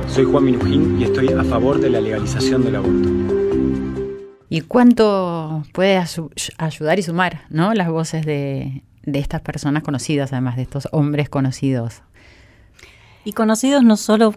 Soy 0.08 0.24
Juan 0.24 0.44
Minujín 0.46 0.98
y 0.98 1.04
estoy 1.04 1.28
a 1.28 1.44
favor 1.44 1.82
de 1.82 1.90
la 1.90 2.00
legalización 2.00 2.64
del 2.64 2.76
aborto. 2.76 3.10
¿Y 4.48 4.62
cuánto 4.62 5.64
puede 5.74 6.02
ayudar 6.56 6.98
y 6.98 7.02
sumar 7.02 7.42
¿no? 7.50 7.74
las 7.74 7.90
voces 7.90 8.24
de, 8.24 8.84
de 9.02 9.18
estas 9.18 9.42
personas 9.42 9.82
conocidas, 9.82 10.32
además 10.32 10.56
de 10.56 10.62
estos 10.62 10.88
hombres 10.92 11.28
conocidos? 11.28 12.00
Y 13.28 13.34
conocidos 13.34 13.84
no 13.84 13.98
solo 13.98 14.32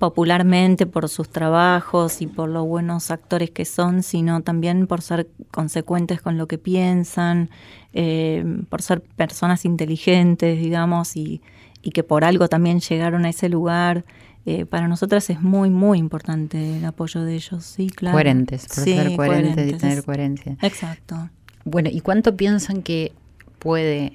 popularmente 0.00 0.84
por 0.84 1.08
sus 1.08 1.28
trabajos 1.28 2.20
y 2.20 2.26
por 2.26 2.48
los 2.48 2.66
buenos 2.66 3.12
actores 3.12 3.52
que 3.52 3.64
son, 3.64 4.02
sino 4.02 4.40
también 4.40 4.88
por 4.88 5.00
ser 5.00 5.28
consecuentes 5.52 6.20
con 6.20 6.36
lo 6.36 6.48
que 6.48 6.58
piensan, 6.58 7.50
eh, 7.92 8.44
por 8.68 8.82
ser 8.82 9.00
personas 9.00 9.64
inteligentes, 9.64 10.58
digamos, 10.58 11.16
y, 11.16 11.40
que 11.94 12.02
por 12.02 12.24
algo 12.24 12.48
también 12.48 12.80
llegaron 12.80 13.24
a 13.26 13.28
ese 13.28 13.48
lugar. 13.48 14.04
Eh, 14.44 14.66
para 14.66 14.88
nosotras 14.88 15.30
es 15.30 15.40
muy, 15.40 15.70
muy 15.70 15.98
importante 15.98 16.78
el 16.78 16.84
apoyo 16.84 17.22
de 17.22 17.36
ellos, 17.36 17.62
sí, 17.64 17.90
claro. 17.90 18.16
Coherentes, 18.16 18.66
por 18.66 18.82
ser 18.82 19.14
coherentes, 19.14 19.72
y 19.72 19.74
tener 19.74 20.02
coherencia. 20.02 20.56
Exacto. 20.62 21.30
Bueno, 21.64 21.90
¿y 21.92 22.00
cuánto 22.00 22.36
piensan 22.36 22.82
que 22.82 23.12
puede 23.60 24.14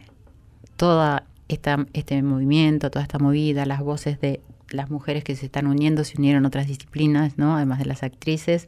toda 0.75 1.23
este 1.53 2.21
movimiento, 2.23 2.91
toda 2.91 3.03
esta 3.03 3.19
movida, 3.19 3.65
las 3.65 3.81
voces 3.81 4.19
de 4.19 4.41
las 4.69 4.89
mujeres 4.89 5.23
que 5.23 5.35
se 5.35 5.45
están 5.45 5.67
uniendo, 5.67 6.03
se 6.03 6.17
unieron 6.17 6.45
otras 6.45 6.67
disciplinas, 6.67 7.37
¿no? 7.37 7.55
además 7.55 7.79
de 7.79 7.85
las 7.85 8.03
actrices, 8.03 8.67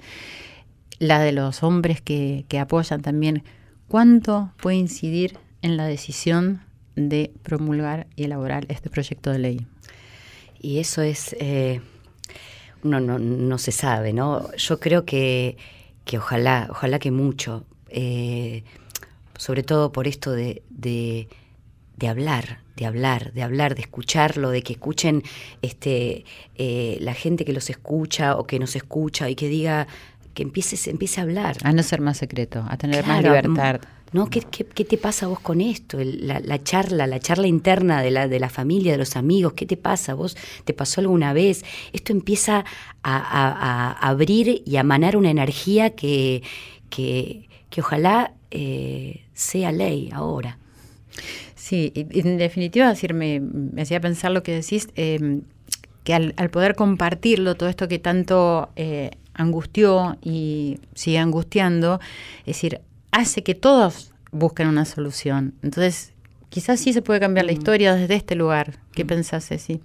la 0.99 1.19
de 1.19 1.31
los 1.31 1.63
hombres 1.63 2.01
que, 2.01 2.45
apoyan 2.59 3.01
también, 3.01 3.43
¿cuánto 3.87 4.51
puede 4.61 4.77
incidir 4.77 5.37
en 5.61 5.77
la 5.77 5.85
decisión 5.85 6.61
de 6.95 7.31
promulgar 7.43 8.07
y 8.15 8.25
elaborar 8.25 8.65
este 8.69 8.89
proyecto 8.89 9.31
de 9.31 9.39
ley? 9.39 9.67
Y 10.59 10.79
eso 10.79 11.01
es, 11.01 11.35
eh, 11.39 11.81
uno 12.83 12.99
no, 12.99 13.57
se 13.57 13.71
sabe, 13.71 14.13
¿no? 14.13 14.53
Yo 14.55 14.79
creo 14.79 15.05
que, 15.05 15.57
que 16.05 16.17
ojalá, 16.17 16.67
ojalá 16.69 16.99
que 16.99 17.11
mucho, 17.11 17.65
eh, 17.89 18.63
sobre 19.37 19.63
todo 19.63 19.91
por 19.91 20.07
esto 20.07 20.31
de 20.31 20.61
de 21.97 22.07
hablar, 22.07 22.59
de 22.75 22.85
hablar, 22.85 23.33
de 23.33 23.43
hablar, 23.43 23.75
de 23.75 23.81
escucharlo, 23.81 24.49
de 24.49 24.63
que 24.63 24.73
escuchen 24.73 25.23
este, 25.61 26.25
eh, 26.55 26.97
la 27.01 27.13
gente 27.13 27.45
que 27.45 27.53
los 27.53 27.69
escucha 27.69 28.35
o 28.37 28.47
que 28.47 28.59
nos 28.59 28.75
escucha 28.75 29.29
y 29.29 29.35
que 29.35 29.47
diga, 29.47 29.87
que 30.33 30.43
empiece, 30.43 30.89
empiece 30.89 31.19
a 31.19 31.23
hablar. 31.23 31.57
A 31.63 31.71
no 31.71 31.83
ser 31.83 32.01
más 32.01 32.17
secreto, 32.17 32.65
a 32.67 32.77
tener 32.77 33.05
más 33.05 33.23
libertad. 33.23 33.81
¿No? 34.11 34.29
¿Qué, 34.29 34.41
¿Qué, 34.41 34.85
te 34.85 34.99
pasa 34.99 35.25
vos 35.25 35.39
con 35.39 35.59
esto? 35.59 35.97
la, 35.99 36.63
charla, 36.63 37.07
la 37.07 37.19
charla 37.19 37.47
interna 37.47 38.03
de 38.03 38.11
la, 38.11 38.27
de 38.27 38.39
la 38.39 38.49
familia, 38.49 38.91
de 38.91 38.99
los 38.99 39.15
amigos, 39.15 39.53
¿qué 39.53 39.65
te 39.65 39.75
pasa? 39.75 40.13
¿Vos 40.13 40.37
te 40.65 40.73
pasó 40.75 41.01
alguna 41.01 41.33
vez? 41.33 41.65
Esto 41.93 42.13
empieza 42.13 42.63
a, 43.01 44.07
abrir 44.07 44.61
y 44.67 44.77
a 44.77 44.83
manar 44.83 45.17
una 45.17 45.31
energía 45.31 45.95
que, 45.95 46.43
que, 46.91 47.47
ojalá 47.79 48.33
eh, 48.51 49.25
sea 49.33 49.71
ley 49.71 50.11
ahora. 50.13 50.59
Sí, 51.63 51.93
en 51.95 52.37
definitiva, 52.37 52.89
decir, 52.89 53.13
me, 53.13 53.41
hacía 53.81 54.01
pensar 54.01 54.31
lo 54.31 54.43
que 54.43 54.51
decís, 54.51 54.89
em, 54.95 55.43
que 56.03 56.13
al, 56.13 56.49
poder 56.51 56.75
compartirlo, 56.75 57.55
todo 57.55 57.69
esto 57.69 57.87
que 57.87 57.99
tanto 57.99 58.67
eh, 58.75 59.11
angustió 59.33 60.17
y 60.21 60.79
sigue 60.93 61.19
angustiando, 61.19 62.01
es 62.39 62.47
decir, 62.47 62.81
hace 63.11 63.43
que 63.43 63.55
todos 63.55 64.11
busquen 64.33 64.67
una 64.67 64.83
solución. 64.83 65.53
Entonces, 65.61 66.11
quizás 66.49 66.81
sí 66.81 66.91
se 66.91 67.01
puede 67.01 67.21
cambiar 67.21 67.45
la 67.45 67.53
historia 67.53 67.95
desde 67.95 68.15
este 68.15 68.35
lugar. 68.35 68.79
¿Qué 68.91 69.05
pensás, 69.05 69.47
Ceci? 69.47 69.79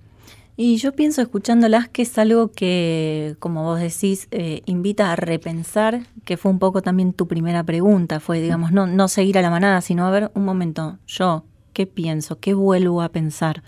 Y 0.57 0.79
yo 0.79 0.91
pienso, 0.91 1.23
escuchándolas, 1.23 1.88
que 1.88 2.03
es 2.03 2.19
algo 2.19 2.51
que, 2.51 3.37
como 3.38 3.62
vos 3.62 3.79
decís, 3.79 4.27
eh, 4.33 4.62
invita 4.67 5.12
a 5.12 5.14
repensar, 5.14 6.09
que 6.25 6.37
fue 6.37 6.51
un 6.51 6.59
poco 6.59 6.83
también 6.83 7.12
tu 7.12 7.29
primera 7.29 7.62
pregunta, 7.62 8.19
fue, 8.19 8.41
digamos, 8.41 8.73
no, 8.73 8.88
no 8.88 9.07
seguir 9.07 9.38
a 9.38 9.43
la 9.43 9.51
manada, 9.51 9.81
sino 9.81 10.09
a 10.09 10.11
ver, 10.11 10.33
un 10.35 10.45
momento, 10.45 10.99
yo, 11.07 11.45
qué 11.79 11.87
pienso, 11.87 12.41
qué 12.41 12.55
vuelvo 12.55 13.03
a 13.03 13.09
pensar. 13.11 13.62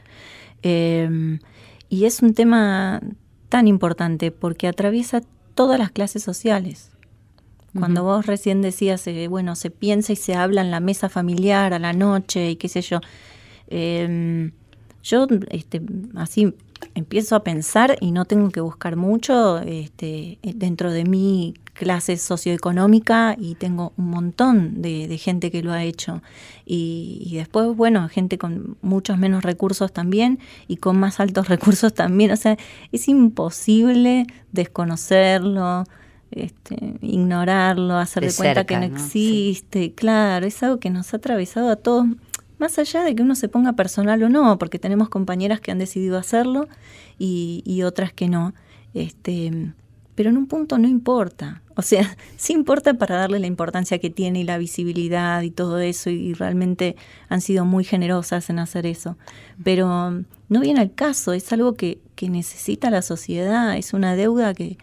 Em, 0.62 1.38
y 1.88 2.06
es 2.06 2.22
un 2.22 2.34
tema 2.34 3.00
tan 3.48 3.68
importante 3.68 4.32
porque 4.32 4.66
atraviesa 4.66 5.22
todas 5.54 5.78
las 5.78 5.92
clases 5.92 6.24
sociales. 6.24 6.90
Cuando 7.72 8.02
vos 8.02 8.26
recién 8.26 8.62
decías, 8.62 9.06
eh, 9.06 9.28
bueno, 9.28 9.54
se 9.54 9.70
piensa 9.70 10.12
y 10.12 10.16
se 10.16 10.34
habla 10.34 10.60
en 10.60 10.72
la 10.72 10.80
mesa 10.80 11.08
familiar 11.08 11.72
a 11.72 11.78
la 11.78 11.92
noche 11.92 12.50
y 12.50 12.56
qué 12.56 12.68
sé 12.68 12.82
yo, 12.82 12.98
em, 13.68 14.50
yo 15.04 15.28
este, 15.50 15.80
así 16.16 16.52
empiezo 16.94 17.36
a 17.36 17.44
pensar 17.44 17.96
y 18.00 18.12
no 18.12 18.24
tengo 18.24 18.50
que 18.50 18.60
buscar 18.60 18.96
mucho 18.96 19.58
este, 19.60 20.38
dentro 20.42 20.92
de 20.92 21.04
mi 21.04 21.54
clase 21.80 22.16
socioeconómica 22.18 23.36
y 23.38 23.54
tengo 23.54 23.92
un 23.96 24.10
montón 24.10 24.82
de, 24.82 25.16
gente 25.18 25.50
que 25.50 25.62
lo 25.62 25.72
ha 25.72 25.82
hecho. 25.82 26.22
Y, 26.66 27.32
después, 27.34 27.74
bueno, 27.74 28.08
gente 28.08 28.38
con 28.38 28.76
muchos 28.82 29.18
menos 29.18 29.42
recursos 29.42 29.92
también 29.92 30.38
y 30.68 30.76
con 30.76 30.98
más 30.98 31.20
altos 31.20 31.48
recursos 31.54 31.94
también. 31.94 32.30
O 32.32 32.36
sea, 32.36 32.56
es 32.92 33.08
imposible 33.08 34.26
desconocerlo. 34.52 35.84
Este, 36.32 36.76
ignorarlo, 37.00 37.96
hacer 37.96 38.24
de, 38.24 38.32
cuenta 38.32 38.64
que 38.64 38.76
no, 38.76 38.84
existe, 38.84 39.94
claro, 39.94 40.46
es 40.46 40.62
algo 40.62 40.78
que 40.78 40.88
nos 40.88 41.12
ha 41.12 41.16
atravesado 41.16 41.70
a 41.70 41.74
todos 41.74 42.06
más 42.60 42.78
allá 42.78 43.02
de 43.02 43.14
que 43.14 43.22
uno 43.22 43.34
se 43.34 43.48
ponga 43.48 43.72
personal 43.72 44.22
o 44.22 44.28
no, 44.28 44.58
porque 44.58 44.78
tenemos 44.78 45.08
compañeras 45.08 45.60
que 45.60 45.70
han 45.72 45.78
decidido 45.78 46.18
hacerlo 46.18 46.68
y, 47.18 47.82
otras 47.82 48.12
que 48.12 48.28
no. 48.28 48.54
Este, 48.92 49.72
pero 50.14 50.30
en 50.30 50.36
un 50.36 50.46
punto 50.46 50.76
no 50.76 50.86
importa. 50.86 51.62
O 51.74 51.82
sea, 51.82 52.16
sí 52.36 52.52
importa 52.52 52.94
para 52.94 53.16
darle 53.16 53.40
la 53.40 53.46
importancia 53.46 53.98
que 53.98 54.10
tiene 54.10 54.40
y 54.40 54.44
la 54.44 54.58
visibilidad 54.58 55.40
y 55.40 55.50
todo 55.50 55.78
eso, 55.78 56.10
y 56.10 56.34
realmente 56.34 56.96
han 57.28 57.40
sido 57.40 57.64
muy 57.64 57.84
generosas 57.84 58.50
en 58.50 58.58
hacer 58.58 58.84
eso. 58.84 59.16
Pero 59.64 60.22
no 60.50 60.60
viene 60.60 60.80
al 60.80 60.94
caso, 60.94 61.32
es 61.32 61.50
algo 61.52 61.74
que, 61.74 61.98
que 62.14 62.28
necesita 62.28 62.90
la 62.90 63.00
sociedad, 63.00 63.76
es 63.76 63.94
una 63.94 64.14
deuda 64.14 64.52
que, 64.52 64.76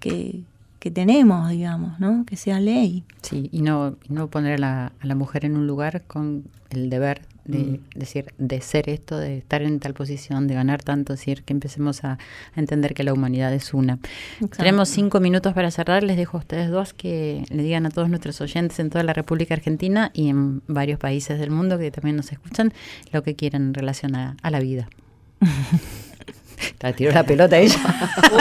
que, 0.00 0.42
que 0.80 0.90
tenemos, 0.90 1.48
digamos, 1.50 2.00
¿no? 2.00 2.24
Que 2.26 2.36
sea 2.36 2.58
ley. 2.58 3.04
Sí, 3.22 3.48
y 3.52 3.62
no, 3.62 3.96
no 4.08 4.28
poner 4.28 4.54
a 4.54 4.58
la, 4.58 4.92
a 4.98 5.06
la 5.06 5.14
mujer 5.14 5.44
en 5.44 5.56
un 5.56 5.66
lugar 5.68 6.02
con 6.08 6.44
el 6.70 6.90
deber 6.90 7.22
de 7.44 7.58
Mm. 7.58 7.78
decir, 7.96 8.32
de 8.38 8.60
ser 8.60 8.88
esto, 8.88 9.18
de 9.18 9.38
estar 9.38 9.60
en 9.62 9.80
tal 9.80 9.92
posición, 9.92 10.46
de 10.46 10.54
ganar 10.54 10.82
tanto, 10.82 11.12
es 11.14 11.20
decir, 11.20 11.42
que 11.42 11.52
empecemos 11.52 12.04
a, 12.04 12.12
a 12.12 12.60
entender 12.60 12.94
que 12.94 13.02
la 13.02 13.12
humanidad 13.12 13.52
es 13.52 13.74
una. 13.74 13.98
Exacto. 14.34 14.58
Tenemos 14.58 14.88
cinco 14.88 15.20
minutos 15.20 15.52
para 15.52 15.70
cerrar, 15.70 16.02
les 16.04 16.16
dejo 16.16 16.36
a 16.36 16.40
ustedes 16.40 16.70
dos 16.70 16.92
que 16.94 17.44
le 17.50 17.62
digan 17.62 17.86
a 17.86 17.90
todos 17.90 18.08
nuestros 18.08 18.40
oyentes 18.40 18.78
en 18.78 18.88
toda 18.90 19.02
la 19.04 19.12
República 19.14 19.54
Argentina 19.54 20.10
y 20.14 20.28
en 20.28 20.62
varios 20.68 20.98
países 21.00 21.38
del 21.40 21.50
mundo 21.50 21.78
que 21.78 21.90
también 21.90 22.16
nos 22.16 22.30
escuchan 22.30 22.72
lo 23.12 23.22
que 23.22 23.34
quieran 23.34 23.62
en 23.62 23.74
relación 23.74 24.14
a, 24.14 24.36
a 24.42 24.50
la 24.50 24.60
vida. 24.60 24.88
La 26.80 26.92
tiró 26.92 27.10
la 27.12 27.24
pelota 27.24 27.58
ella. 27.58 27.78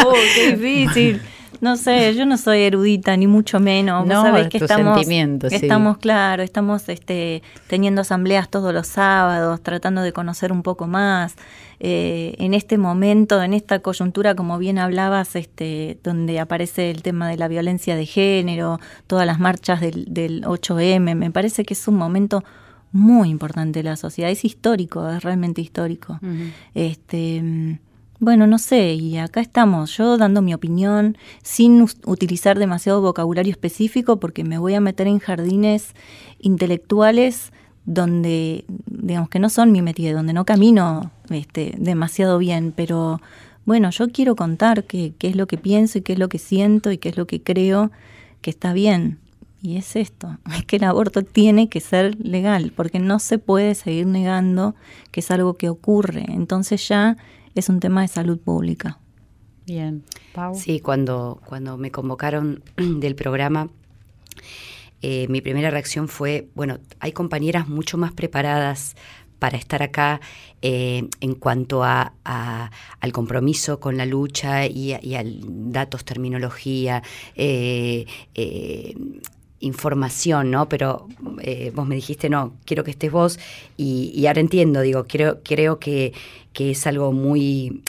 Oh, 0.06 0.14
qué 0.36 0.56
difícil. 0.56 1.22
No 1.62 1.76
sé, 1.76 2.16
yo 2.16 2.26
no 2.26 2.38
soy 2.38 2.62
erudita, 2.62 3.16
ni 3.18 3.28
mucho 3.28 3.60
menos. 3.60 4.02
Vos 4.06 4.08
No, 4.08 4.22
sabés 4.22 4.48
que 4.50 4.58
estamos, 4.58 5.06
sí. 5.06 5.16
estamos, 5.52 5.98
claro, 5.98 6.42
estamos 6.44 6.88
este, 6.90 7.44
teniendo 7.68 8.02
asambleas 8.02 8.50
todos 8.50 8.74
los 8.74 8.88
sábados, 8.88 9.62
tratando 9.62 10.02
de 10.02 10.14
conocer 10.14 10.52
un 10.52 10.64
poco 10.64 10.88
más. 10.88 11.36
Eh, 11.82 12.36
en 12.40 12.54
este 12.54 12.78
momento, 12.78 13.42
en 13.42 13.54
esta 13.54 13.80
coyuntura, 13.80 14.36
como 14.36 14.58
bien 14.58 14.78
hablabas, 14.80 15.36
este, 15.36 15.98
donde 16.04 16.40
aparece 16.40 16.92
el 16.92 17.02
tema 17.04 17.30
de 17.30 17.38
la 17.38 17.48
violencia 17.48 17.96
de 17.96 18.06
género, 18.06 18.80
todas 19.08 19.26
las 19.26 19.40
marchas 19.40 19.80
del, 19.82 20.06
del 20.10 20.44
8M, 20.44 21.16
me 21.16 21.32
parece 21.32 21.64
que 21.66 21.74
es 21.74 21.88
un 21.88 21.96
momento 21.96 22.44
muy 22.92 23.30
importante 23.30 23.80
de 23.80 23.84
la 23.84 23.96
sociedad. 23.96 24.32
Es 24.32 24.44
histórico, 24.46 25.08
es 25.10 25.24
realmente 25.24 25.62
histórico. 25.62 26.20
Este, 26.74 27.80
bueno, 28.20 28.48
no 28.48 28.58
sé, 28.58 28.94
y 28.96 29.18
acá 29.18 29.40
estamos, 29.40 29.96
yo 29.96 30.18
dando 30.18 30.42
mi 30.42 30.54
opinión 30.54 31.18
sin 31.42 31.86
utilizar 32.06 32.60
demasiado 32.60 33.02
vocabulario 33.02 33.52
específico 33.52 34.20
porque 34.20 34.44
me 34.44 34.58
voy 34.58 34.74
a 34.74 34.82
meter 34.82 35.08
en 35.08 35.20
jardines 35.20 35.94
intelectuales 36.40 37.54
donde, 37.86 38.66
digamos 38.86 39.30
que 39.30 39.40
no 39.40 39.50
son 39.50 39.72
mi 39.72 39.82
metida, 39.82 40.14
donde 40.14 40.34
no 40.34 40.44
camino 40.44 41.12
este, 41.30 41.74
demasiado 41.78 42.38
bien, 42.38 42.74
pero 42.76 43.22
bueno, 43.66 43.90
yo 43.90 44.10
quiero 44.10 44.36
contar 44.36 44.84
qué, 44.84 45.14
qué 45.18 45.30
es 45.30 45.36
lo 45.38 45.48
que 45.48 45.58
pienso 45.58 45.98
y 45.98 46.02
qué 46.02 46.14
es 46.14 46.20
lo 46.20 46.28
que 46.28 46.40
siento 46.40 46.92
y 46.92 46.98
qué 46.98 47.10
es 47.10 47.18
lo 47.18 47.26
que 47.26 47.42
creo 47.42 47.90
que 48.42 48.50
está 48.50 48.74
bien. 48.74 49.18
Y 49.62 49.78
es 49.78 49.96
esto, 49.96 50.38
es 50.58 50.66
que 50.66 50.76
el 50.76 50.84
aborto 50.84 51.24
tiene 51.24 51.70
que 51.70 51.80
ser 51.80 52.18
legal, 52.20 52.74
porque 52.76 53.00
no 53.00 53.20
se 53.20 53.38
puede 53.38 53.76
seguir 53.76 54.08
negando 54.08 54.76
que 55.12 55.22
es 55.22 55.32
algo 55.32 55.54
que 55.54 55.70
ocurre. 55.70 56.26
Entonces 56.28 56.86
ya 56.86 57.18
es 57.60 57.70
un 57.70 57.80
tema 57.80 58.02
de 58.02 58.08
salud 58.08 58.40
pública. 58.40 58.98
Bien, 59.66 60.04
Pau. 60.34 60.56
Sí, 60.56 60.80
cuando, 60.80 61.40
cuando 61.46 61.78
me 61.78 61.92
convocaron 61.92 62.64
del 62.78 63.16
programa, 63.16 63.70
eh, 65.02 65.28
mi 65.30 65.42
primera 65.42 65.70
reacción 65.70 66.08
fue, 66.08 66.50
bueno, 66.56 66.80
hay 67.00 67.12
compañeras 67.14 67.68
mucho 67.70 67.98
más 67.98 68.12
preparadas 68.12 68.96
para 69.38 69.58
estar 69.58 69.82
acá 69.82 70.20
eh, 70.62 71.08
en 71.22 71.36
cuanto 71.36 71.84
a, 71.86 72.14
a- 72.26 72.72
al 73.00 73.12
compromiso 73.14 73.80
con 73.80 73.96
la 73.96 74.06
lucha 74.06 74.66
y, 74.66 74.92
a- 74.94 75.00
y 75.02 75.16
al 75.16 75.40
datos, 75.72 76.04
terminología, 76.04 77.02
eh, 77.36 78.06
eh, 78.36 78.96
información, 79.62 80.52
¿no? 80.52 80.68
Pero 80.68 81.08
eh, 81.42 81.72
vos 81.74 81.88
me 81.88 81.96
dijiste, 81.96 82.30
no, 82.30 82.54
quiero 82.66 82.84
que 82.84 82.92
estés 82.92 83.12
vos 83.12 83.40
y, 83.78 84.12
y 84.14 84.28
ahora 84.28 84.42
entiendo, 84.42 84.82
digo, 84.82 85.06
creo, 85.08 85.40
creo 85.44 85.80
que, 85.80 86.12
que 86.60 86.72
es 86.72 86.88
algo 86.88 87.14
muy 87.14 87.84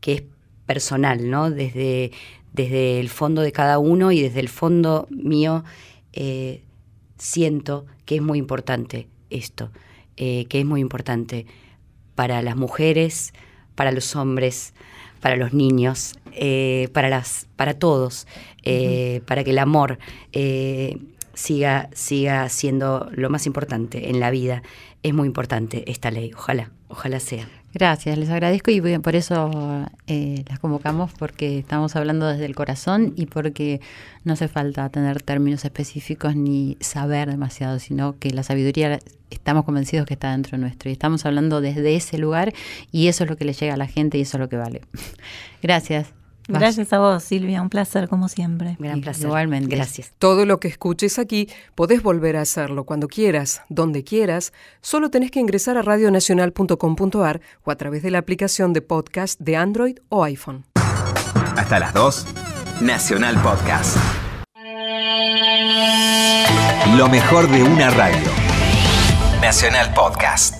que 0.00 0.12
es 0.12 0.22
personal, 0.64 1.28
¿no? 1.28 1.50
Desde, 1.50 2.12
desde 2.52 3.00
el 3.00 3.08
fondo 3.08 3.42
de 3.42 3.50
cada 3.50 3.80
uno 3.80 4.12
y 4.12 4.20
desde 4.20 4.38
el 4.38 4.48
fondo 4.48 5.08
mío 5.10 5.64
eh, 6.12 6.62
siento 7.18 7.86
que 8.04 8.14
es 8.14 8.22
muy 8.22 8.38
importante 8.38 9.08
esto, 9.28 9.72
eh, 10.16 10.44
que 10.44 10.60
es 10.60 10.64
muy 10.64 10.80
importante 10.80 11.46
para 12.14 12.42
las 12.42 12.54
mujeres, 12.54 13.32
para 13.74 13.90
los 13.90 14.14
hombres, 14.14 14.72
para 15.18 15.34
los 15.34 15.52
niños, 15.52 16.14
eh, 16.30 16.90
para, 16.92 17.08
las, 17.08 17.48
para 17.56 17.74
todos, 17.74 18.28
para 19.26 19.42
que 19.42 19.50
el 19.50 19.58
amor 19.58 19.98
siga, 21.34 21.90
siga 21.92 22.48
siendo 22.50 23.10
lo 23.10 23.30
más 23.30 23.46
importante 23.46 24.10
en 24.10 24.20
la 24.20 24.30
vida. 24.30 24.62
Es 25.02 25.12
muy 25.12 25.26
importante 25.26 25.90
esta 25.90 26.12
ley, 26.12 26.30
ojalá, 26.32 26.70
ojalá 26.86 27.18
sea. 27.18 27.48
Gracias, 27.72 28.18
les 28.18 28.28
agradezco 28.30 28.72
y 28.72 28.80
por 28.98 29.14
eso 29.14 29.86
eh, 30.08 30.44
las 30.48 30.58
convocamos 30.58 31.12
porque 31.16 31.60
estamos 31.60 31.94
hablando 31.94 32.26
desde 32.26 32.44
el 32.44 32.56
corazón 32.56 33.12
y 33.16 33.26
porque 33.26 33.80
no 34.24 34.32
hace 34.32 34.48
falta 34.48 34.88
tener 34.88 35.22
términos 35.22 35.64
específicos 35.64 36.34
ni 36.34 36.76
saber 36.80 37.30
demasiado, 37.30 37.78
sino 37.78 38.18
que 38.18 38.30
la 38.30 38.42
sabiduría 38.42 38.98
estamos 39.30 39.64
convencidos 39.64 40.06
que 40.06 40.14
está 40.14 40.32
dentro 40.32 40.58
nuestro 40.58 40.90
y 40.90 40.92
estamos 40.92 41.24
hablando 41.24 41.60
desde 41.60 41.94
ese 41.94 42.18
lugar 42.18 42.52
y 42.90 43.06
eso 43.06 43.22
es 43.22 43.30
lo 43.30 43.36
que 43.36 43.44
le 43.44 43.52
llega 43.52 43.74
a 43.74 43.76
la 43.76 43.86
gente 43.86 44.18
y 44.18 44.22
eso 44.22 44.36
es 44.36 44.40
lo 44.40 44.48
que 44.48 44.56
vale. 44.56 44.80
Gracias. 45.62 46.19
Gracias 46.58 46.92
a 46.92 46.98
vos, 46.98 47.22
Silvia, 47.22 47.62
un 47.62 47.68
placer 47.68 48.08
como 48.08 48.28
siempre. 48.28 48.76
Gran 48.78 49.00
placer. 49.00 49.26
Igualmente. 49.26 49.74
Gracias. 49.74 50.12
Todo 50.18 50.46
lo 50.46 50.60
que 50.60 50.68
escuches 50.68 51.18
aquí 51.18 51.48
podés 51.74 52.02
volver 52.02 52.36
a 52.36 52.42
hacerlo 52.42 52.84
cuando 52.84 53.08
quieras, 53.08 53.62
donde 53.68 54.04
quieras. 54.04 54.52
Solo 54.80 55.10
tenés 55.10 55.30
que 55.30 55.40
ingresar 55.40 55.76
a 55.76 55.82
radionacional.com.ar 55.82 57.40
o 57.64 57.70
a 57.70 57.76
través 57.76 58.02
de 58.02 58.10
la 58.10 58.18
aplicación 58.18 58.72
de 58.72 58.82
podcast 58.82 59.40
de 59.40 59.56
Android 59.56 59.98
o 60.08 60.24
iPhone. 60.24 60.64
Hasta 61.56 61.78
las 61.78 61.92
2, 61.94 62.26
Nacional 62.80 63.40
Podcast. 63.42 63.96
Lo 66.96 67.08
mejor 67.08 67.48
de 67.48 67.62
una 67.62 67.90
radio. 67.90 68.28
Nacional 69.40 69.92
Podcast. 69.94 70.59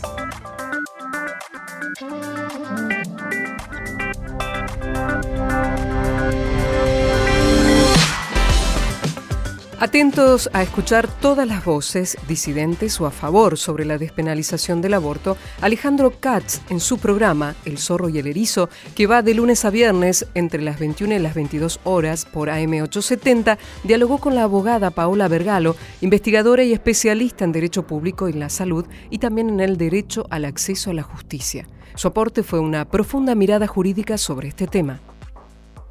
Atentos 9.82 10.50
a 10.52 10.62
escuchar 10.62 11.08
todas 11.08 11.48
las 11.48 11.64
voces 11.64 12.18
disidentes 12.28 13.00
o 13.00 13.06
a 13.06 13.10
favor 13.10 13.56
sobre 13.56 13.86
la 13.86 13.96
despenalización 13.96 14.82
del 14.82 14.92
aborto, 14.92 15.38
Alejandro 15.62 16.12
Katz 16.20 16.60
en 16.68 16.80
su 16.80 16.98
programa 16.98 17.54
El 17.64 17.78
zorro 17.78 18.10
y 18.10 18.18
el 18.18 18.26
erizo, 18.26 18.68
que 18.94 19.06
va 19.06 19.22
de 19.22 19.32
lunes 19.32 19.64
a 19.64 19.70
viernes 19.70 20.26
entre 20.34 20.60
las 20.60 20.78
21 20.78 21.14
y 21.14 21.18
las 21.18 21.34
22 21.34 21.80
horas 21.84 22.26
por 22.26 22.50
AM870, 22.50 23.56
dialogó 23.82 24.18
con 24.18 24.34
la 24.34 24.42
abogada 24.42 24.90
Paola 24.90 25.28
Vergalo, 25.28 25.76
investigadora 26.02 26.62
y 26.62 26.74
especialista 26.74 27.46
en 27.46 27.52
Derecho 27.52 27.86
Público 27.86 28.28
y 28.28 28.34
la 28.34 28.50
Salud 28.50 28.84
y 29.08 29.16
también 29.16 29.48
en 29.48 29.60
el 29.60 29.78
derecho 29.78 30.26
al 30.28 30.44
acceso 30.44 30.90
a 30.90 30.94
la 30.94 31.04
justicia. 31.04 31.66
Su 31.94 32.08
aporte 32.08 32.42
fue 32.42 32.60
una 32.60 32.84
profunda 32.84 33.34
mirada 33.34 33.66
jurídica 33.66 34.18
sobre 34.18 34.48
este 34.48 34.66
tema. 34.66 35.00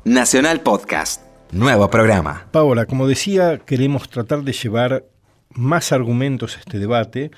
Nacional 0.05 0.61
Podcast. 0.61 1.28
Nuevo 1.51 1.89
programa. 1.89 2.45
Paola, 2.51 2.85
como 2.85 3.07
decía, 3.07 3.57
queremos 3.57 4.07
tratar 4.07 4.43
de 4.43 4.53
llevar 4.53 5.05
más 5.49 5.91
argumentos 5.91 6.55
a 6.55 6.59
este 6.59 6.77
debate, 6.77 7.31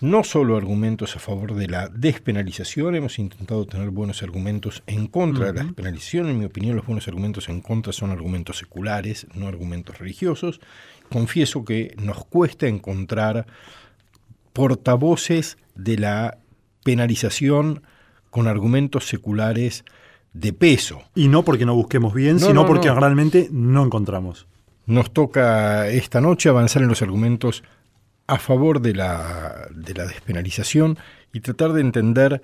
no 0.00 0.24
solo 0.24 0.56
argumentos 0.56 1.14
a 1.14 1.20
favor 1.20 1.54
de 1.54 1.68
la 1.68 1.88
despenalización, 1.88 2.96
hemos 2.96 3.20
intentado 3.20 3.64
tener 3.66 3.90
buenos 3.90 4.24
argumentos 4.24 4.82
en 4.88 5.06
contra 5.06 5.46
de 5.46 5.52
la 5.52 5.62
despenalización, 5.62 6.28
en 6.28 6.40
mi 6.40 6.44
opinión 6.44 6.74
los 6.74 6.86
buenos 6.86 7.06
argumentos 7.06 7.48
en 7.48 7.60
contra 7.60 7.92
son 7.92 8.10
argumentos 8.10 8.58
seculares, 8.58 9.28
no 9.32 9.46
argumentos 9.46 9.96
religiosos. 9.96 10.60
Confieso 11.08 11.64
que 11.64 11.94
nos 11.98 12.24
cuesta 12.24 12.66
encontrar 12.66 13.46
portavoces 14.52 15.56
de 15.76 15.98
la 15.98 16.38
penalización 16.82 17.84
con 18.30 18.48
argumentos 18.48 19.06
seculares 19.06 19.84
de 20.32 20.52
peso. 20.52 21.02
Y 21.14 21.28
no 21.28 21.44
porque 21.44 21.66
no 21.66 21.74
busquemos 21.74 22.14
bien, 22.14 22.34
No, 22.34 22.40
sino 22.40 22.54
no, 22.54 22.66
porque 22.66 22.88
no. 22.88 22.98
realmente 22.98 23.48
no 23.52 23.84
encontramos. 23.84 24.46
Nos 24.86 25.12
toca 25.12 25.88
esta 25.88 26.20
noche 26.20 26.48
avanzar 26.48 26.82
en 26.82 26.88
los 26.88 27.02
argumentos 27.02 27.62
a 28.26 28.38
favor 28.38 28.80
de 28.80 28.94
la, 28.94 29.68
de 29.74 29.94
la 29.94 30.06
despenalización 30.06 30.98
y 31.32 31.40
tratar 31.40 31.72
de 31.72 31.80
entender 31.82 32.42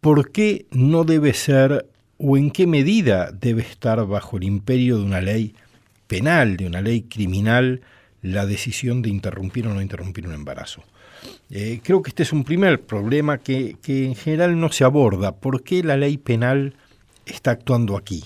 por 0.00 0.30
qué 0.30 0.66
no 0.70 1.04
debe 1.04 1.34
ser 1.34 1.86
o 2.18 2.36
en 2.36 2.50
qué 2.50 2.66
medida 2.66 3.30
debe 3.32 3.62
estar 3.62 4.04
bajo 4.06 4.36
el 4.36 4.44
imperio 4.44 4.98
de 4.98 5.04
una 5.04 5.20
ley 5.20 5.54
penal, 6.06 6.56
de 6.56 6.66
una 6.66 6.80
ley 6.80 7.02
criminal, 7.02 7.80
la 8.22 8.46
decisión 8.46 9.02
de 9.02 9.10
interrumpir 9.10 9.66
o 9.66 9.74
no 9.74 9.80
interrumpir 9.82 10.26
un 10.26 10.34
embarazo. 10.34 10.82
Eh, 11.50 11.80
creo 11.82 12.02
que 12.02 12.10
este 12.10 12.22
es 12.22 12.32
un 12.32 12.44
primer 12.44 12.82
problema 12.82 13.38
que, 13.38 13.76
que 13.82 14.04
en 14.04 14.14
general 14.14 14.58
no 14.60 14.70
se 14.70 14.84
aborda. 14.84 15.36
¿Por 15.36 15.62
qué 15.62 15.82
la 15.82 15.96
ley 15.96 16.16
penal 16.18 16.74
está 17.30 17.52
actuando 17.52 17.96
aquí? 17.96 18.24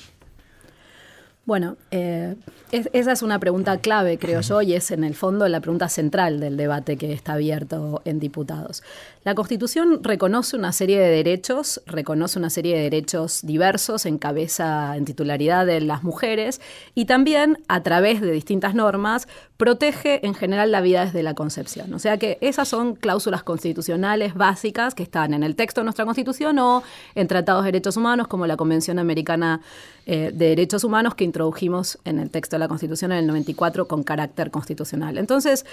Bueno, 1.44 1.76
eh, 1.90 2.36
esa 2.70 3.10
es 3.10 3.20
una 3.20 3.40
pregunta 3.40 3.78
clave, 3.78 4.16
creo 4.16 4.42
yo, 4.42 4.62
y 4.62 4.74
es 4.74 4.92
en 4.92 5.02
el 5.02 5.16
fondo 5.16 5.48
la 5.48 5.60
pregunta 5.60 5.88
central 5.88 6.38
del 6.38 6.56
debate 6.56 6.96
que 6.96 7.12
está 7.12 7.32
abierto 7.32 8.00
en 8.04 8.20
diputados. 8.20 8.84
La 9.24 9.34
Constitución 9.34 10.04
reconoce 10.04 10.56
una 10.56 10.70
serie 10.70 11.00
de 11.00 11.08
derechos, 11.08 11.82
reconoce 11.84 12.38
una 12.38 12.48
serie 12.48 12.76
de 12.76 12.82
derechos 12.82 13.40
diversos 13.42 14.06
en 14.06 14.18
cabeza, 14.18 14.96
en 14.96 15.04
titularidad 15.04 15.66
de 15.66 15.80
las 15.80 16.04
mujeres, 16.04 16.60
y 16.94 17.06
también, 17.06 17.58
a 17.66 17.82
través 17.82 18.20
de 18.20 18.30
distintas 18.30 18.76
normas, 18.76 19.26
protege 19.56 20.24
en 20.24 20.34
general 20.34 20.70
la 20.70 20.80
vida 20.80 21.06
desde 21.06 21.24
la 21.24 21.34
concepción. 21.34 21.92
O 21.92 21.98
sea 21.98 22.18
que 22.18 22.38
esas 22.40 22.68
son 22.68 22.94
cláusulas 22.94 23.42
constitucionales 23.42 24.34
básicas 24.34 24.94
que 24.94 25.02
están 25.02 25.34
en 25.34 25.42
el 25.42 25.56
texto 25.56 25.80
de 25.80 25.86
nuestra 25.86 26.04
Constitución 26.04 26.58
o 26.60 26.84
en 27.16 27.26
tratados 27.26 27.64
de 27.64 27.72
derechos 27.72 27.96
humanos, 27.96 28.28
como 28.28 28.46
la 28.46 28.56
Convención 28.56 29.00
Americana 29.00 29.60
eh, 30.06 30.30
de 30.32 30.48
Derechos 30.48 30.84
Humanos 30.84 31.14
que 31.14 31.24
introdujimos 31.24 31.98
en 32.04 32.18
el 32.18 32.30
texto 32.30 32.56
de 32.56 32.60
la 32.60 32.68
Constitución 32.68 33.12
en 33.12 33.18
el 33.18 33.26
94 33.26 33.86
con 33.86 34.02
carácter 34.02 34.50
constitucional. 34.50 35.18
Entonces, 35.18 35.64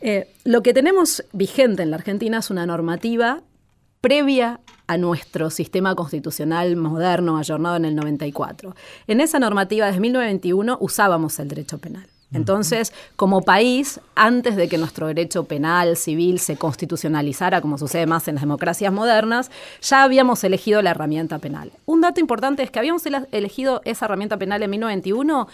eh, 0.00 0.28
lo 0.44 0.62
que 0.62 0.72
tenemos 0.72 1.24
vigente 1.32 1.82
en 1.82 1.90
la 1.90 1.96
Argentina 1.96 2.38
es 2.38 2.50
una 2.50 2.66
normativa 2.66 3.42
previa 4.00 4.60
a 4.86 4.98
nuestro 4.98 5.50
sistema 5.50 5.94
constitucional 5.94 6.76
moderno, 6.76 7.38
ayornado 7.38 7.76
en 7.76 7.86
el 7.86 7.96
94. 7.96 8.74
En 9.06 9.20
esa 9.20 9.38
normativa, 9.38 9.86
desde 9.86 10.00
1921, 10.00 10.76
usábamos 10.80 11.38
el 11.38 11.48
derecho 11.48 11.78
penal. 11.78 12.06
Entonces, 12.34 12.92
como 13.16 13.42
país, 13.42 14.00
antes 14.14 14.56
de 14.56 14.68
que 14.68 14.76
nuestro 14.76 15.06
derecho 15.06 15.44
penal, 15.44 15.96
civil, 15.96 16.38
se 16.40 16.56
constitucionalizara, 16.56 17.60
como 17.60 17.78
sucede 17.78 18.06
más 18.06 18.28
en 18.28 18.34
las 18.34 18.42
democracias 18.42 18.92
modernas, 18.92 19.50
ya 19.80 20.02
habíamos 20.02 20.44
elegido 20.44 20.82
la 20.82 20.90
herramienta 20.90 21.38
penal. 21.38 21.72
Un 21.86 22.00
dato 22.00 22.20
importante 22.20 22.62
es 22.62 22.70
que 22.70 22.78
habíamos 22.78 23.04
elegido 23.06 23.80
esa 23.84 24.04
herramienta 24.04 24.36
penal 24.36 24.62
en 24.62 24.70
1921 24.70 25.48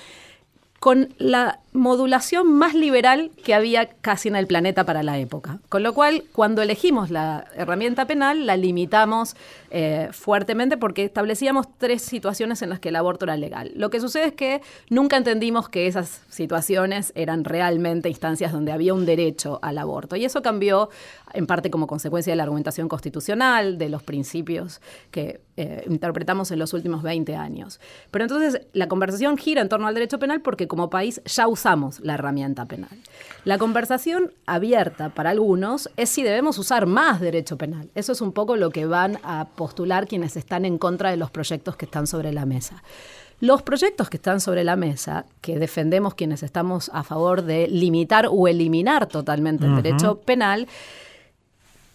con 0.80 1.14
la 1.18 1.60
modulación 1.72 2.52
más 2.52 2.74
liberal 2.74 3.30
que 3.44 3.54
había 3.54 3.86
casi 3.88 4.28
en 4.28 4.34
el 4.34 4.46
planeta 4.48 4.84
para 4.84 5.02
la 5.04 5.18
época. 5.18 5.60
Con 5.68 5.84
lo 5.84 5.94
cual, 5.94 6.24
cuando 6.32 6.62
elegimos 6.62 7.10
la 7.10 7.46
herramienta 7.54 8.06
penal, 8.06 8.44
la 8.46 8.56
limitamos 8.56 9.36
eh, 9.70 10.08
fuertemente 10.10 10.76
porque 10.76 11.04
establecíamos 11.04 11.66
tres 11.78 12.02
situaciones 12.02 12.62
en 12.62 12.70
las 12.70 12.80
que 12.80 12.88
el 12.88 12.96
aborto 12.96 13.24
era 13.24 13.36
legal. 13.36 13.70
Lo 13.76 13.88
que 13.88 14.00
sucede 14.00 14.26
es 14.26 14.32
que 14.32 14.62
nunca 14.88 15.16
entendimos 15.16 15.68
que 15.68 15.86
esas 15.86 16.22
situaciones 16.28 17.12
eran 17.14 17.44
realmente 17.44 18.08
instancias 18.08 18.52
donde 18.52 18.72
había 18.72 18.92
un 18.92 19.06
derecho 19.06 19.60
al 19.62 19.78
aborto. 19.78 20.16
Y 20.16 20.24
eso 20.24 20.42
cambió 20.42 20.90
en 21.32 21.46
parte 21.46 21.70
como 21.70 21.86
consecuencia 21.86 22.32
de 22.32 22.36
la 22.36 22.42
argumentación 22.42 22.88
constitucional, 22.88 23.78
de 23.78 23.88
los 23.90 24.02
principios 24.02 24.80
que 25.12 25.40
eh, 25.56 25.84
interpretamos 25.88 26.50
en 26.50 26.58
los 26.58 26.72
últimos 26.72 27.04
20 27.04 27.36
años. 27.36 27.78
Pero 28.10 28.24
entonces 28.24 28.62
la 28.72 28.88
conversación 28.88 29.36
gira 29.36 29.62
en 29.62 29.68
torno 29.68 29.86
al 29.86 29.94
derecho 29.94 30.18
penal 30.18 30.40
porque 30.40 30.66
como 30.66 30.90
país 30.90 31.22
ya 31.26 31.46
usamos 31.46 31.59
la 32.02 32.14
herramienta 32.14 32.66
penal. 32.66 32.98
La 33.44 33.58
conversación 33.58 34.32
abierta 34.46 35.10
para 35.10 35.30
algunos 35.30 35.90
es 35.96 36.10
si 36.10 36.22
debemos 36.22 36.58
usar 36.58 36.86
más 36.86 37.20
derecho 37.20 37.56
penal. 37.56 37.90
Eso 37.94 38.12
es 38.12 38.20
un 38.20 38.32
poco 38.32 38.56
lo 38.56 38.70
que 38.70 38.86
van 38.86 39.18
a 39.22 39.48
postular 39.56 40.06
quienes 40.06 40.36
están 40.36 40.64
en 40.64 40.78
contra 40.78 41.10
de 41.10 41.16
los 41.16 41.30
proyectos 41.30 41.76
que 41.76 41.86
están 41.86 42.06
sobre 42.06 42.32
la 42.32 42.46
mesa. 42.46 42.82
Los 43.40 43.62
proyectos 43.62 44.10
que 44.10 44.18
están 44.18 44.40
sobre 44.40 44.64
la 44.64 44.76
mesa, 44.76 45.24
que 45.40 45.58
defendemos 45.58 46.14
quienes 46.14 46.42
estamos 46.42 46.90
a 46.92 47.02
favor 47.02 47.42
de 47.42 47.68
limitar 47.68 48.26
o 48.30 48.48
eliminar 48.48 49.06
totalmente 49.06 49.64
el 49.64 49.76
derecho 49.76 50.20
penal, 50.20 50.68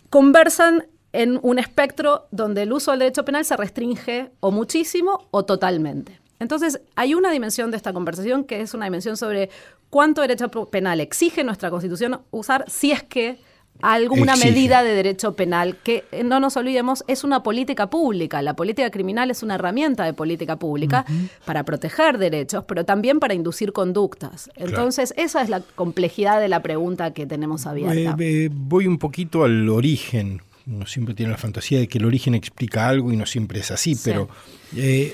conversan 0.10 0.88
en 1.13 1.39
un 1.43 1.60
espectro 1.60 2.28
donde 2.32 2.63
el 2.63 2.73
uso 2.73 2.91
del 2.91 3.01
derecho 3.01 3.23
penal 3.25 3.45
se 3.45 3.56
restringe 3.56 4.32
o 4.39 4.51
muchísimo 4.51 5.28
o 5.30 5.45
totalmente. 5.45 6.24
Entonces, 6.39 6.82
hay 6.95 7.13
una 7.13 7.32
dimensión 7.32 7.71
de 7.71 7.78
esta 7.78 7.93
conversación 7.93 8.43
que 8.43 8.62
es 8.62 8.74
una 8.74 8.86
dimensión 8.86 9.17
sobre 9.17 9.50
cuánto 9.89 10.21
derecho 10.21 10.50
penal 10.50 11.00
exige 11.00 11.43
nuestra 11.43 11.69
Constitución 11.69 12.21
usar 12.32 12.65
si 12.67 12.91
es 12.91 13.04
que 13.04 13.38
alguna 13.82 14.36
medida 14.36 14.84
de 14.84 14.93
derecho 14.93 15.36
penal, 15.36 15.78
que 15.84 16.06
eh, 16.12 16.24
no 16.24 16.39
nos 16.39 16.56
olvidemos, 16.58 17.04
es 17.08 17.24
una 17.24 17.43
política 17.43 17.89
pública. 17.89 18.41
La 18.41 18.56
política 18.56 18.89
criminal 18.89 19.32
es 19.32 19.43
una 19.43 19.56
herramienta 19.56 20.06
de 20.06 20.13
política 20.13 20.58
pública 20.58 21.06
para 21.45 21.63
proteger 21.63 22.17
derechos, 22.17 22.63
pero 22.65 22.86
también 22.86 23.19
para 23.19 23.34
inducir 23.34 23.74
conductas. 23.74 24.50
Entonces, 24.56 25.13
esa 25.17 25.41
es 25.41 25.50
la 25.50 25.62
complejidad 25.62 26.39
de 26.39 26.48
la 26.48 26.62
pregunta 26.62 27.13
que 27.13 27.26
tenemos 27.26 27.65
abierta. 27.65 28.15
Eh, 28.19 28.50
voy 28.52 28.88
un 28.88 28.98
poquito 28.98 29.43
al 29.43 29.67
origen. 29.69 30.41
Uno 30.67 30.88
siempre 30.88 31.13
tiene 31.13 31.32
la 31.32 31.38
fantasía 31.38 31.80
de 31.80 31.88
que 31.88 32.00
el 32.00 32.06
origen 32.06 32.34
explica 32.34 32.88
algo 32.88 33.12
y 33.12 33.17
no 33.17 33.26
siempre 33.26 33.60
es 33.60 33.69
así, 33.69 33.95
pero 34.04 34.30
eh, 34.76 35.13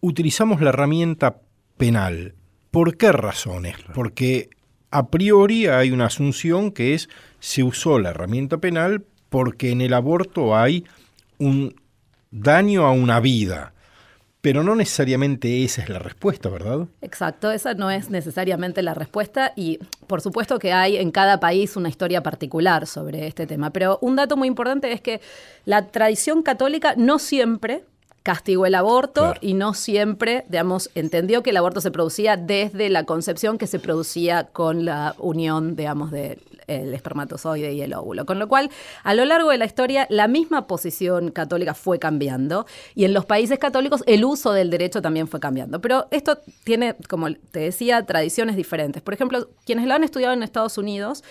utilizamos 0.00 0.60
la 0.60 0.70
herramienta 0.70 1.40
penal. 1.76 2.34
¿Por 2.70 2.96
qué 2.96 3.12
razones? 3.12 3.76
Porque 3.94 4.50
a 4.90 5.08
priori 5.08 5.66
hay 5.66 5.90
una 5.90 6.06
asunción 6.06 6.72
que 6.72 6.94
es 6.94 7.08
se 7.40 7.62
usó 7.62 7.98
la 7.98 8.10
herramienta 8.10 8.58
penal 8.58 9.04
porque 9.28 9.70
en 9.70 9.80
el 9.80 9.94
aborto 9.94 10.56
hay 10.56 10.84
un 11.38 11.74
daño 12.30 12.86
a 12.86 12.92
una 12.92 13.20
vida. 13.20 13.72
Pero 14.40 14.62
no 14.62 14.76
necesariamente 14.76 15.64
esa 15.64 15.82
es 15.82 15.88
la 15.88 15.98
respuesta, 15.98 16.48
¿verdad? 16.48 16.86
Exacto, 17.02 17.50
esa 17.50 17.74
no 17.74 17.90
es 17.90 18.08
necesariamente 18.08 18.82
la 18.82 18.94
respuesta 18.94 19.52
y 19.56 19.80
por 20.06 20.20
supuesto 20.20 20.60
que 20.60 20.72
hay 20.72 20.96
en 20.96 21.10
cada 21.10 21.40
país 21.40 21.74
una 21.76 21.88
historia 21.88 22.22
particular 22.22 22.86
sobre 22.86 23.26
este 23.26 23.48
tema. 23.48 23.72
Pero 23.72 23.98
un 24.00 24.14
dato 24.14 24.36
muy 24.36 24.46
importante 24.46 24.92
es 24.92 25.00
que 25.00 25.20
la 25.64 25.88
tradición 25.88 26.42
católica 26.42 26.94
no 26.96 27.18
siempre 27.18 27.84
castigó 28.28 28.66
el 28.66 28.74
aborto 28.74 29.32
y 29.40 29.54
no 29.54 29.72
siempre, 29.72 30.44
digamos, 30.50 30.90
entendió 30.94 31.42
que 31.42 31.48
el 31.48 31.56
aborto 31.56 31.80
se 31.80 31.90
producía 31.90 32.36
desde 32.36 32.90
la 32.90 33.04
concepción 33.04 33.56
que 33.56 33.66
se 33.66 33.78
producía 33.78 34.48
con 34.52 34.84
la 34.84 35.14
unión, 35.16 35.76
digamos, 35.76 36.10
del 36.10 36.38
espermatozoide 36.66 37.72
y 37.72 37.80
el 37.80 37.94
óvulo. 37.94 38.26
Con 38.26 38.38
lo 38.38 38.46
cual, 38.46 38.68
a 39.02 39.14
lo 39.14 39.24
largo 39.24 39.48
de 39.48 39.56
la 39.56 39.64
historia, 39.64 40.06
la 40.10 40.28
misma 40.28 40.66
posición 40.66 41.30
católica 41.30 41.72
fue 41.72 41.98
cambiando 41.98 42.66
y 42.94 43.06
en 43.06 43.14
los 43.14 43.24
países 43.24 43.58
católicos 43.58 44.04
el 44.06 44.26
uso 44.26 44.52
del 44.52 44.68
derecho 44.68 45.00
también 45.00 45.26
fue 45.26 45.40
cambiando. 45.40 45.80
Pero 45.80 46.06
esto 46.10 46.38
tiene, 46.64 46.96
como 47.08 47.32
te 47.32 47.60
decía, 47.60 48.04
tradiciones 48.04 48.56
diferentes. 48.56 49.00
Por 49.00 49.14
ejemplo, 49.14 49.48
quienes 49.64 49.86
lo 49.86 49.94
han 49.94 50.04
estudiado 50.04 50.34
en 50.34 50.42
Estados 50.42 50.76
Unidos, 50.76 51.24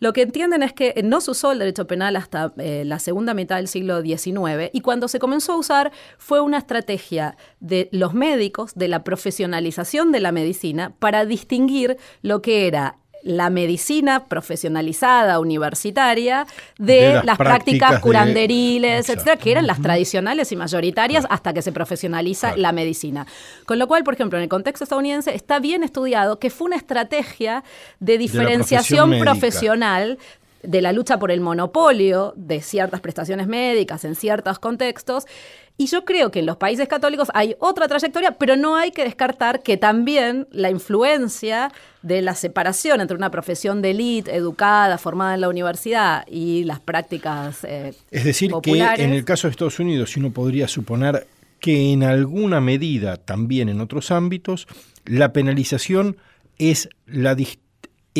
lo 0.00 0.12
que 0.12 0.22
entienden 0.22 0.62
es 0.62 0.72
que 0.72 1.00
no 1.04 1.20
se 1.20 1.30
usó 1.30 1.52
el 1.52 1.58
derecho 1.58 1.86
penal 1.86 2.16
hasta 2.16 2.52
eh, 2.58 2.84
la 2.84 2.98
segunda 2.98 3.34
mitad 3.34 3.56
del 3.56 3.68
siglo 3.68 4.02
XIX 4.02 4.70
y 4.72 4.80
cuando 4.80 5.08
se 5.08 5.18
comenzó 5.18 5.52
a 5.52 5.56
usar 5.56 5.92
fue 6.18 6.40
una 6.40 6.58
estrategia 6.58 7.36
de 7.60 7.88
los 7.92 8.14
médicos, 8.14 8.72
de 8.74 8.88
la 8.88 9.04
profesionalización 9.04 10.10
de 10.10 10.20
la 10.20 10.32
medicina, 10.32 10.94
para 10.98 11.26
distinguir 11.26 11.98
lo 12.22 12.42
que 12.42 12.66
era 12.66 12.96
la 13.22 13.50
medicina 13.50 14.26
profesionalizada 14.26 15.40
universitaria 15.40 16.46
de, 16.78 17.20
las, 17.24 17.36
prácticas, 17.36 18.00
curanderiles, 18.00 19.08
etcétera, 19.08 19.36
que 19.36 19.52
eran 19.52 19.66
las 19.66 19.80
tradicionales 19.80 20.52
y 20.52 20.56
mayoritarias 20.56 21.26
hasta 21.28 21.52
que 21.52 21.62
se 21.62 21.72
profesionaliza 21.72 22.56
la 22.56 22.72
medicina. 22.72 23.26
Con 23.66 23.78
lo 23.78 23.86
cual, 23.86 24.04
por 24.04 24.14
ejemplo, 24.14 24.38
en 24.38 24.44
el 24.44 24.48
contexto 24.48 24.84
estadounidense 24.84 25.34
está 25.34 25.58
bien 25.58 25.82
estudiado 25.82 26.38
que 26.38 26.50
fue 26.50 26.66
una 26.66 26.76
estrategia 26.76 27.64
de 27.98 28.18
diferenciación 28.18 29.18
profesional 29.20 30.18
de 30.62 30.82
la 30.82 30.92
lucha 30.92 31.18
por 31.18 31.30
el 31.30 31.40
monopolio 31.40 32.34
de 32.36 32.60
ciertas 32.60 33.00
prestaciones 33.00 33.46
médicas 33.46 34.04
en 34.04 34.14
ciertos 34.14 34.58
contextos 34.58 35.26
y 35.76 35.86
yo 35.86 36.04
creo 36.04 36.30
que 36.30 36.40
en 36.40 36.46
los 36.46 36.56
países 36.56 36.88
católicos 36.88 37.30
hay 37.32 37.56
otra 37.58 37.88
trayectoria, 37.88 38.32
pero 38.32 38.56
no 38.56 38.76
hay 38.76 38.90
que 38.90 39.04
descartar 39.04 39.62
que 39.62 39.76
también 39.76 40.46
la 40.50 40.70
influencia 40.70 41.72
de 42.02 42.22
la 42.22 42.34
separación 42.34 43.00
entre 43.00 43.16
una 43.16 43.30
profesión 43.30 43.80
de 43.82 43.90
élite, 43.90 44.34
educada, 44.34 44.98
formada 44.98 45.34
en 45.34 45.40
la 45.40 45.48
universidad 45.48 46.26
y 46.28 46.64
las 46.64 46.80
prácticas 46.80 47.64
eh, 47.64 47.94
Es 48.10 48.24
decir, 48.24 48.52
que 48.62 48.72
en 48.72 49.12
el 49.12 49.24
caso 49.24 49.46
de 49.46 49.52
Estados 49.52 49.78
Unidos 49.78 50.16
uno 50.16 50.30
podría 50.30 50.68
suponer 50.68 51.26
que 51.60 51.92
en 51.92 52.02
alguna 52.02 52.60
medida, 52.60 53.16
también 53.16 53.68
en 53.68 53.80
otros 53.80 54.10
ámbitos, 54.10 54.66
la 55.04 55.32
penalización 55.32 56.16
es 56.58 56.88
la 57.06 57.34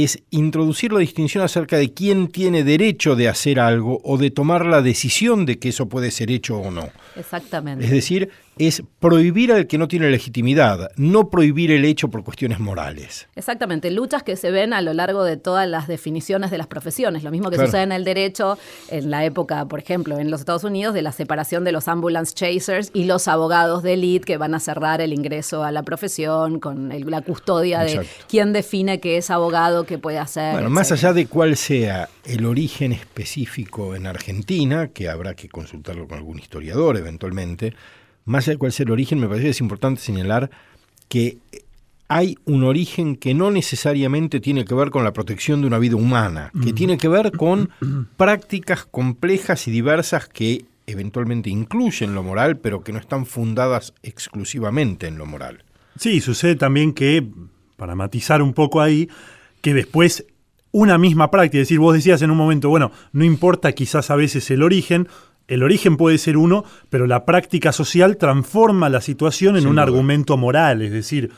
es 0.04 0.22
introducir 0.30 0.92
la 0.92 1.00
distinción 1.00 1.44
acerca 1.44 1.76
de 1.76 1.92
quién 1.92 2.28
tiene 2.28 2.64
derecho 2.64 3.16
de 3.16 3.28
hacer 3.28 3.60
algo 3.60 4.00
o 4.04 4.18
de 4.18 4.30
tomar 4.30 4.66
la 4.66 4.82
decisión 4.82 5.46
de 5.46 5.58
que 5.58 5.70
eso 5.70 5.88
puede 5.88 6.10
ser 6.10 6.30
hecho 6.30 6.58
o 6.58 6.70
no. 6.70 6.90
Exactamente. 7.16 7.84
Es 7.84 7.90
decir, 7.90 8.30
es 8.60 8.82
prohibir 8.98 9.52
al 9.52 9.66
que 9.66 9.78
no 9.78 9.88
tiene 9.88 10.10
legitimidad, 10.10 10.90
no 10.96 11.30
prohibir 11.30 11.70
el 11.70 11.86
hecho 11.86 12.08
por 12.08 12.22
cuestiones 12.22 12.60
morales. 12.60 13.26
Exactamente, 13.34 13.90
luchas 13.90 14.22
que 14.22 14.36
se 14.36 14.50
ven 14.50 14.74
a 14.74 14.82
lo 14.82 14.92
largo 14.92 15.24
de 15.24 15.38
todas 15.38 15.66
las 15.66 15.88
definiciones 15.88 16.50
de 16.50 16.58
las 16.58 16.66
profesiones, 16.66 17.24
lo 17.24 17.30
mismo 17.30 17.48
que 17.48 17.56
sucede 17.56 17.84
en 17.84 17.92
el 17.92 18.04
derecho 18.04 18.58
en 18.88 19.10
la 19.10 19.24
época, 19.24 19.64
por 19.64 19.78
ejemplo, 19.78 20.18
en 20.18 20.30
los 20.30 20.40
Estados 20.40 20.64
Unidos, 20.64 20.92
de 20.92 21.00
la 21.00 21.12
separación 21.12 21.64
de 21.64 21.72
los 21.72 21.88
ambulance 21.88 22.34
chasers 22.34 22.90
y 22.92 23.04
los 23.04 23.28
abogados 23.28 23.82
de 23.82 23.94
elite 23.94 24.26
que 24.26 24.36
van 24.36 24.54
a 24.54 24.60
cerrar 24.60 25.00
el 25.00 25.14
ingreso 25.14 25.64
a 25.64 25.72
la 25.72 25.82
profesión 25.82 26.60
con 26.60 26.90
la 26.90 27.22
custodia 27.22 27.80
de 27.80 28.06
quién 28.28 28.52
define 28.52 29.00
qué 29.00 29.16
es 29.16 29.30
abogado, 29.30 29.84
qué 29.84 29.96
puede 29.96 30.18
hacer. 30.18 30.52
Bueno, 30.52 30.68
más 30.68 30.92
allá 30.92 31.14
de 31.14 31.26
cuál 31.26 31.56
sea 31.56 32.10
el 32.26 32.44
origen 32.44 32.92
específico 32.92 33.94
en 33.94 34.06
Argentina, 34.06 34.88
que 34.88 35.08
habrá 35.08 35.34
que 35.34 35.48
consultarlo 35.48 36.06
con 36.06 36.18
algún 36.18 36.38
historiador 36.38 36.98
eventualmente, 36.98 37.72
más 38.30 38.44
allá 38.44 38.54
de 38.54 38.58
cuál 38.58 38.72
sea 38.72 38.84
el 38.84 38.92
origen, 38.92 39.18
me 39.18 39.26
parece 39.26 39.44
que 39.44 39.50
es 39.50 39.60
importante 39.60 40.00
señalar 40.00 40.50
que 41.08 41.38
hay 42.06 42.38
un 42.44 42.64
origen 42.64 43.16
que 43.16 43.34
no 43.34 43.50
necesariamente 43.50 44.40
tiene 44.40 44.64
que 44.64 44.74
ver 44.74 44.90
con 44.90 45.04
la 45.04 45.12
protección 45.12 45.60
de 45.60 45.66
una 45.66 45.78
vida 45.78 45.96
humana, 45.96 46.50
que 46.62 46.72
tiene 46.72 46.98
que 46.98 47.08
ver 47.08 47.32
con 47.32 47.70
prácticas 48.16 48.84
complejas 48.84 49.68
y 49.68 49.70
diversas 49.70 50.28
que 50.28 50.64
eventualmente 50.86 51.50
incluyen 51.50 52.14
lo 52.14 52.22
moral, 52.22 52.58
pero 52.58 52.82
que 52.82 52.92
no 52.92 52.98
están 52.98 53.26
fundadas 53.26 53.94
exclusivamente 54.02 55.06
en 55.06 55.18
lo 55.18 55.26
moral. 55.26 55.64
Sí, 55.96 56.20
sucede 56.20 56.56
también 56.56 56.92
que, 56.92 57.24
para 57.76 57.94
matizar 57.94 58.42
un 58.42 58.54
poco 58.54 58.80
ahí, 58.80 59.08
que 59.61 59.74
después 59.74 60.24
una 60.72 60.98
misma 60.98 61.30
práctica, 61.30 61.59
es 61.59 61.68
decir, 61.68 61.80
vos 61.80 61.94
decías 61.94 62.22
en 62.22 62.30
un 62.30 62.36
momento, 62.36 62.68
bueno, 62.68 62.92
no 63.12 63.24
importa 63.24 63.72
quizás 63.72 64.11
a 64.11 64.16
veces 64.16 64.50
el 64.50 64.62
origen, 64.62 65.09
el 65.51 65.64
origen 65.64 65.96
puede 65.96 66.16
ser 66.16 66.36
uno, 66.36 66.64
pero 66.88 67.09
la 67.09 67.24
práctica 67.24 67.72
social 67.72 68.16
transforma 68.16 68.88
la 68.88 69.01
situación 69.01 69.57
en 69.57 69.62
Sin 69.62 69.70
un 69.70 69.74
duda. 69.74 69.82
argumento 69.82 70.36
moral, 70.36 70.80
es 70.80 70.92
decir, 70.92 71.32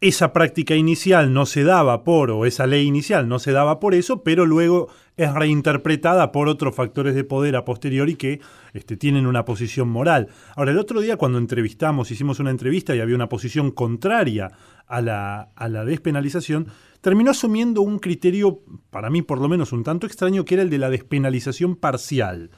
esa 0.00 0.32
práctica 0.32 0.74
inicial 0.74 1.32
no 1.32 1.46
se 1.46 1.62
daba 1.62 2.02
por, 2.04 2.30
o 2.32 2.44
esa 2.44 2.66
ley 2.66 2.86
inicial 2.86 3.28
no 3.28 3.38
se 3.38 3.52
daba 3.52 3.78
por 3.78 3.94
eso, 3.94 4.22
pero 4.24 4.46
luego 4.46 4.88
es 5.16 5.32
reinterpretada 5.32 6.32
por 6.32 6.48
otros 6.48 6.74
factores 6.74 7.14
de 7.14 7.22
poder 7.22 7.54
a 7.56 7.64
posteriori 7.64 8.16
que 8.16 8.40
este, 8.74 8.96
tienen 8.96 9.26
una 9.26 9.44
posición 9.44 9.88
moral. 9.88 10.28
Ahora, 10.56 10.72
el 10.72 10.78
otro 10.78 11.00
día 11.00 11.16
cuando 11.16 11.38
entrevistamos, 11.38 12.10
hicimos 12.10 12.40
una 12.40 12.50
entrevista 12.50 12.94
y 12.94 13.00
había 13.00 13.14
una 13.14 13.28
posición 13.28 13.70
contraria 13.70 14.50
a 14.86 15.00
la, 15.00 15.50
a 15.54 15.68
la 15.68 15.84
despenalización, 15.84 16.66
terminó 17.00 17.30
asumiendo 17.30 17.80
un 17.80 17.98
criterio, 18.00 18.60
para 18.90 19.08
mí 19.08 19.22
por 19.22 19.40
lo 19.40 19.48
menos 19.48 19.72
un 19.72 19.84
tanto 19.84 20.06
extraño, 20.06 20.44
que 20.44 20.54
era 20.54 20.62
el 20.62 20.70
de 20.70 20.78
la 20.78 20.90
despenalización 20.90 21.76
parcial. 21.76 22.50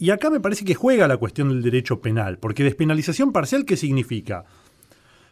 Y 0.00 0.10
acá 0.10 0.30
me 0.30 0.40
parece 0.40 0.64
que 0.64 0.74
juega 0.74 1.06
la 1.06 1.18
cuestión 1.18 1.50
del 1.50 1.62
derecho 1.62 2.00
penal, 2.00 2.38
porque 2.38 2.64
despenalización 2.64 3.30
parcial, 3.32 3.64
¿qué 3.64 3.76
significa? 3.76 4.44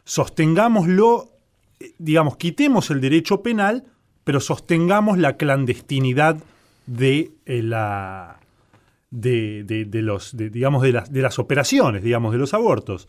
sostengámoslo, 0.05 1.33
eh, 1.81 1.93
digamos, 1.99 2.37
quitemos 2.37 2.91
el 2.91 3.01
derecho 3.01 3.43
penal, 3.43 3.85
pero 4.25 4.41
sostengamos 4.41 5.19
la 5.19 5.37
clandestinidad 5.37 6.39
de 6.87 7.33
eh, 7.47 7.63
la 7.63 8.41
de, 9.11 9.65
de- 9.65 9.85
de 9.85 10.03
los 10.03 10.37
de, 10.37 10.51
las, 10.93 11.13
de 11.13 11.23
las 11.23 11.39
operaciones, 11.39 12.03
digamos, 12.03 12.33
de 12.33 12.39
los 12.39 12.55
abortos. 12.55 13.07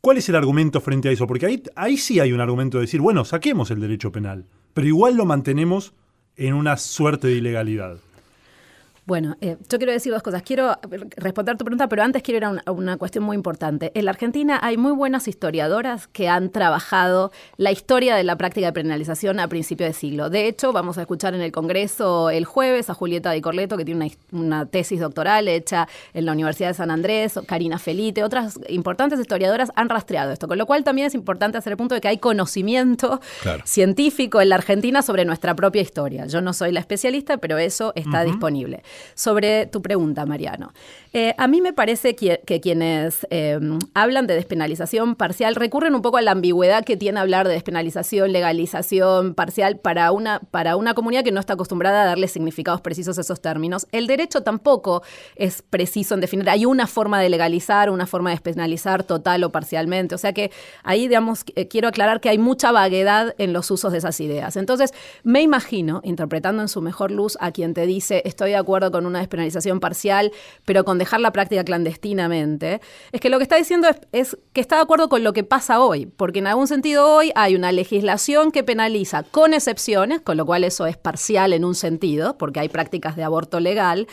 ¿Cuál 0.00 0.18
es 0.18 0.28
el 0.28 0.36
argumento 0.36 0.80
frente 0.80 1.08
a 1.08 1.12
eso? 1.12 1.26
Porque 1.26 1.46
ahí, 1.46 1.62
ahí 1.76 1.96
sí 1.96 2.20
hay 2.20 2.32
un 2.32 2.40
argumento 2.40 2.78
de 2.78 2.82
decir, 2.82 3.00
bueno, 3.00 3.24
saquemos 3.24 3.70
el 3.70 3.80
derecho 3.80 4.10
penal, 4.12 4.46
pero 4.74 4.86
igual 4.86 5.16
lo 5.16 5.24
mantenemos 5.26 5.92
en 6.36 6.54
una 6.54 6.76
suerte 6.78 7.28
de 7.28 7.34
ilegalidad. 7.34 7.98
Bueno, 9.06 9.36
eh, 9.42 9.58
yo 9.68 9.76
quiero 9.76 9.92
decir 9.92 10.12
dos 10.12 10.22
cosas. 10.22 10.42
Quiero 10.42 10.78
responder 11.16 11.58
tu 11.58 11.64
pregunta, 11.66 11.88
pero 11.88 12.02
antes 12.02 12.22
quiero 12.22 12.38
ir 12.38 12.44
a, 12.46 12.50
un- 12.50 12.62
a 12.64 12.70
una 12.70 12.96
cuestión 12.96 13.22
muy 13.22 13.34
importante. 13.36 13.92
En 13.94 14.06
la 14.06 14.12
Argentina 14.12 14.58
hay 14.62 14.78
muy 14.78 14.92
buenas 14.92 15.28
historiadoras 15.28 16.06
que 16.06 16.28
han 16.30 16.48
trabajado 16.48 17.30
la 17.58 17.70
historia 17.70 18.16
de 18.16 18.24
la 18.24 18.36
práctica 18.36 18.68
de 18.68 18.72
penalización 18.72 19.40
a 19.40 19.48
principio 19.48 19.84
de 19.84 19.92
siglo. 19.92 20.30
De 20.30 20.46
hecho, 20.48 20.72
vamos 20.72 20.96
a 20.96 21.02
escuchar 21.02 21.34
en 21.34 21.42
el 21.42 21.52
Congreso 21.52 22.30
el 22.30 22.46
jueves 22.46 22.88
a 22.88 22.94
Julieta 22.94 23.30
Di 23.32 23.42
Corleto, 23.42 23.76
que 23.76 23.84
tiene 23.84 24.06
una, 24.32 24.40
una 24.40 24.66
tesis 24.66 25.00
doctoral 25.00 25.48
hecha 25.48 25.86
en 26.14 26.24
la 26.24 26.32
Universidad 26.32 26.68
de 26.68 26.74
San 26.74 26.90
Andrés, 26.90 27.38
Karina 27.46 27.78
Felite, 27.78 28.24
otras 28.24 28.58
importantes 28.68 29.20
historiadoras 29.20 29.70
han 29.76 29.90
rastreado 29.90 30.32
esto, 30.32 30.48
con 30.48 30.56
lo 30.56 30.64
cual 30.64 30.82
también 30.82 31.08
es 31.08 31.14
importante 31.14 31.58
hacer 31.58 31.72
el 31.72 31.76
punto 31.76 31.94
de 31.94 32.00
que 32.00 32.08
hay 32.08 32.16
conocimiento 32.18 33.20
Claro. 33.42 33.62
científico 33.66 34.40
en 34.40 34.48
la 34.48 34.54
Argentina 34.54 35.02
sobre 35.02 35.26
nuestra 35.26 35.54
propia 35.54 35.82
historia. 35.82 36.24
Yo 36.26 36.40
no 36.40 36.54
soy 36.54 36.72
la 36.72 36.80
especialista, 36.80 37.36
pero 37.36 37.58
eso 37.58 37.92
está 37.96 38.24
disponible. 38.24 38.82
Sobre 39.14 39.66
tu 39.66 39.82
pregunta, 39.82 40.26
Mariano. 40.26 40.72
Eh, 41.12 41.34
a 41.38 41.46
mí 41.46 41.60
me 41.60 41.72
parece 41.72 42.16
que, 42.16 42.40
quienes 42.60 43.26
eh, 43.30 43.58
hablan 43.94 44.26
de 44.26 44.34
despenalización 44.34 45.14
parcial 45.14 45.54
recurren 45.54 45.94
un 45.94 46.02
poco 46.02 46.16
a 46.16 46.22
la 46.22 46.32
ambigüedad 46.32 46.84
que 46.84 46.96
tiene 46.96 47.20
hablar 47.20 47.46
de 47.46 47.54
despenalización, 47.54 48.32
legalización 48.32 49.34
parcial 49.34 49.78
para 49.78 50.10
una, 50.10 50.40
para 50.50 50.76
una 50.76 50.94
comunidad 50.94 51.22
que 51.22 51.30
no 51.30 51.40
está 51.40 51.52
acostumbrada 51.52 52.02
a 52.02 52.06
darle 52.06 52.26
significados 52.26 52.80
precisos 52.80 53.18
a 53.18 53.20
esos 53.20 53.40
términos. 53.40 53.86
El 53.92 54.06
derecho 54.06 54.42
tampoco 54.42 55.02
es 55.36 55.62
preciso 55.62 56.14
en 56.14 56.20
definir. 56.20 56.48
Hay 56.50 56.66
una 56.66 56.86
forma 56.86 57.20
de 57.20 57.28
legalizar, 57.28 57.90
una 57.90 58.06
forma 58.06 58.30
de 58.30 58.36
despenalizar 58.36 59.04
total 59.04 59.44
o 59.44 59.50
parcialmente. 59.50 60.14
O 60.14 60.18
sea 60.18 60.32
que 60.32 60.50
ahí, 60.82 61.08
digamos, 61.08 61.44
eh, 61.54 61.68
quiero 61.68 61.88
aclarar 61.88 62.20
que 62.20 62.28
hay 62.28 62.38
mucha 62.38 62.72
vaguedad 62.72 63.34
en 63.38 63.52
los 63.52 63.70
usos 63.70 63.92
de 63.92 63.98
esas 63.98 64.18
ideas. 64.20 64.56
Entonces, 64.56 64.92
me 65.22 65.42
imagino, 65.42 66.00
interpretando 66.04 66.62
en 66.62 66.68
su 66.68 66.80
mejor 66.80 67.10
luz 67.10 67.38
a 67.40 67.52
quien 67.52 67.74
te 67.74 67.86
dice, 67.86 68.22
estoy 68.24 68.50
de 68.50 68.56
acuerdo 68.56 68.83
con 68.90 69.06
una 69.06 69.18
despenalización 69.18 69.80
parcial, 69.80 70.32
pero 70.64 70.84
con 70.84 70.98
dejar 70.98 71.20
la 71.20 71.32
práctica 71.32 71.64
clandestinamente, 71.64 72.80
es 73.12 73.20
que 73.20 73.30
lo 73.30 73.38
que 73.38 73.44
está 73.44 73.56
diciendo 73.56 73.88
es, 74.12 74.36
que 74.52 74.60
está 74.60 74.76
de 74.76 74.82
acuerdo 74.82 75.08
con 75.08 75.24
lo 75.24 75.32
que 75.32 75.44
pasa 75.44 75.80
hoy, 75.80 76.06
porque 76.06 76.38
en 76.38 76.46
algún 76.46 76.66
sentido 76.66 77.08
hoy 77.08 77.32
hay 77.34 77.54
una 77.54 77.72
legislación 77.72 78.50
que 78.50 78.62
penaliza 78.62 79.22
con 79.22 79.54
excepciones, 79.54 80.20
con 80.20 80.36
lo 80.36 80.46
cual 80.46 80.64
eso 80.64 80.86
es 80.86 80.96
parcial 80.96 81.52
en 81.52 81.64
un 81.64 81.74
sentido, 81.74 82.38
porque 82.38 82.60
hay 82.60 82.68
prácticas 82.68 83.16
de 83.16 83.24
aborto 83.24 83.60
legal, 83.60 84.06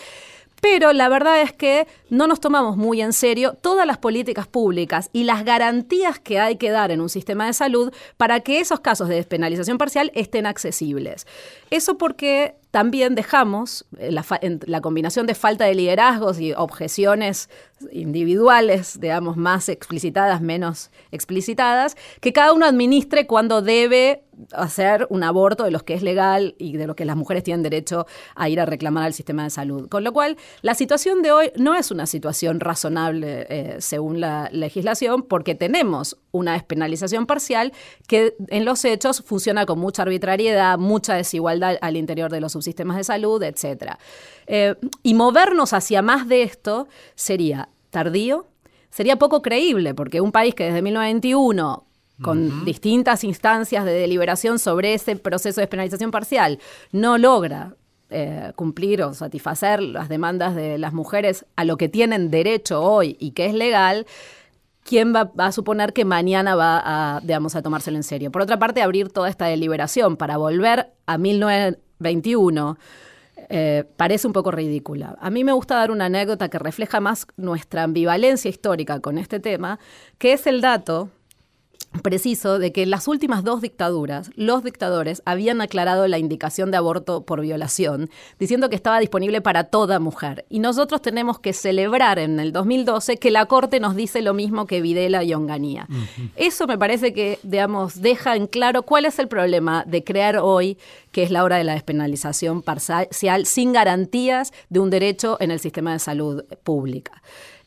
pero 0.62 0.94
la 0.94 1.10
verdad 1.10 1.42
es 1.42 1.52
que 1.52 1.88
no 2.10 2.28
nos 2.28 2.40
tomamos 2.40 2.78
muy 2.78 3.02
en 3.02 3.14
serio 3.14 3.58
todas 3.60 3.86
las 3.86 3.98
políticas 3.98 4.48
públicas 4.48 5.10
y 5.12 5.24
las 5.24 5.44
garantías 5.44 6.20
que 6.20 6.40
hay 6.40 6.56
que 6.56 6.70
dar 6.70 6.92
en 6.92 7.02
un 7.02 7.10
sistema 7.10 7.48
de 7.48 7.54
salud 7.54 7.92
para 8.16 8.40
que 8.42 8.60
esos 8.60 8.80
casos 8.80 9.10
de 9.10 9.16
despenalización 9.16 9.80
parcial 9.80 10.12
estén 10.14 10.46
accesibles. 10.46 11.26
Eso 11.72 11.98
porque 11.98 12.56
también 12.72 13.16
dejamos 13.16 13.86
eh, 13.98 14.12
la, 14.12 14.82
combinación 14.82 15.28
de 15.28 15.36
falta 15.36 15.66
de 15.66 15.76
liderazgos 15.76 16.40
y 16.40 16.54
objeciones 16.54 17.50
individuales, 17.92 19.00
digamos, 19.00 19.38
más 19.38 19.68
explicitadas, 19.68 20.42
menos 20.42 20.90
explicitadas, 21.12 21.98
que 22.22 22.32
cada 22.32 22.54
uno 22.54 22.66
administre 22.66 23.28
cuando 23.28 23.62
debe 23.62 24.24
hacer 24.54 25.06
un 25.10 25.24
aborto 25.24 25.66
de 25.66 25.72
los 25.72 25.84
que 25.84 25.94
es 25.94 26.02
legal 26.02 26.56
y 26.58 26.78
de 26.78 26.88
los 26.88 26.96
que 26.96 27.06
las 27.06 27.16
mujeres 27.16 27.44
tienen 27.44 27.62
derecho 27.62 28.08
a 28.36 28.50
ir 28.50 28.60
a 28.60 28.66
reclamar 28.66 29.04
al 29.04 29.14
sistema 29.14 29.44
de 29.44 29.50
salud. 29.50 29.90
Con 29.90 30.04
lo 30.04 30.14
cual, 30.14 30.38
la 30.62 30.74
situación 30.74 31.22
de 31.22 31.32
hoy 31.32 31.52
no 31.58 31.76
es 31.76 31.92
una 31.92 32.06
situación 32.06 32.60
razonable 32.60 33.46
eh, 33.50 33.76
según 33.80 34.22
la 34.22 34.50
legislación, 34.52 35.24
porque 35.24 35.56
tenemos 35.56 36.18
una 36.32 36.54
despenalización 36.54 37.26
parcial 37.26 37.74
que 38.08 38.36
en 38.48 38.66
los 38.66 38.86
hechos 38.86 39.24
funciona 39.26 39.66
con 39.66 39.80
mucha 39.80 40.04
arbitrariedad, 40.04 40.78
mucha 40.78 41.16
desigualdad 41.16 41.78
al 41.82 41.98
interior 41.98 42.32
de 42.32 42.42
los 42.42 42.54
subsistemas 42.54 42.98
de 42.98 43.04
salud, 43.04 43.42
etc. 43.44 43.96
Eh, 44.48 44.76
y 45.04 45.14
movernos 45.14 45.74
hacia 45.74 46.02
más 46.02 46.28
de 46.28 46.44
esto 46.44 46.88
sería 47.16 47.70
tardío, 47.90 48.48
sería 48.90 49.18
poco 49.18 49.42
creíble, 49.42 49.94
porque 49.94 50.22
un 50.22 50.32
país 50.32 50.56
que 50.56 50.66
desde 50.66 50.82
1921 50.82 51.86
con 52.22 52.66
distintas 52.66 53.24
instancias 53.24 53.84
de 53.84 53.94
deliberación 53.94 54.60
sobre 54.60 54.94
ese 54.94 55.16
proceso 55.16 55.60
de 55.60 55.64
despenalización 55.64 56.12
parcial, 56.12 56.60
no 56.92 57.18
logra 57.18 57.76
eh, 58.10 58.52
cumplir 58.56 59.02
o 59.04 59.14
satisfacer 59.14 59.82
las 59.82 60.10
demandas 60.10 60.56
de 60.56 60.78
las 60.78 60.94
mujeres 60.94 61.46
a 61.56 61.66
lo 61.66 61.78
que 61.78 61.90
tienen 61.90 62.30
derecho 62.30 62.82
hoy 62.82 63.16
y 63.20 63.32
que 63.32 63.46
es 63.46 63.54
legal, 63.54 64.06
¿quién 64.84 65.14
va, 65.14 65.32
a 65.38 65.52
suponer 65.52 65.94
que 65.94 66.06
mañana 66.06 66.56
va 66.56 66.82
a, 66.84 67.20
digamos, 67.22 67.56
a 67.56 67.62
tomárselo 67.62 67.98
en 67.98 68.04
serio? 68.04 68.32
Por 68.32 68.42
otra 68.42 68.60
parte, 68.60 68.82
abrir 68.82 69.10
toda 69.10 69.30
esta 69.30 69.46
deliberación 69.46 70.18
para 70.18 70.38
volver 70.38 70.92
a 71.06 71.18
1921 71.18 72.78
eh, 73.50 73.84
parece 73.98 74.28
un 74.28 74.34
poco 74.34 74.52
ridícula. 74.52 75.18
A 75.20 75.30
mí 75.30 75.44
me 75.44 75.52
gusta 75.52 75.76
dar 75.76 75.92
una 75.92 76.06
anécdota 76.06 76.50
que 76.50 76.60
refleja 76.60 77.00
más 77.00 77.28
nuestra 77.36 77.84
ambivalencia 77.84 78.50
histórica 78.50 79.00
con 79.00 79.18
este 79.18 79.40
tema, 79.40 79.80
que 80.18 80.34
es 80.34 80.48
el 80.48 80.62
dato 80.62 81.10
preciso 82.02 82.60
de 82.60 82.72
que 82.72 82.84
en 82.84 82.90
las 82.90 83.08
últimas 83.08 83.44
dos 83.44 83.62
dictaduras, 83.62 84.32
los 84.36 84.64
dictadores 84.64 85.22
habían 85.26 85.62
aclarado 85.62 86.08
la 86.08 86.18
indicación 86.18 86.72
de 86.72 86.78
aborto 86.78 87.26
por 87.26 87.42
violación, 87.42 88.10
diciendo 88.40 88.70
que 88.70 88.76
estaba 88.76 89.00
disponible 89.00 89.42
para 89.42 89.66
toda 89.66 90.00
mujer. 90.00 90.46
Y 90.50 90.60
nosotros 90.60 91.02
tenemos 91.02 91.40
que 91.40 91.54
celebrar 91.54 92.20
en 92.20 92.40
el 92.40 92.54
2012 92.54 93.18
que 93.18 93.32
la 93.32 93.46
Corte 93.46 93.80
nos 93.80 93.96
dice 93.96 94.22
lo 94.22 94.34
mismo 94.34 94.68
que 94.68 94.82
Videla 94.82 95.24
y 95.24 95.34
Onganía. 95.34 95.88
Eso 96.36 96.68
me 96.68 96.78
parece 96.78 97.14
que, 97.14 97.40
digamos, 97.44 98.02
deja 98.02 98.36
en 98.36 98.48
claro 98.48 98.84
cuál 98.84 99.06
es 99.06 99.20
el 99.20 99.28
problema 99.28 99.84
de 99.86 100.04
crear 100.04 100.38
hoy, 100.38 100.78
que 101.12 101.24
es 101.24 101.32
la 101.32 101.44
hora 101.44 101.58
de 101.58 101.64
la 101.64 101.74
despenalización 101.74 102.62
parcial, 102.62 103.08
sin 103.46 103.74
garantías 103.74 104.54
de 104.70 104.80
un 104.80 104.90
derecho 104.90 105.38
en 105.40 105.52
el 105.52 105.60
sistema 105.60 105.94
de 105.94 106.00
salud 106.00 106.44
pública. 106.64 107.22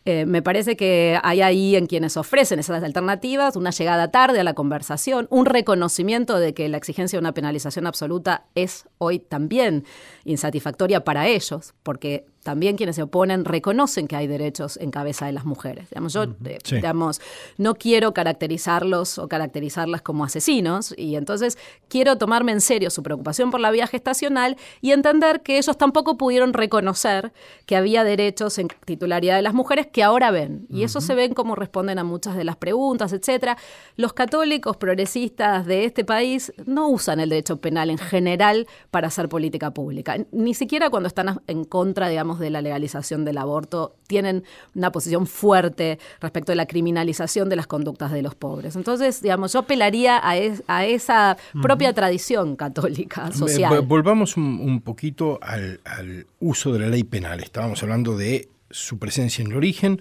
Eh, 0.06 0.26
me 0.26 0.42
parece 0.42 0.76
que 0.76 1.18
hay 1.22 1.40
ahí 1.40 1.76
en 1.76 1.86
quienes 1.86 2.18
ofrecen 2.18 2.58
esas 2.58 2.82
alternativas 2.82 3.56
una 3.56 3.70
llegada 3.70 4.10
tarde 4.10 4.40
a 4.40 4.44
la 4.44 4.52
conversación, 4.52 5.26
un 5.30 5.46
reconocimiento 5.46 6.38
de 6.38 6.52
que 6.52 6.68
la 6.68 6.76
exigencia 6.76 7.16
de 7.16 7.20
una 7.20 7.32
penalización 7.32 7.86
absoluta 7.86 8.44
es 8.54 8.86
hoy 8.98 9.18
también 9.18 9.84
insatisfactoria 10.24 11.04
para 11.04 11.26
ellos, 11.28 11.72
porque 11.82 12.26
también 12.44 12.76
quienes 12.76 12.96
se 12.96 13.02
oponen 13.02 13.44
reconocen 13.44 14.06
que 14.06 14.16
hay 14.16 14.26
derechos 14.26 14.76
en 14.76 14.90
cabeza 14.90 15.26
de 15.26 15.32
las 15.32 15.46
mujeres. 15.46 15.88
Digamos, 15.90 16.12
yo, 16.12 16.26
digamos, 16.26 17.20
no 17.56 17.74
quiero 17.74 18.12
caracterizarlos 18.12 19.18
o 19.18 19.28
caracterizarlas 19.28 20.02
como 20.02 20.24
asesinos 20.24 20.94
y 20.96 21.16
entonces 21.16 21.58
quiero 21.88 22.16
tomarme 22.18 22.52
en 22.52 22.60
serio 22.60 22.90
su 22.90 23.02
preocupación 23.02 23.50
por 23.50 23.60
la 23.60 23.70
vida 23.70 23.86
gestacional 23.86 24.56
y 24.82 24.92
entender 24.92 25.40
que 25.40 25.56
ellos 25.56 25.78
tampoco 25.78 26.18
pudieron 26.18 26.52
reconocer 26.52 27.32
que 27.64 27.76
había 27.76 28.04
derechos 28.04 28.58
en 28.58 28.68
titularidad 28.84 29.36
de 29.36 29.42
las 29.42 29.54
mujeres 29.54 29.86
que 29.86 30.02
ahora 30.02 30.30
ven. 30.30 30.66
Y 30.68 30.84
eso 30.84 31.00
se 31.00 31.14
ven 31.14 31.32
como 31.32 31.54
responden 31.54 31.98
a 31.98 32.04
muchas 32.04 32.36
de 32.36 32.44
las 32.44 32.56
preguntas, 32.56 33.14
etcétera. 33.14 33.56
Los 33.96 34.12
católicos 34.12 34.76
progresistas 34.76 35.64
de 35.64 35.86
este 35.86 36.04
país 36.04 36.52
no 36.66 36.88
usan 36.88 37.20
el 37.20 37.30
derecho 37.30 37.56
penal 37.56 37.88
en 37.88 37.98
general 37.98 38.66
para 38.90 39.08
hacer 39.08 39.30
política 39.30 39.72
pública. 39.72 40.16
Ni 40.30 40.52
siquiera 40.52 40.90
cuando 40.90 41.06
están 41.06 41.40
en 41.46 41.64
contra, 41.64 42.08
digamos, 42.08 42.33
de 42.38 42.50
la 42.50 42.60
legalización 42.60 43.24
del 43.24 43.38
aborto, 43.38 43.96
tienen 44.06 44.44
una 44.74 44.92
posición 44.92 45.26
fuerte 45.26 45.98
respecto 46.20 46.52
de 46.52 46.56
la 46.56 46.66
criminalización 46.66 47.48
de 47.48 47.56
las 47.56 47.66
conductas 47.66 48.12
de 48.12 48.22
los 48.22 48.34
pobres. 48.34 48.76
Entonces, 48.76 49.22
digamos, 49.22 49.52
yo 49.52 49.60
apelaría 49.60 50.20
a, 50.22 50.84
esa 50.84 51.36
propia 51.62 51.92
tradición 51.92 52.56
católica 52.56 53.32
social. 53.32 53.80
Volvamos 53.82 54.36
un, 54.36 54.80
poquito 54.80 55.38
al, 55.42 55.80
al 55.84 56.26
uso 56.40 56.72
de 56.72 56.80
la 56.80 56.88
ley 56.88 57.04
penal. 57.04 57.40
Estábamos 57.40 57.82
hablando 57.82 58.16
de 58.16 58.48
su 58.70 58.98
presencia 58.98 59.42
en 59.42 59.50
el 59.50 59.56
origen 59.56 60.00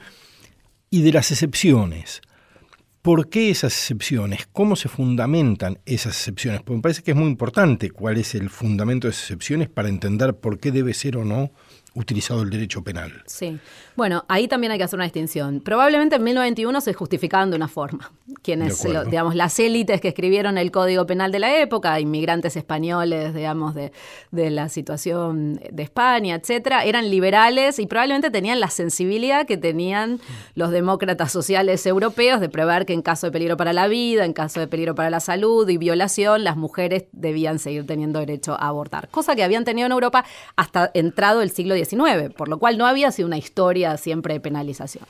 y 0.89 1.01
de 1.01 1.11
las 1.11 1.31
excepciones. 1.31 2.21
¿Por 3.03 3.27
qué 3.29 3.49
esas 3.49 3.73
excepciones? 3.73 4.47
¿Cómo 4.53 4.77
se 4.77 4.87
fundamentan 4.87 5.77
esas 5.85 6.15
excepciones? 6.15 6.61
Porque 6.61 6.77
me 6.77 6.81
parece 6.81 7.03
que 7.03 7.11
es 7.11 7.17
muy 7.17 7.27
importante 7.27 7.91
cuál 7.91 8.17
es 8.17 8.33
el 8.33 8.49
fundamento 8.49 9.07
de 9.07 9.11
esas 9.11 9.23
excepciones 9.23 9.67
para 9.67 9.89
entender 9.89 10.37
por 10.37 10.57
qué 10.57 10.71
debe 10.71 10.93
ser 10.93 11.17
o 11.17 11.25
no 11.25 11.51
utilizado 11.95 12.41
el 12.41 12.49
derecho 12.49 12.83
penal. 12.83 13.23
Sí. 13.25 13.59
Bueno, 13.95 14.25
ahí 14.27 14.47
también 14.47 14.71
hay 14.71 14.79
que 14.79 14.83
hacer 14.83 14.97
una 14.97 15.03
distinción. 15.03 15.61
Probablemente 15.61 16.15
en 16.15 16.23
1991 16.23 16.81
se 16.81 16.93
justificaban 16.93 17.51
de 17.51 17.55
una 17.55 17.67
forma. 17.67 18.11
Quienes, 18.41 18.83
digamos, 18.83 19.35
las 19.35 19.59
élites 19.59 20.01
que 20.01 20.07
escribieron 20.07 20.57
el 20.57 20.71
Código 20.71 21.05
Penal 21.05 21.31
de 21.31 21.39
la 21.39 21.59
época, 21.59 21.99
inmigrantes 21.99 22.55
españoles, 22.55 23.33
digamos, 23.33 23.75
de, 23.75 23.91
de 24.31 24.49
la 24.49 24.69
situación 24.69 25.59
de 25.71 25.83
España, 25.83 26.35
etcétera, 26.35 26.83
eran 26.83 27.09
liberales 27.09 27.77
y 27.77 27.85
probablemente 27.85 28.31
tenían 28.31 28.59
la 28.59 28.69
sensibilidad 28.69 29.45
que 29.45 29.57
tenían 29.57 30.19
los 30.55 30.71
demócratas 30.71 31.31
sociales 31.31 31.85
europeos 31.85 32.41
de 32.41 32.49
prever 32.49 32.85
que 32.85 32.93
en 32.93 33.01
caso 33.01 33.27
de 33.27 33.31
peligro 33.31 33.55
para 33.55 33.71
la 33.71 33.87
vida, 33.87 34.25
en 34.25 34.33
caso 34.33 34.59
de 34.59 34.67
peligro 34.67 34.95
para 34.95 35.09
la 35.09 35.19
salud 35.19 35.69
y 35.69 35.77
violación, 35.77 36.43
las 36.43 36.57
mujeres 36.57 37.05
debían 37.11 37.59
seguir 37.59 37.85
teniendo 37.85 38.19
derecho 38.19 38.53
a 38.53 38.67
abortar. 38.67 39.09
Cosa 39.09 39.35
que 39.35 39.43
habían 39.43 39.63
tenido 39.63 39.85
en 39.85 39.91
Europa 39.91 40.25
hasta 40.55 40.89
entrado 40.93 41.41
el 41.41 41.51
siglo 41.51 41.75
XIX, 41.75 41.82
por 42.35 42.47
lo 42.47 42.59
cual 42.59 42.77
no 42.77 42.85
había 42.85 43.11
sido 43.11 43.27
una 43.27 43.37
historia 43.37 43.97
siempre 43.97 44.33
de 44.35 44.39
penalización. 44.39 45.05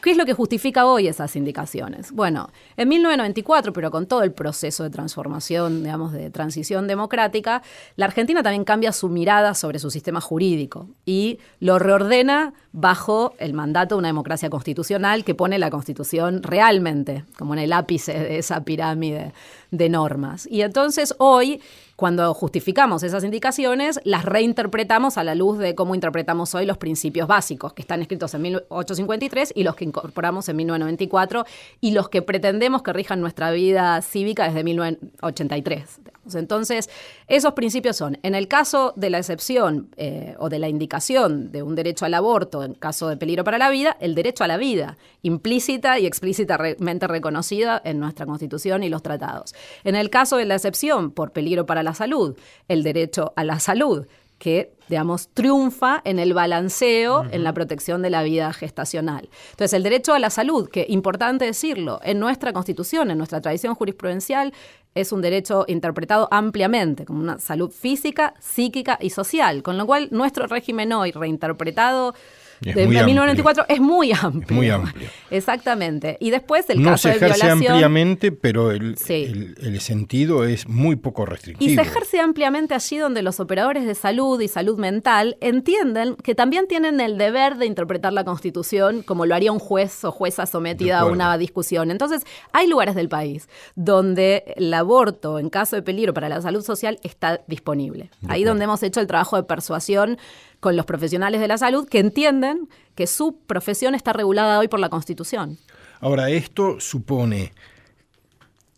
¿Qué 0.00 0.12
es 0.12 0.16
lo 0.16 0.24
que 0.24 0.32
justifica 0.32 0.86
hoy 0.86 1.08
esas 1.08 1.34
indicaciones? 1.34 2.12
Bueno, 2.12 2.50
en 2.76 2.88
1994, 2.88 3.72
pero 3.72 3.90
con 3.90 4.06
todo 4.06 4.22
el 4.22 4.32
proceso 4.32 4.84
de 4.84 4.90
transformación, 4.90 5.82
digamos, 5.82 6.12
de 6.12 6.30
transición 6.30 6.86
democrática, 6.86 7.62
la 7.96 8.06
Argentina 8.06 8.42
también 8.44 8.64
cambia 8.64 8.92
su 8.92 9.08
mirada 9.08 9.54
sobre 9.54 9.80
su 9.80 9.90
sistema 9.90 10.20
jurídico 10.20 10.86
y 11.04 11.40
lo 11.58 11.80
reordena 11.80 12.54
bajo 12.70 13.34
el 13.38 13.54
mandato 13.54 13.96
de 13.96 13.98
una 13.98 14.08
democracia 14.08 14.48
constitucional 14.50 15.24
que 15.24 15.34
pone 15.34 15.58
la 15.58 15.70
Constitución 15.70 16.44
realmente 16.44 17.24
como 17.36 17.54
en 17.54 17.60
el 17.60 17.72
ápice 17.72 18.12
de 18.12 18.38
esa 18.38 18.62
pirámide 18.62 19.32
de 19.72 19.88
normas. 19.88 20.46
Y 20.48 20.62
entonces 20.62 21.12
hoy 21.18 21.60
cuando 21.98 22.32
justificamos 22.32 23.02
esas 23.02 23.24
indicaciones, 23.24 23.98
las 24.04 24.24
reinterpretamos 24.24 25.18
a 25.18 25.24
la 25.24 25.34
luz 25.34 25.58
de 25.58 25.74
cómo 25.74 25.96
interpretamos 25.96 26.54
hoy 26.54 26.64
los 26.64 26.78
principios 26.78 27.26
básicos 27.26 27.72
que 27.72 27.82
están 27.82 28.00
escritos 28.00 28.32
en 28.34 28.42
1853 28.42 29.52
y 29.56 29.64
los 29.64 29.74
que 29.74 29.84
incorporamos 29.84 30.48
en 30.48 30.54
1994 30.58 31.44
y 31.80 31.90
los 31.90 32.08
que 32.08 32.22
pretendemos 32.22 32.84
que 32.84 32.92
rijan 32.92 33.20
nuestra 33.20 33.50
vida 33.50 34.00
cívica 34.00 34.46
desde 34.46 34.62
1983. 34.62 36.00
Entonces, 36.34 36.88
esos 37.26 37.54
principios 37.54 37.96
son, 37.96 38.18
en 38.22 38.34
el 38.34 38.48
caso 38.48 38.92
de 38.96 39.10
la 39.10 39.18
excepción 39.18 39.88
eh, 39.96 40.36
o 40.38 40.48
de 40.48 40.58
la 40.58 40.68
indicación 40.68 41.50
de 41.50 41.62
un 41.62 41.74
derecho 41.74 42.04
al 42.04 42.14
aborto 42.14 42.62
en 42.62 42.74
caso 42.74 43.08
de 43.08 43.16
peligro 43.16 43.44
para 43.44 43.58
la 43.58 43.70
vida, 43.70 43.96
el 44.00 44.14
derecho 44.14 44.44
a 44.44 44.46
la 44.46 44.56
vida, 44.56 44.98
implícita 45.22 45.98
y 45.98 46.06
explícitamente 46.06 47.06
reconocida 47.06 47.80
en 47.84 47.98
nuestra 47.98 48.26
Constitución 48.26 48.82
y 48.82 48.88
los 48.88 49.02
tratados. 49.02 49.54
En 49.84 49.96
el 49.96 50.10
caso 50.10 50.36
de 50.36 50.44
la 50.44 50.54
excepción 50.54 51.10
por 51.10 51.32
peligro 51.32 51.66
para 51.66 51.82
la 51.82 51.87
salud, 51.94 52.36
el 52.68 52.82
derecho 52.82 53.32
a 53.36 53.44
la 53.44 53.60
salud, 53.60 54.06
que, 54.38 54.72
digamos, 54.88 55.28
triunfa 55.34 56.00
en 56.04 56.18
el 56.18 56.32
balanceo, 56.32 57.26
en 57.30 57.42
la 57.42 57.52
protección 57.52 58.02
de 58.02 58.10
la 58.10 58.22
vida 58.22 58.52
gestacional. 58.52 59.28
Entonces, 59.50 59.72
el 59.72 59.82
derecho 59.82 60.14
a 60.14 60.18
la 60.18 60.30
salud, 60.30 60.68
que 60.68 60.86
importante 60.88 61.44
decirlo, 61.44 62.00
en 62.04 62.20
nuestra 62.20 62.52
constitución, 62.52 63.10
en 63.10 63.18
nuestra 63.18 63.40
tradición 63.40 63.74
jurisprudencial, 63.74 64.52
es 64.94 65.12
un 65.12 65.22
derecho 65.22 65.64
interpretado 65.68 66.28
ampliamente 66.30 67.04
como 67.04 67.20
una 67.20 67.38
salud 67.38 67.70
física, 67.70 68.34
psíquica 68.40 68.98
y 69.00 69.10
social, 69.10 69.62
con 69.62 69.76
lo 69.76 69.86
cual 69.86 70.08
nuestro 70.10 70.46
régimen 70.46 70.92
hoy 70.92 71.10
reinterpretado 71.12 72.14
de 72.60 72.86
1994 72.86 73.66
es 73.68 73.80
muy 73.80 74.12
amplio. 74.12 74.56
muy 74.56 74.70
amplio. 74.70 75.08
Exactamente. 75.30 76.16
Y 76.20 76.30
después 76.30 76.68
el 76.70 76.82
no 76.82 76.90
caso 76.90 77.08
se 77.08 77.16
ejerce 77.16 77.46
de 77.46 77.52
ampliamente, 77.52 78.32
pero 78.32 78.70
el, 78.70 78.96
el, 79.08 79.80
sentido 79.80 80.44
es 80.44 80.68
muy 80.68 80.96
poco 80.96 81.26
restrictivo. 81.26 81.70
Y 81.70 81.74
se 81.74 81.82
ejerce 81.82 82.20
ampliamente 82.20 82.74
allí 82.74 82.98
donde 82.98 83.22
los 83.22 83.40
operadores 83.40 83.86
de 83.86 83.94
salud 83.94 84.40
y 84.40 84.48
salud 84.48 84.78
mental 84.78 85.36
entienden 85.40 86.16
que 86.16 86.34
también 86.34 86.66
tienen 86.66 87.00
el 87.00 87.18
deber 87.18 87.56
de 87.56 87.66
interpretar 87.66 88.12
la 88.12 88.24
Constitución 88.24 89.02
como 89.02 89.26
lo 89.26 89.34
haría 89.34 89.52
un 89.52 89.58
juez 89.58 90.04
o 90.04 90.10
jueza 90.10 90.46
sometida 90.46 91.00
a 91.00 91.04
una 91.04 91.36
discusión. 91.38 91.90
Entonces, 91.90 92.22
hay 92.52 92.66
lugares 92.66 92.94
del 92.94 93.08
país 93.08 93.48
donde 93.74 94.54
el 94.56 94.72
aborto 94.74 95.38
en 95.38 95.50
caso 95.50 95.76
de 95.76 95.82
peligro 95.82 96.14
para 96.14 96.28
la 96.28 96.40
salud 96.42 96.62
social 96.62 96.98
está 97.02 97.40
disponible. 97.46 98.10
Ahí 98.28 98.44
donde 98.44 98.64
hemos 98.64 98.82
hecho 98.82 99.00
el 99.00 99.06
trabajo 99.06 99.36
de 99.36 99.42
persuasión 99.42 100.18
con 100.60 100.76
los 100.76 100.86
profesionales 100.86 101.40
de 101.40 101.48
la 101.48 101.58
salud 101.58 101.88
que 101.88 101.98
entienden 101.98 102.68
que 102.94 103.06
su 103.06 103.38
profesión 103.46 103.94
está 103.94 104.12
regulada 104.12 104.58
hoy 104.58 104.68
por 104.68 104.80
la 104.80 104.88
Constitución. 104.88 105.58
Ahora, 106.00 106.30
esto 106.30 106.80
supone 106.80 107.52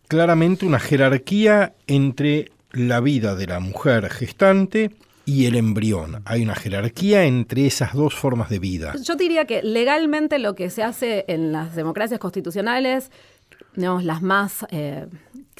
claramente 0.07 0.65
una 0.65 0.79
jerarquía 0.79 1.73
entre 1.87 2.51
la 2.71 2.99
vida 2.99 3.35
de 3.35 3.47
la 3.47 3.59
mujer 3.59 4.09
gestante 4.09 4.91
y 5.25 5.45
el 5.45 5.55
embrión. 5.55 6.21
Hay 6.25 6.43
una 6.43 6.55
jerarquía 6.55 7.25
entre 7.25 7.65
esas 7.65 7.93
dos 7.93 8.15
formas 8.15 8.49
de 8.49 8.59
vida. 8.59 8.93
Yo 9.03 9.15
diría 9.15 9.45
que 9.45 9.61
legalmente 9.63 10.39
lo 10.39 10.55
que 10.55 10.69
se 10.69 10.83
hace 10.83 11.25
en 11.27 11.51
las 11.51 11.75
democracias 11.75 12.19
constitucionales, 12.19 13.11
digamos, 13.75 14.03
las 14.03 14.21
más 14.21 14.65
eh, 14.71 15.07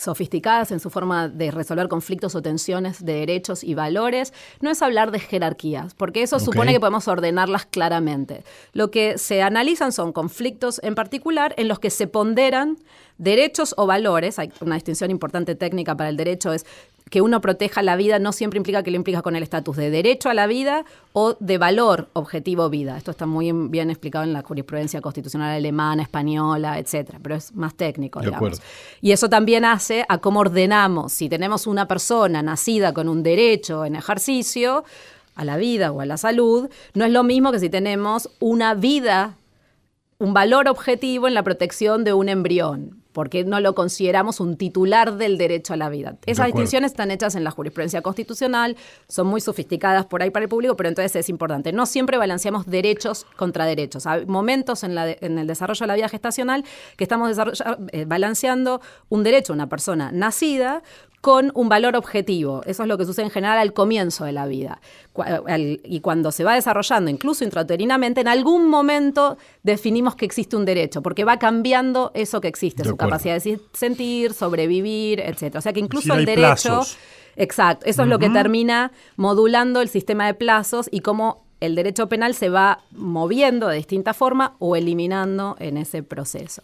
sofisticadas 0.02 0.72
en 0.72 0.80
su 0.80 0.90
forma 0.90 1.30
de 1.30 1.52
resolver 1.52 1.88
conflictos 1.88 2.36
o 2.36 2.42
tensiones 2.42 3.06
de 3.06 3.14
derechos 3.14 3.64
y 3.64 3.76
valores, 3.76 4.34
no 4.60 4.70
es 4.70 4.82
hablar 4.82 5.12
de 5.12 5.20
jerarquías, 5.20 5.94
porque 5.94 6.24
eso 6.24 6.40
supone 6.40 6.74
que 6.74 6.80
podemos 6.80 7.08
ordenarlas 7.08 7.66
claramente. 7.66 8.44
Lo 8.74 8.90
que 8.90 9.18
se 9.18 9.42
analizan 9.42 9.92
son 9.92 10.12
conflictos 10.12 10.80
en 10.84 10.96
particular 10.96 11.54
en 11.58 11.68
los 11.68 11.80
que 11.80 11.90
se 11.90 12.08
ponderan 12.08 12.78
derechos 13.18 13.76
o 13.78 13.86
valores, 13.86 14.40
hay 14.40 14.52
una 14.62 14.76
distinción 14.76 15.12
importante 15.12 15.54
técnica 15.54 15.96
para 15.96 16.10
el 16.10 16.18
derecho, 16.18 16.54
es 16.54 16.66
que 17.10 17.22
uno 17.22 17.42
proteja 17.42 17.82
la 17.82 17.96
vida 17.96 18.20
no 18.20 18.32
siempre 18.32 18.58
implica 18.58 18.84
que 18.84 18.92
lo 18.92 18.98
implica 18.98 19.22
con 19.22 19.36
el 19.36 19.44
estatus 19.44 19.76
de 19.76 19.90
derecho 19.90 20.30
a 20.30 20.34
la 20.34 20.48
vida 20.48 20.86
o 21.14 21.36
de 21.40 21.58
valor 21.58 22.10
objetivo 22.14 22.70
vida. 22.70 22.98
Esto 22.98 23.12
está 23.12 23.26
muy 23.26 23.52
bien 23.52 23.90
explicado 23.90 24.24
en 24.24 24.34
la 24.34 24.42
jurisprudencia 24.44 25.02
constitucional 25.02 25.52
alemana, 25.52 26.04
española, 26.04 26.80
etcétera, 26.80 27.20
pero 27.22 27.36
es 27.36 27.54
más 27.54 27.76
técnico, 27.76 28.22
digamos. 28.22 28.62
Y 29.02 29.12
eso 29.12 29.30
también 29.30 29.66
hace 29.66 30.06
a 30.08 30.20
cómo 30.20 30.40
ordenamos. 30.40 31.12
Si 31.14 31.28
tenemos 31.28 31.68
una 31.68 31.88
persona 31.88 32.42
nacida 32.42 32.94
con 32.94 33.10
un 33.10 33.24
derecho 33.24 33.84
en 33.86 33.96
ejercicio 33.96 34.84
a 35.36 35.44
la 35.44 35.58
vida 35.58 35.92
o 35.92 36.02
a 36.02 36.06
la 36.06 36.18
salud, 36.18 36.70
no 36.94 37.06
es 37.06 37.12
lo 37.12 37.24
mismo 37.24 37.52
que 37.52 37.60
si 37.60 37.70
tenemos 37.70 38.30
una 38.40 38.74
vida 38.74 39.36
un 40.18 40.36
valor 40.36 40.68
objetivo 40.68 41.28
en 41.28 41.34
la 41.34 41.42
protección 41.42 42.04
de 42.04 42.14
un 42.14 42.30
embrión 42.30 43.01
porque 43.14 43.44
no 43.44 43.60
lo 43.60 43.76
consideramos 43.76 44.40
un 44.40 44.58
titular 44.58 45.18
del 45.18 45.38
derecho 45.38 45.74
a 45.74 45.78
la 45.78 45.90
vida. 45.90 46.18
Esas 46.26 46.48
distinciones 46.48 46.92
están 46.92 47.12
hechas 47.12 47.36
en 47.36 47.44
la 47.44 47.52
jurisprudencia 47.52 48.02
constitucional, 48.02 48.78
son 49.08 49.28
muy 49.28 49.42
sofisticadas 49.42 50.06
por 50.06 50.22
ahí 50.22 50.30
para 50.30 50.44
el 50.44 50.50
público, 50.50 50.76
pero 50.76 50.90
entonces 50.90 51.16
es 51.16 51.30
importante. 51.30 51.72
No 51.74 51.86
siempre 51.86 52.18
balanceamos 52.18 52.66
derechos 52.66 53.26
contra 53.36 53.66
derechos. 53.66 54.06
Hay 54.08 54.26
momentos 54.26 54.84
en, 54.84 54.98
el 54.98 55.48
desarrollo 55.48 55.80
de 55.82 55.88
la 55.88 55.96
vida 55.96 56.10
gestacional 56.10 56.64
que 56.98 57.04
estamos 57.04 57.38
eh, 57.92 58.06
balanceando 58.06 58.82
un 59.10 59.24
derecho 59.24 59.54
a 59.54 59.56
una 59.56 59.70
persona 59.70 60.12
nacida 60.12 60.82
con 61.22 61.52
un 61.54 61.70
valor 61.70 61.96
objetivo. 61.96 62.64
Eso 62.66 62.84
es 62.84 62.90
lo 62.90 62.98
que 62.98 63.06
sucede 63.06 63.26
en 63.26 63.32
general 63.32 63.60
al 63.60 63.74
comienzo 63.74 64.26
de 64.26 64.32
la 64.32 64.48
vida. 64.48 64.82
Y 65.84 66.00
cuando 66.02 66.32
se 66.32 66.44
va 66.44 66.56
desarrollando, 66.56 67.12
incluso 67.12 67.44
intraterinamente, 67.44 68.22
en 68.22 68.28
algún 68.28 68.68
momento 68.68 69.38
definimos 69.62 70.16
que 70.16 70.26
existe 70.26 70.56
un 70.56 70.66
derecho, 70.66 71.02
porque 71.02 71.24
va 71.24 71.38
cambiando 71.38 72.12
eso 72.16 72.42
que 72.42 72.48
existe, 72.48 72.84
su 72.84 72.98
capacidad 72.98 73.42
de 73.42 73.60
sentir, 73.74 74.34
sobrevivir, 74.34 75.20
etc. 75.20 75.56
O 75.58 75.62
sea 75.62 75.72
que 75.74 75.80
incluso 75.80 76.14
el 76.16 76.26
derecho... 76.26 76.82
Exacto, 77.38 77.86
eso 77.86 78.04
es 78.04 78.10
lo 78.10 78.20
que 78.20 78.30
termina 78.30 78.92
modulando 79.16 79.80
el 79.80 79.88
sistema 79.88 80.26
de 80.26 80.34
plazos 80.34 80.90
y 80.92 81.00
cómo 81.00 81.46
el 81.62 81.76
derecho 81.76 82.10
penal 82.10 82.34
se 82.34 82.50
va 82.50 82.84
moviendo 82.92 83.70
de 83.70 83.78
distinta 83.78 84.14
forma 84.14 84.56
o 84.60 84.76
eliminando 84.76 85.56
en 85.60 85.78
ese 85.78 86.04
proceso. 86.04 86.62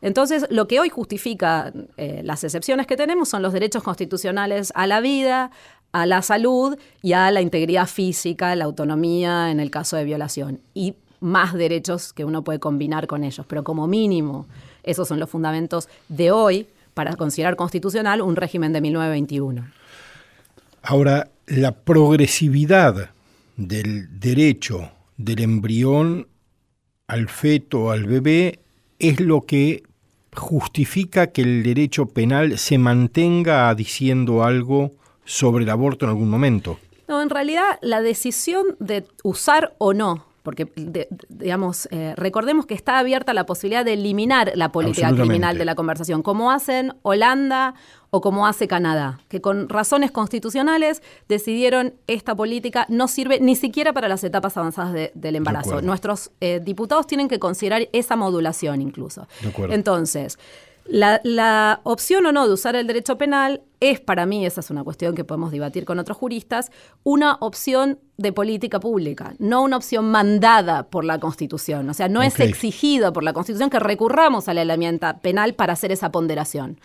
Entonces, 0.00 0.46
lo 0.50 0.68
que 0.68 0.80
hoy 0.80 0.88
justifica 0.88 1.72
eh, 1.96 2.22
las 2.24 2.44
excepciones 2.44 2.86
que 2.86 2.96
tenemos 2.96 3.28
son 3.28 3.42
los 3.42 3.52
derechos 3.52 3.82
constitucionales 3.82 4.72
a 4.74 4.86
la 4.86 5.00
vida, 5.00 5.50
a 5.92 6.06
la 6.06 6.22
salud 6.22 6.78
y 7.02 7.12
a 7.12 7.30
la 7.30 7.40
integridad 7.40 7.86
física, 7.86 8.54
la 8.54 8.64
autonomía 8.64 9.50
en 9.50 9.60
el 9.60 9.70
caso 9.70 9.96
de 9.96 10.04
violación. 10.04 10.60
Y 10.74 10.94
más 11.20 11.54
derechos 11.54 12.12
que 12.12 12.24
uno 12.24 12.42
puede 12.44 12.58
combinar 12.58 13.06
con 13.06 13.24
ellos. 13.24 13.44
Pero 13.46 13.64
como 13.64 13.86
mínimo, 13.86 14.46
esos 14.82 15.08
son 15.08 15.18
los 15.18 15.28
fundamentos 15.28 15.88
de 16.08 16.30
hoy 16.30 16.66
para 16.94 17.16
considerar 17.16 17.56
constitucional 17.56 18.20
un 18.22 18.36
régimen 18.36 18.72
de 18.72 18.80
1921. 18.80 19.68
Ahora, 20.82 21.30
la 21.46 21.72
progresividad 21.72 23.10
del 23.56 24.20
derecho 24.20 24.90
del 25.16 25.40
embrión 25.40 26.28
al 27.06 27.28
feto, 27.28 27.90
al 27.90 28.04
bebé, 28.04 28.60
es 28.98 29.20
lo 29.20 29.42
que 29.42 29.82
justifica 30.38 31.28
que 31.28 31.42
el 31.42 31.62
derecho 31.62 32.06
penal 32.06 32.58
se 32.58 32.78
mantenga 32.78 33.74
diciendo 33.74 34.44
algo 34.44 34.92
sobre 35.24 35.64
el 35.64 35.70
aborto 35.70 36.06
en 36.06 36.10
algún 36.10 36.30
momento. 36.30 36.78
No, 37.06 37.20
en 37.20 37.30
realidad 37.30 37.78
la 37.82 38.00
decisión 38.00 38.76
de 38.78 39.06
usar 39.22 39.74
o 39.78 39.92
no 39.92 40.27
porque 40.48 40.66
digamos, 41.28 41.88
eh, 41.90 42.14
recordemos 42.16 42.64
que 42.64 42.72
está 42.72 42.98
abierta 42.98 43.34
la 43.34 43.44
posibilidad 43.44 43.84
de 43.84 43.92
eliminar 43.92 44.52
la 44.54 44.72
política 44.72 45.12
criminal 45.12 45.58
de 45.58 45.66
la 45.66 45.74
conversación, 45.74 46.22
como 46.22 46.50
hacen 46.50 46.94
Holanda 47.02 47.74
o 48.08 48.22
como 48.22 48.46
hace 48.46 48.66
Canadá, 48.66 49.20
que 49.28 49.42
con 49.42 49.68
razones 49.68 50.10
constitucionales 50.10 51.02
decidieron 51.28 51.92
esta 52.06 52.34
política 52.34 52.86
no 52.88 53.08
sirve 53.08 53.40
ni 53.40 53.56
siquiera 53.56 53.92
para 53.92 54.08
las 54.08 54.24
etapas 54.24 54.56
avanzadas 54.56 55.10
del 55.12 55.36
embarazo. 55.36 55.82
Nuestros 55.82 56.30
eh, 56.40 56.62
diputados 56.64 57.06
tienen 57.06 57.28
que 57.28 57.38
considerar 57.38 57.86
esa 57.92 58.16
modulación 58.16 58.80
incluso. 58.80 59.28
Entonces, 59.68 60.38
la, 60.86 61.20
la, 61.24 61.80
opción 61.82 62.24
o 62.24 62.32
no 62.32 62.46
de 62.46 62.54
usar 62.54 62.74
el 62.74 62.86
derecho 62.86 63.18
penal 63.18 63.60
es 63.80 64.00
para 64.00 64.26
mí, 64.26 64.44
esa 64.44 64.60
es 64.60 64.70
una 64.70 64.82
cuestión 64.82 65.14
que 65.14 65.24
podemos 65.24 65.52
debatir 65.52 65.84
con 65.84 65.98
otros 65.98 66.16
juristas, 66.16 66.70
una 67.04 67.36
opción 67.40 67.98
de 68.16 68.32
política 68.32 68.80
pública, 68.80 69.34
no 69.38 69.62
una 69.62 69.76
opción 69.76 70.10
mandada 70.10 70.88
por 70.88 71.04
la 71.04 71.20
Constitución. 71.20 71.88
O 71.88 71.94
sea, 71.94 72.08
no 72.08 72.20
es 72.20 72.40
exigido 72.40 73.12
por 73.12 73.22
la 73.22 73.32
Constitución 73.32 73.70
que 73.70 73.78
recurramos 73.78 74.48
a 74.48 74.54
la 74.54 74.62
herramienta 74.62 75.18
penal 75.18 75.54
para 75.54 75.74
hacer 75.74 75.92
esa 75.92 76.10
ponderación. 76.10 76.80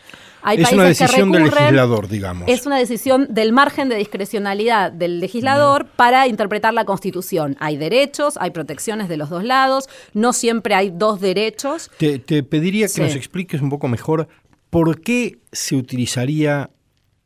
es 0.55 0.71
una 0.71 0.83
decisión 0.83 1.31
del 1.31 1.45
legislador, 1.45 2.07
digamos. 2.07 2.47
Es 2.47 2.67
una 2.67 2.77
decisión 2.77 3.25
del 3.31 3.51
margen 3.51 3.89
de 3.89 3.95
discrecionalidad 3.95 4.91
del 4.91 5.19
legislador 5.19 5.87
para 5.95 6.27
interpretar 6.27 6.75
la 6.75 6.85
Constitución. 6.85 7.57
Hay 7.59 7.77
derechos, 7.77 8.37
hay 8.39 8.51
protecciones 8.51 9.09
de 9.09 9.17
los 9.17 9.31
dos 9.31 9.43
lados, 9.43 9.89
no 10.13 10.33
siempre 10.33 10.75
hay 10.75 10.91
dos 10.91 11.19
derechos. 11.19 11.89
Te, 11.97 12.43
pediría 12.43 12.87
que 12.87 13.01
nos 13.01 13.15
expliques 13.15 13.59
un 13.61 13.71
poco 13.71 13.87
mejor 13.87 14.27
por 14.69 15.01
qué 15.01 15.39
se 15.51 15.75
utilizaría 15.75 16.69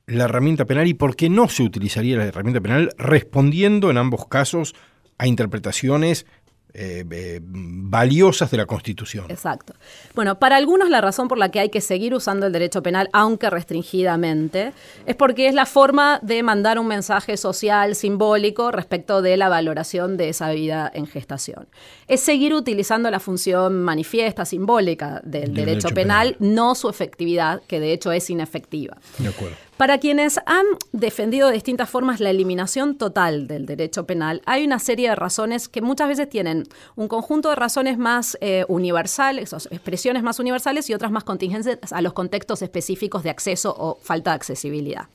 la 0.08 0.24
herramienta 0.24 0.66
penal 0.66 0.88
y 0.88 0.94
por 0.94 1.16
qué 1.16 1.30
no 1.30 1.50
se 1.50 1.64
utilizaría 1.64 2.18
la 2.18 2.26
herramienta 2.26 2.62
penal 2.62 2.90
respondiendo 2.98 3.92
en 3.92 3.98
ambos 3.98 4.26
casos 4.28 4.74
a 5.18 5.28
interpretaciones 5.28 6.26
eh, 6.74 7.04
eh, 7.10 7.40
valiosas 7.42 8.52
de 8.52 8.58
la 8.58 8.68
Constitución. 8.68 9.26
Exacto. 9.30 9.74
Bueno, 10.14 10.38
para 10.38 10.58
algunos 10.58 10.90
la 10.90 11.02
razón 11.02 11.28
por 11.28 11.40
la 11.40 11.50
que 11.50 11.60
hay 11.60 11.70
que 11.70 11.82
seguir 11.82 12.14
usando 12.14 12.46
el 12.46 12.54
derecho 12.54 12.84
penal, 12.84 13.10
aunque 13.14 13.50
restringidamente, 13.50 14.74
es 15.08 15.16
porque 15.16 15.48
es 15.48 15.56
la 15.56 15.66
forma 15.66 16.20
de 16.22 16.44
mandar 16.44 16.78
un 16.78 16.88
mensaje 16.88 17.36
social, 17.36 17.96
simbólico, 17.96 18.72
respecto 18.72 19.24
de 19.24 19.38
la 19.38 19.50
valoración 19.50 20.18
de 20.18 20.30
esa 20.30 20.52
vida 20.52 20.92
en 20.94 21.08
gestación. 21.08 21.68
Es 22.08 22.22
seguir 22.22 22.54
utilizando 22.54 23.10
la 23.10 23.20
función 23.20 23.82
manifiesta, 23.82 24.46
simbólica 24.46 25.20
del, 25.24 25.54
derecho, 25.56 25.90
penal, 25.90 26.36
no 26.40 26.76
su 26.76 26.90
efectividad, 26.90 27.64
que 27.66 27.80
de 27.80 27.92
hecho 27.92 28.12
es 28.12 28.30
inefectiva. 28.30 28.98
De 29.18 29.30
acuerdo. 29.30 29.56
Para 29.78 30.00
quienes 30.00 30.40
han 30.48 30.66
defendido 30.92 31.48
de 31.48 31.54
distintas 31.54 31.88
formas 31.88 32.20
la 32.20 32.32
eliminación 32.32 32.98
total 32.98 33.48
del 33.48 33.68
derecho 33.68 34.08
penal, 34.08 34.42
hay 34.48 34.66
una 34.66 34.80
serie 34.80 35.10
de 35.10 35.16
razones 35.16 35.70
que 35.70 35.84
muchas 35.84 36.08
veces 36.08 36.28
tienen 36.28 36.64
un 36.96 37.08
conjunto 37.08 37.50
de 37.50 37.56
razones 37.56 38.00
más 38.00 38.40
eh, 38.42 38.66
universales, 38.70 39.54
expresiones 39.70 40.24
más 40.24 40.40
universales 40.40 40.90
y 40.90 40.96
otras 40.96 41.12
más 41.12 41.24
contingentes 41.24 41.78
a 41.94 42.02
los 42.02 42.14
contextos 42.14 42.64
específicos 42.64 43.22
de 43.22 43.30
acceso 43.30 43.76
o 43.78 44.00
falta 44.02 44.32
de 44.32 44.38
accesibilidad. 44.38 45.10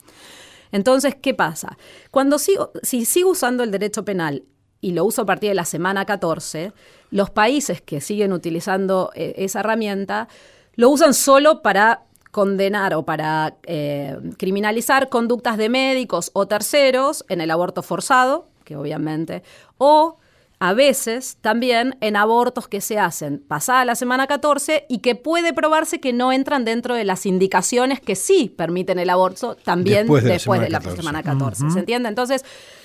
Entonces, 0.71 1.15
¿qué 1.21 1.33
pasa? 1.33 1.77
Cuando 2.09 2.39
sigo, 2.39 2.71
si 2.83 3.03
sigo 3.03 3.31
usando 3.31 3.63
el 3.63 3.71
derecho 3.71 4.05
penal 4.05 4.43
y 4.79 4.93
lo 4.93 5.03
uso 5.03 5.23
a 5.23 5.25
partir 5.25 5.49
de 5.49 5.55
la 5.55 5.65
semana 5.65 6.05
14, 6.05 6.71
los 7.11 7.29
países 7.29 7.81
que 7.81 7.99
siguen 7.99 8.31
utilizando 8.31 9.11
eh, 9.13 9.33
esa 9.37 9.59
herramienta 9.59 10.29
lo 10.75 10.89
usan 10.89 11.13
solo 11.13 11.61
para 11.61 12.05
condenar 12.33 12.95
o 12.95 13.05
para 13.05 13.57
eh, 13.67 14.17
criminalizar 14.37 15.09
conductas 15.09 15.55
de 15.55 15.69
médicos 15.69 16.31
o 16.33 16.47
terceros 16.47 17.23
en 17.29 17.41
el 17.41 17.51
aborto 17.51 17.83
forzado, 17.83 18.47
que 18.65 18.75
obviamente, 18.75 19.43
o 19.77 20.17
a 20.57 20.73
veces 20.73 21.37
también 21.41 21.95
en 22.01 22.15
abortos 22.15 22.67
que 22.67 22.81
se 22.81 22.97
hacen 22.97 23.37
pasada 23.37 23.85
la 23.85 23.93
semana 23.93 24.25
14 24.25 24.87
y 24.89 24.97
que 24.99 25.13
puede 25.13 25.53
probarse 25.53 25.99
que 25.99 26.11
no 26.11 26.31
entran 26.31 26.65
dentro 26.65 26.95
de 26.95 27.03
las 27.03 27.27
indicaciones 27.27 28.01
que 28.01 28.15
sí 28.15 28.51
permiten 28.57 28.97
el 28.97 29.11
aborto 29.11 29.55
también 29.55 30.07
después 30.07 30.59
de, 30.59 30.69
la, 30.71 30.81
semana 30.81 31.21
14. 31.21 31.69
¿Se 31.69 31.79
entiende? 31.79 32.09
Entonces, 32.09 32.43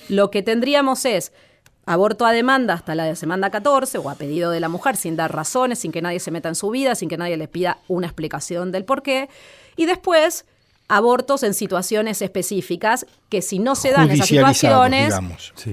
lo 0.09 0.29
que 0.29 0.43
tendríamos 0.43 1.05
es 1.05 1.33
aborto 1.89 2.27
a 2.27 2.31
demanda 2.31 2.75
hasta 2.75 2.93
la 2.93 3.15
semana 3.15 3.49
14 3.49 3.97
o 3.97 4.11
a 4.11 4.15
pedido 4.15 4.51
de 4.51 4.59
la 4.59 4.69
mujer 4.69 4.95
sin 4.95 5.15
dar 5.15 5.33
razones, 5.33 5.79
sin 5.79 5.91
que 5.91 6.03
nadie 6.03 6.19
se 6.19 6.29
meta 6.29 6.47
en 6.47 6.53
su 6.53 6.69
vida, 6.69 6.93
sin 6.93 7.09
que 7.09 7.17
nadie 7.17 7.35
le 7.35 7.47
pida 7.47 7.79
una 7.87 8.05
explicación 8.05 8.71
del 8.71 8.85
por 8.85 9.01
qué. 9.01 9.27
Y 9.75 9.87
después 9.87 10.45
abortos 10.89 11.43
en 11.43 11.53
situaciones 11.53 12.21
específicas 12.21 13.05
que 13.29 13.43
si 13.43 13.59
no 13.59 13.75
se 13.75 13.91
dan 13.91 14.09
esas 14.09 14.27
situaciones, 14.27 15.13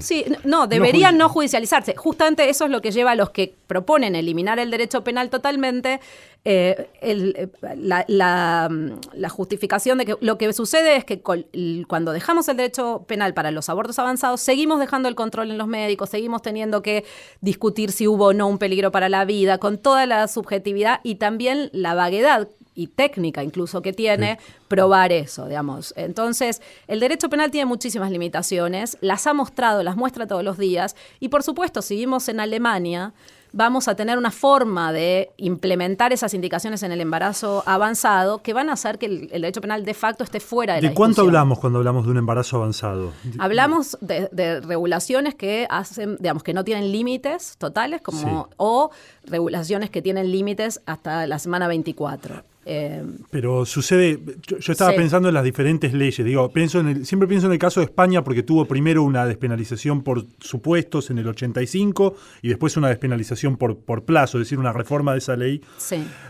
sí. 0.00 0.26
no, 0.44 0.66
deberían 0.66 1.16
no, 1.16 1.30
judicializarse. 1.30 1.96
Justamente 1.96 2.50
eso 2.50 2.66
es 2.66 2.70
lo 2.70 2.82
que 2.82 2.90
lleva 2.90 3.12
a 3.12 3.14
los 3.14 3.30
que 3.30 3.54
proponen 3.66 4.14
eliminar 4.14 4.58
el 4.58 4.70
derecho 4.70 5.02
penal 5.02 5.30
totalmente, 5.30 6.00
eh, 6.44 6.90
eh, 7.00 7.48
la, 7.76 9.28
justificación 9.30 9.98
de 9.98 10.04
que 10.04 10.16
lo 10.20 10.38
que 10.38 10.52
sucede 10.52 10.96
es 10.96 11.04
que 11.04 11.20
cuando 11.20 12.12
dejamos 12.12 12.48
el 12.48 12.58
derecho 12.58 13.04
penal 13.08 13.34
para 13.34 13.50
los 13.50 13.68
abortos 13.68 13.98
avanzados, 13.98 14.42
seguimos 14.42 14.78
dejando 14.78 15.08
el 15.08 15.14
control 15.14 15.50
en 15.50 15.58
los 15.58 15.66
médicos, 15.66 16.10
seguimos 16.10 16.42
teniendo 16.42 16.82
que 16.82 17.04
discutir 17.40 17.90
si 17.90 18.06
hubo 18.06 18.26
o 18.26 18.32
no 18.34 18.46
un 18.46 18.58
peligro 18.58 18.92
para 18.92 19.08
la 19.08 19.24
vida, 19.24 19.58
con 19.58 19.78
toda 19.78 20.04
la 20.06 20.28
subjetividad 20.28 21.00
y 21.02 21.16
también 21.16 21.70
la 21.72 21.94
vaguedad 21.94 22.48
y 22.76 22.88
técnica 22.88 23.42
incluso 23.42 23.82
que 23.82 23.92
tiene 23.92 24.38
probar 24.68 25.10
eso, 25.10 25.46
digamos. 25.46 25.92
Entonces, 25.96 26.62
el 26.86 27.00
derecho 27.00 27.28
penal 27.28 27.50
tiene 27.50 27.66
muchísimas 27.66 28.10
limitaciones, 28.10 28.98
las 29.00 29.26
ha 29.26 29.34
mostrado, 29.34 29.82
las 29.82 29.96
muestra 29.96 30.26
todos 30.26 30.44
los 30.44 30.58
días, 30.58 30.94
y 31.18 31.28
por 31.28 31.42
supuesto, 31.42 31.82
si 31.82 31.94
vivimos 31.94 32.28
en 32.28 32.38
Alemania, 32.40 33.14
vamos 33.56 33.88
a 33.88 33.94
tener 33.94 34.18
una 34.18 34.30
forma 34.30 34.92
de 34.92 35.30
implementar 35.38 36.12
esas 36.12 36.34
indicaciones 36.34 36.82
en 36.82 36.92
el 36.92 37.00
embarazo 37.00 37.62
avanzado 37.66 38.42
que 38.42 38.52
van 38.52 38.68
a 38.68 38.74
hacer 38.74 38.98
que 38.98 39.06
el, 39.06 39.28
derecho 39.28 39.62
penal 39.62 39.84
de 39.84 39.94
facto 39.94 40.24
esté 40.24 40.40
fuera 40.40 40.74
de, 40.74 40.82
¿De 40.82 40.94
cuánto 40.94 41.22
hablamos 41.22 41.58
cuando 41.58 41.78
hablamos 41.78 42.04
de 42.04 42.10
un 42.10 42.18
embarazo 42.18 42.58
avanzado? 42.58 43.12
Hablamos 43.38 43.96
de, 44.02 44.60
regulaciones 44.60 45.34
que 45.34 45.66
hacen, 45.70 46.16
digamos, 46.18 46.42
que 46.42 46.52
no 46.52 46.64
tienen 46.64 46.92
límites 46.92 47.56
totales, 47.56 48.02
como 48.02 48.50
o 48.58 48.90
regulaciones 49.24 49.88
que 49.88 50.02
tienen 50.02 50.30
límites 50.30 50.82
hasta 50.84 51.26
la 51.26 51.38
semana 51.38 51.66
24. 51.66 52.44
Eh, 52.68 53.00
Pero 53.30 53.64
sucede, 53.64 54.18
yo, 54.44 54.72
estaba 54.72 54.92
pensando 54.92 55.28
en 55.28 55.34
las 55.34 55.44
diferentes 55.44 55.94
leyes, 55.94 56.26
digo, 56.26 56.50
pienso 56.50 56.80
en 56.80 56.88
el, 56.88 57.06
siempre 57.06 57.28
pienso 57.28 57.46
en 57.46 57.52
el 57.52 57.60
caso 57.60 57.78
de 57.78 57.84
España 57.84 58.24
porque 58.24 58.42
tuvo 58.42 58.64
primero 58.64 59.04
una 59.04 59.24
despenalización 59.24 60.02
por 60.02 60.24
supuestos 60.40 61.08
en 61.10 61.18
el 61.18 61.28
85 61.28 62.16
y 62.42 62.48
después 62.48 62.76
una 62.76 62.88
despenalización 62.88 63.56
por, 63.56 63.78
por 63.78 64.04
plazo, 64.04 64.38
es 64.38 64.46
decir, 64.46 64.58
una 64.58 64.72
reforma 64.72 65.12
de 65.12 65.18
esa 65.18 65.36
ley. 65.36 65.62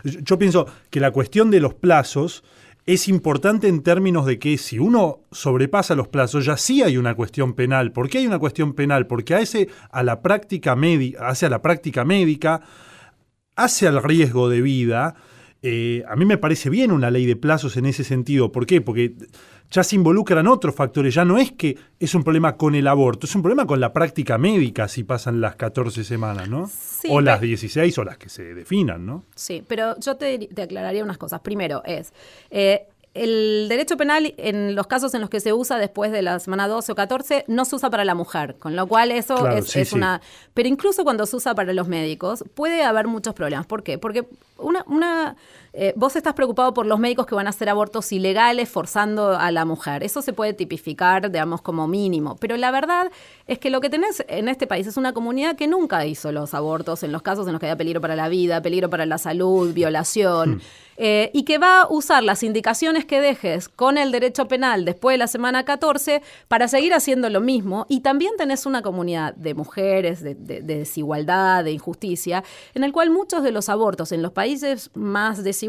Yo, 0.03 0.37
pienso 0.37 0.67
que 0.91 0.99
la 0.99 1.09
cuestión 1.09 1.49
de 1.49 1.59
los 1.59 1.73
plazos 1.73 2.43
es 2.85 3.07
importante 3.07 3.67
en 3.67 3.81
términos 3.81 4.27
de 4.27 4.37
que 4.37 4.59
si 4.59 4.77
uno 4.77 5.21
sobrepasa 5.31 5.95
los 5.95 6.07
plazos, 6.07 6.45
ya 6.45 6.55
sí 6.55 6.83
hay 6.83 6.97
una 6.97 7.15
cuestión 7.15 7.55
penal. 7.55 7.91
¿Por 7.91 8.09
qué 8.09 8.19
hay 8.19 8.27
una 8.27 8.37
cuestión 8.37 8.73
penal? 8.73 9.07
Porque 9.07 9.33
hace 9.33 9.69
a 9.89 10.03
la 10.03 10.21
práctica 10.21 10.75
médica, 10.75 11.27
hace 11.27 11.47
a 11.47 11.49
la 11.49 11.63
práctica 11.63 12.05
médica, 12.05 12.61
hace 13.55 13.87
al 13.87 14.03
riesgo 14.03 14.49
de 14.49 14.61
vida 14.61 15.15
eh, 15.61 16.03
a 16.07 16.15
mí 16.15 16.25
me 16.25 16.37
parece 16.37 16.69
bien 16.69 16.91
una 16.91 17.11
ley 17.11 17.25
de 17.25 17.35
plazos 17.35 17.77
en 17.77 17.85
ese 17.85 18.03
sentido. 18.03 18.51
¿Por 18.51 18.65
qué? 18.65 18.81
Porque 18.81 19.15
ya 19.71 19.83
se 19.83 19.95
involucran 19.95 20.47
otros 20.47 20.75
factores. 20.75 21.13
Ya 21.13 21.25
no 21.25 21.37
es 21.37 21.51
que 21.51 21.77
es 21.99 22.15
un 22.15 22.23
problema 22.23 22.57
con 22.57 22.75
el 22.75 22.87
aborto, 22.87 23.25
es 23.25 23.35
un 23.35 23.41
problema 23.41 23.65
con 23.65 23.79
la 23.79 23.91
práctica 23.91 24.37
médica 24.37 24.87
si 24.87 25.03
pasan 25.03 25.41
las 25.41 25.55
14 25.55 26.03
semanas, 26.03 26.47
¿no? 26.47 26.69
o 27.09 27.21
las 27.21 27.41
16 27.41 27.97
o 27.97 28.03
las 28.03 28.17
que 28.17 28.29
se 28.29 28.53
definan, 28.53 29.05
¿no? 29.05 29.23
Sí, 29.35 29.63
pero 29.67 29.99
yo 29.99 30.15
te, 30.15 30.49
aclararía 30.61 31.03
unas 31.03 31.17
cosas. 31.17 31.41
Primero 31.41 31.81
es, 31.85 32.13
eh, 32.49 32.87
el 33.17 33.67
derecho 33.69 33.97
penal, 33.97 34.33
en 34.37 34.75
los 34.75 34.87
casos 34.87 35.13
en 35.13 35.21
los 35.21 35.29
que 35.29 35.39
se 35.39 35.53
usa 35.53 35.77
después 35.77 36.11
de 36.11 36.21
la 36.21 36.39
semana 36.39 36.67
12 36.67 36.91
o 36.91 36.95
14, 36.95 37.45
no 37.47 37.65
se 37.65 37.75
usa 37.75 37.89
para 37.89 38.05
la 38.05 38.15
mujer, 38.15 38.55
con 38.59 38.75
lo 38.75 38.87
cual 38.87 39.11
eso 39.11 39.47
es, 39.49 39.93
una... 39.93 40.21
Pero 40.53 40.69
incluso 40.69 41.03
cuando 41.03 41.25
se 41.25 41.35
usa 41.35 41.55
para 41.55 41.73
los 41.73 41.87
médicos, 41.87 42.43
puede 42.53 42.83
haber 42.83 43.07
muchos 43.07 43.33
problemas. 43.33 43.65
¿Por 43.65 43.83
qué? 43.83 43.97
Porque 43.97 44.27
una, 44.57 44.83
una 44.87 45.35
eh, 45.79 45.93
vos 45.95 46.15
estás 46.15 46.33
preocupado 46.33 46.73
por 46.73 46.87
los 46.87 46.97
médicos 46.97 47.27
que 47.27 47.35
van 47.35 47.45
a 47.45 47.51
hacer 47.51 47.69
abortos 47.69 48.11
ilegales 48.11 48.67
forzando 48.67 49.37
a 49.37 49.51
la 49.51 49.63
mujer. 49.63 50.03
Eso 50.03 50.23
se 50.23 50.33
puede 50.33 50.53
tipificar, 50.53 51.29
digamos, 51.29 51.61
como 51.61 51.87
mínimo. 51.87 52.35
Pero 52.37 52.57
la 52.57 52.71
verdad 52.71 53.11
es 53.45 53.59
que 53.59 53.69
lo 53.69 53.79
que 53.79 53.91
tenés 53.91 54.25
en 54.27 54.47
este 54.47 54.65
país 54.65 54.87
es 54.87 54.97
una 54.97 55.13
comunidad 55.13 55.55
que 55.55 55.67
nunca 55.67 56.03
hizo 56.07 56.31
los 56.31 56.55
abortos 56.55 57.03
en 57.03 57.11
los 57.11 57.21
casos 57.21 57.45
en 57.45 57.53
los 57.53 57.59
que 57.59 57.67
había 57.67 57.77
peligro 57.77 58.01
para 58.01 58.15
la 58.15 58.27
vida, 58.27 58.59
peligro 58.59 58.89
para 58.89 59.05
la 59.05 59.19
salud, 59.19 59.71
violación. 59.71 60.55
Hmm. 60.55 60.61
Eh, 60.99 61.29
y 61.31 61.43
que 61.43 61.59
va 61.59 61.81
a 61.81 61.87
usar 61.91 62.23
las 62.23 62.41
indicaciones 62.41 63.05
que 63.05 63.21
dejes 63.21 63.69
con 63.69 63.99
el 63.99 64.11
derecho 64.11 64.47
penal 64.47 64.83
después 64.83 65.13
de 65.13 65.19
la 65.19 65.27
semana 65.27 65.63
14 65.63 66.23
para 66.47 66.67
seguir 66.67 66.95
haciendo 66.95 67.29
lo 67.29 67.39
mismo. 67.39 67.85
Y 67.87 67.99
también 67.99 68.33
tenés 68.35 68.65
una 68.65 68.81
comunidad 68.81 69.35
de 69.35 69.53
mujeres, 69.53 70.23
de, 70.23 70.33
desigualdad, 70.33 71.63
de 71.63 71.71
injusticia, 71.71 72.43
en 72.73 72.83
el 72.83 72.93
cual 72.93 73.11
muchos 73.11 73.43
de 73.43 73.51
los 73.51 73.69
abortos 73.69 74.11
en 74.11 74.23
los 74.23 74.31
países 74.31 74.89
más 74.95 75.43
desiguales 75.43 75.66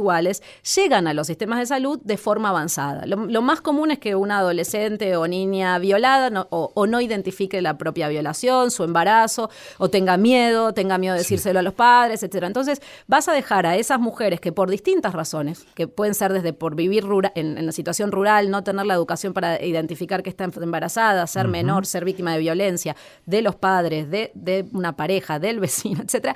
llegan 0.76 1.06
a 1.06 1.14
los 1.14 1.26
sistemas 1.26 1.58
de 1.58 1.66
salud 1.66 2.00
de 2.02 2.16
forma 2.16 2.50
avanzada. 2.50 3.06
Lo, 3.06 3.42
más 3.42 3.60
común 3.60 3.90
es 3.90 3.98
que 3.98 4.14
una 4.14 4.38
adolescente 4.38 5.16
o 5.16 5.26
niña 5.28 5.78
violada 5.78 6.46
o, 6.50 6.86
no 6.86 7.00
identifique 7.00 7.60
la 7.62 7.78
propia 7.78 8.08
violación, 8.08 8.70
su 8.70 8.84
embarazo, 8.84 9.50
o 9.78 9.88
tenga 9.90 10.16
miedo, 10.16 10.72
tenga 10.74 10.98
miedo 10.98 11.14
de 11.14 11.20
decírselo 11.20 11.58
a 11.58 11.62
los 11.62 11.74
padres, 11.74 12.22
etc. 12.22 12.44
Entonces 12.44 12.80
vas 13.06 13.28
a 13.28 13.32
dejar 13.32 13.66
a 13.66 13.76
esas 13.76 14.00
mujeres 14.00 14.40
que 14.40 14.52
por 14.52 14.70
distintas 14.70 15.12
razones, 15.12 15.64
que 15.74 15.86
pueden 15.86 16.14
ser 16.14 16.32
desde 16.32 16.52
por 16.52 16.74
vivir 16.74 17.04
en, 17.34 17.66
la 17.66 17.72
situación 17.72 18.12
rural, 18.12 18.50
no 18.50 18.64
tener 18.64 18.86
la 18.86 18.94
educación 18.94 19.32
para 19.32 19.62
identificar 19.62 20.22
que 20.22 20.30
está 20.30 20.44
embarazada, 20.44 21.26
ser 21.26 21.48
menor, 21.48 21.86
ser 21.86 22.04
víctima 22.04 22.32
de 22.32 22.38
violencia, 22.38 22.96
de 23.26 23.42
los 23.42 23.56
padres, 23.56 24.10
de, 24.10 24.32
de 24.34 24.66
una 24.72 24.96
pareja, 24.96 25.38
del 25.38 25.60
vecino, 25.60 26.02
etcétera, 26.02 26.34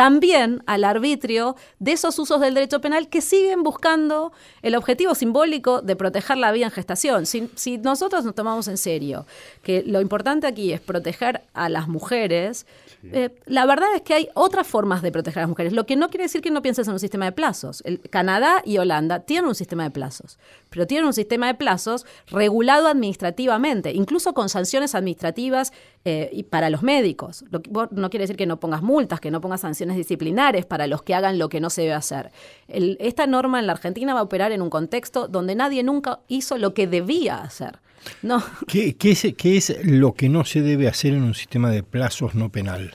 también 0.00 0.62
al 0.64 0.84
arbitrio 0.84 1.56
de 1.78 1.92
esos 1.92 2.18
usos 2.18 2.40
del 2.40 2.54
derecho 2.54 2.80
penal 2.80 3.10
que 3.10 3.20
siguen 3.20 3.62
buscando 3.62 4.32
el 4.62 4.74
objetivo 4.74 5.14
simbólico 5.14 5.82
de 5.82 5.94
proteger 5.94 6.38
la 6.38 6.52
vida 6.52 6.64
en 6.64 6.70
gestación. 6.70 7.26
Si, 7.26 7.50
si, 7.54 7.76
nosotros 7.76 8.24
nos 8.24 8.34
tomamos 8.34 8.66
en 8.68 8.78
serio 8.78 9.26
que 9.62 9.82
lo 9.86 10.00
importante 10.00 10.46
aquí 10.46 10.72
es 10.72 10.80
proteger 10.80 11.42
a 11.52 11.68
las 11.68 11.86
mujeres, 11.86 12.64
eh, 13.12 13.28
la 13.44 13.66
verdad 13.66 13.88
es 13.94 14.00
que 14.00 14.14
hay 14.14 14.28
otras 14.32 14.66
formas 14.66 15.02
de 15.02 15.12
proteger 15.12 15.40
a 15.40 15.42
las 15.42 15.50
mujeres, 15.50 15.74
lo 15.74 15.84
que 15.84 15.96
no 15.96 16.08
quiere 16.08 16.24
decir 16.24 16.40
que 16.40 16.50
no 16.50 16.62
pienses 16.62 16.86
en 16.86 16.94
un 16.94 17.00
sistema 17.00 17.26
de 17.26 17.32
plazos. 17.32 17.82
El, 17.84 18.00
Canadá 18.00 18.62
y 18.64 18.78
Holanda 18.78 19.20
tienen 19.20 19.48
un 19.48 19.54
sistema 19.54 19.82
de 19.82 19.90
plazos, 19.90 20.38
pero 20.70 20.86
tienen 20.86 21.06
un 21.06 21.12
sistema 21.12 21.48
de 21.48 21.54
plazos 21.54 22.06
regulado 22.28 22.88
administrativamente, 22.88 23.92
incluso 23.92 24.32
con 24.32 24.48
sanciones 24.48 24.94
administrativas 24.94 25.72
eh, 26.04 26.44
para 26.48 26.70
los 26.70 26.82
médicos. 26.82 27.44
Lo 27.50 27.60
no 27.90 28.10
quiere 28.10 28.22
decir 28.22 28.36
que 28.36 28.46
no 28.46 28.60
pongas 28.60 28.82
multas, 28.82 29.20
que 29.20 29.30
no 29.30 29.40
pongas 29.40 29.60
sanciones 29.60 29.96
disciplinares 29.96 30.64
para 30.64 30.86
los 30.86 31.02
que 31.02 31.14
hagan 31.14 31.38
lo 31.38 31.48
que 31.48 31.60
no 31.60 31.70
se 31.70 31.82
debe 31.82 31.94
hacer. 31.94 32.30
esta 32.68 33.26
norma 33.26 33.58
en 33.58 33.66
la 33.66 33.72
Argentina 33.72 34.14
va 34.14 34.20
a 34.20 34.24
operar 34.24 34.52
en 34.52 34.62
un 34.62 34.70
contexto 34.70 35.28
donde 35.28 35.54
nadie 35.54 35.82
nunca 35.82 36.20
hizo 36.28 36.56
lo 36.56 36.72
que 36.74 36.86
debía 36.86 37.38
hacer. 37.42 37.78
No. 38.22 38.42
¿Qué, 38.66 38.96
es, 38.98 39.26
¿Qué 39.36 39.56
es 39.56 39.76
lo 39.84 40.14
que 40.14 40.28
no 40.28 40.44
se 40.44 40.62
debe 40.62 40.88
hacer 40.88 41.12
en 41.12 41.22
un 41.22 41.34
sistema 41.34 41.70
de 41.70 41.82
plazos 41.82 42.34
no 42.34 42.50
penal? 42.50 42.94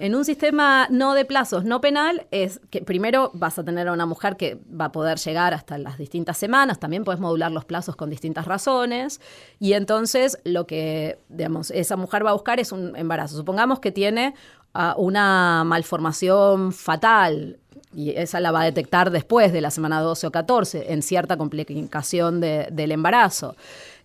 En 0.00 0.14
un 0.14 0.24
sistema 0.24 0.86
no 0.88 1.12
de 1.12 1.26
plazos 1.26 1.66
no 1.66 1.82
penal 1.82 2.26
es 2.30 2.58
que 2.70 2.80
primero 2.80 3.30
vas 3.34 3.58
a 3.58 3.64
tener 3.64 3.86
a 3.86 3.92
una 3.92 4.06
mujer 4.06 4.38
que 4.38 4.58
va 4.68 4.86
a 4.86 4.92
poder 4.92 5.18
llegar 5.18 5.52
hasta 5.52 5.76
las 5.76 5.98
distintas 5.98 6.38
semanas, 6.38 6.80
también 6.80 7.04
puedes 7.04 7.20
modular 7.20 7.52
los 7.52 7.66
plazos 7.66 7.96
con 7.96 8.08
distintas 8.08 8.46
razones 8.46 9.20
y 9.58 9.74
entonces 9.74 10.38
lo 10.44 10.66
que 10.66 11.18
digamos 11.28 11.70
esa 11.70 11.98
mujer 11.98 12.24
va 12.24 12.30
a 12.30 12.32
buscar 12.32 12.58
es 12.60 12.72
un 12.72 12.96
embarazo. 12.96 13.36
Supongamos 13.36 13.78
que 13.80 13.92
tiene 13.92 14.34
uh, 14.74 14.98
una 14.98 15.64
malformación 15.64 16.72
fatal 16.72 17.58
y 17.92 18.12
esa 18.12 18.40
la 18.40 18.52
va 18.52 18.62
a 18.62 18.64
detectar 18.64 19.10
después 19.10 19.52
de 19.52 19.60
la 19.60 19.70
semana 19.70 20.00
12 20.00 20.28
o 20.28 20.30
14 20.30 20.94
en 20.94 21.02
cierta 21.02 21.36
complicación 21.36 22.40
del 22.40 22.92
embarazo. 22.92 23.54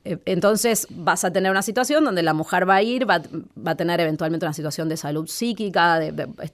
Eh, 0.06 0.20
entonces 0.26 0.88
vas 0.92 1.26
a 1.26 1.34
tener 1.34 1.52
una 1.52 1.64
situación 1.64 2.06
donde 2.06 2.22
la 2.22 2.34
mujer 2.34 2.70
va 2.70 2.76
a 2.76 2.84
ir, 2.84 3.10
va, 3.10 3.24
a 3.66 3.76
tener 3.76 4.00
eventualmente 4.00 4.46
una 4.46 4.54
situación 4.54 4.88
de 4.88 4.98
salud 4.98 5.28
psíquica, 5.28 6.00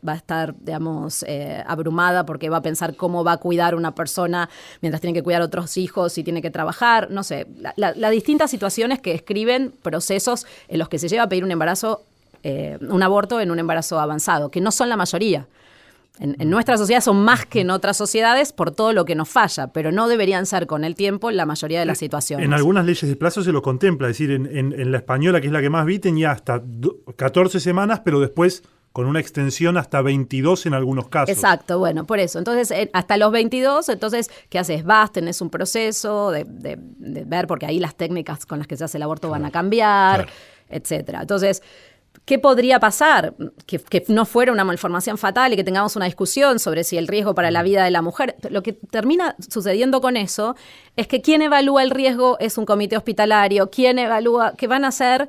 va 0.07 0.13
a 0.13 0.15
estar, 0.15 0.55
digamos, 0.57 1.23
eh, 1.27 1.61
abrumada 1.67 2.25
porque 2.25 2.49
va 2.49 2.57
a 2.57 2.61
pensar 2.61 2.95
cómo 2.95 3.25
va 3.25 3.33
a 3.33 3.37
cuidar 3.37 3.75
una 3.75 3.93
persona 3.93 4.49
mientras 4.81 5.01
tiene 5.01 5.13
que 5.13 5.21
cuidar 5.21 5.41
otros 5.41 5.75
hijos 5.75 6.17
y 6.17 6.23
tiene 6.23 6.41
que 6.41 6.49
trabajar, 6.49 7.11
no 7.11 7.23
sé, 7.23 7.45
las 7.75 8.11
distintas 8.11 8.49
situaciones 8.49 9.01
que 9.01 9.13
escriben 9.13 9.73
procesos 9.81 10.47
en 10.69 10.79
los 10.79 10.87
que 10.87 10.97
se 10.97 11.09
lleva 11.09 11.23
a 11.23 11.29
pedir 11.29 11.43
un 11.43 11.51
embarazo, 11.51 12.03
eh, 12.43 12.77
un 12.81 13.03
aborto 13.03 13.41
en 13.41 13.51
un 13.51 13.59
embarazo 13.59 13.99
avanzado, 13.99 14.49
que 14.49 14.61
no 14.61 14.71
son 14.71 14.87
la 14.87 14.95
mayoría. 14.95 15.45
En, 16.19 16.49
nuestra 16.49 16.77
sociedad 16.77 17.01
son 17.01 17.23
más 17.23 17.45
que 17.45 17.61
en 17.61 17.71
otras 17.71 17.97
sociedades 17.97 18.53
por 18.53 18.71
todo 18.71 18.93
lo 18.93 19.05
que 19.05 19.15
nos 19.15 19.29
falla, 19.29 19.67
pero 19.67 19.91
no 19.91 20.07
deberían 20.07 20.45
ser 20.45 20.67
con 20.67 20.83
el 20.83 20.95
tiempo 20.95 21.31
la 21.31 21.45
mayoría 21.45 21.79
de 21.79 21.85
las 21.85 21.97
situaciones. 21.97 22.45
En 22.45 22.53
algunas 22.53 22.85
leyes 22.85 23.09
de 23.09 23.15
plazo 23.15 23.41
se 23.43 23.51
lo 23.51 23.61
contempla, 23.61 24.07
es 24.07 24.17
decir, 24.17 24.31
en, 24.31 24.91
la 24.91 24.97
española, 24.97 25.41
que 25.41 25.47
es 25.47 25.53
la 25.53 25.61
que 25.61 25.69
más 25.69 25.85
vi, 25.85 25.99
tenía 25.99 26.31
hasta 26.31 26.61
14 27.15 27.59
semanas, 27.59 28.01
pero 28.03 28.19
después 28.19 28.61
con 28.91 29.07
una 29.07 29.19
extensión 29.21 29.77
hasta 29.77 30.01
22 30.01 30.65
en 30.65 30.73
algunos 30.73 31.07
casos. 31.07 31.33
Exacto, 31.33 31.79
bueno, 31.79 32.05
por 32.05 32.19
eso. 32.19 32.39
Entonces, 32.39 32.89
hasta 32.91 33.17
los 33.17 33.31
22, 33.31 33.87
entonces, 33.89 34.29
¿qué 34.49 34.59
haces? 34.59 34.83
Vas, 34.83 35.13
tenés 35.13 35.41
un 35.41 35.49
proceso 35.49 36.29
de, 36.29 36.45
ver, 36.45 37.47
porque 37.47 37.65
ahí 37.65 37.79
las 37.79 37.95
técnicas 37.95 38.45
con 38.45 38.59
las 38.59 38.67
que 38.67 38.75
se 38.75 38.83
hace 38.83 38.97
el 38.97 39.03
aborto 39.03 39.29
van 39.29 39.45
a 39.45 39.51
cambiar, 39.51 40.27
etcétera. 40.69 41.21
Entonces, 41.21 41.63
¿Qué 42.31 42.39
podría 42.39 42.79
pasar? 42.79 43.33
Que, 43.65 44.05
no 44.07 44.25
fuera 44.25 44.53
una 44.53 44.63
malformación 44.63 45.17
fatal 45.17 45.51
y 45.51 45.57
que 45.57 45.65
tengamos 45.65 45.97
una 45.97 46.05
discusión 46.05 46.59
sobre 46.59 46.85
si 46.85 46.97
el 46.97 47.09
riesgo 47.09 47.35
para 47.35 47.51
la 47.51 47.61
vida 47.61 47.83
de 47.83 47.91
la 47.91 48.01
mujer. 48.01 48.37
Lo 48.49 48.63
que 48.63 48.71
termina 48.71 49.35
sucediendo 49.49 49.99
con 49.99 50.15
eso 50.15 50.55
es 50.95 51.07
que 51.07 51.21
quien 51.21 51.41
evalúa 51.41 51.83
el 51.83 51.89
riesgo 51.89 52.39
es 52.39 52.57
un 52.57 52.63
comité 52.63 52.95
hospitalario, 52.95 53.69
quien 53.69 53.99
evalúa, 53.99 54.53
que 54.53 54.67
van 54.67 54.85
a 54.85 54.93
ser 54.93 55.27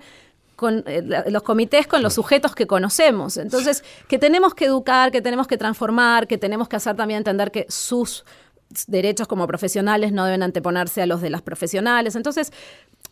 con 0.55 0.85
eh, 0.87 1.03
los 1.29 1.43
comités 1.43 1.89
con 1.89 2.05
los 2.05 2.15
sujetos 2.15 2.55
que 2.55 2.69
conocemos. 2.69 3.37
Entonces, 3.37 3.83
que 4.07 4.21
tenemos 4.21 4.55
que 4.55 4.67
educar, 4.67 5.11
que 5.11 5.21
tenemos 5.21 5.49
que 5.49 5.59
transformar, 5.59 6.29
que 6.29 6.39
tenemos 6.39 6.69
que 6.69 6.77
hacer 6.77 6.95
también 6.95 7.19
entender 7.19 7.51
que 7.51 7.67
sus 7.69 8.25
derechos 8.87 9.27
como 9.27 9.49
profesionales 9.49 10.13
no 10.13 10.25
deben 10.25 10.45
anteponerse 10.45 11.03
a 11.03 11.07
los 11.07 11.21
de 11.21 11.31
las 11.31 11.43
profesionales. 11.43 12.15
Entonces, 12.15 12.53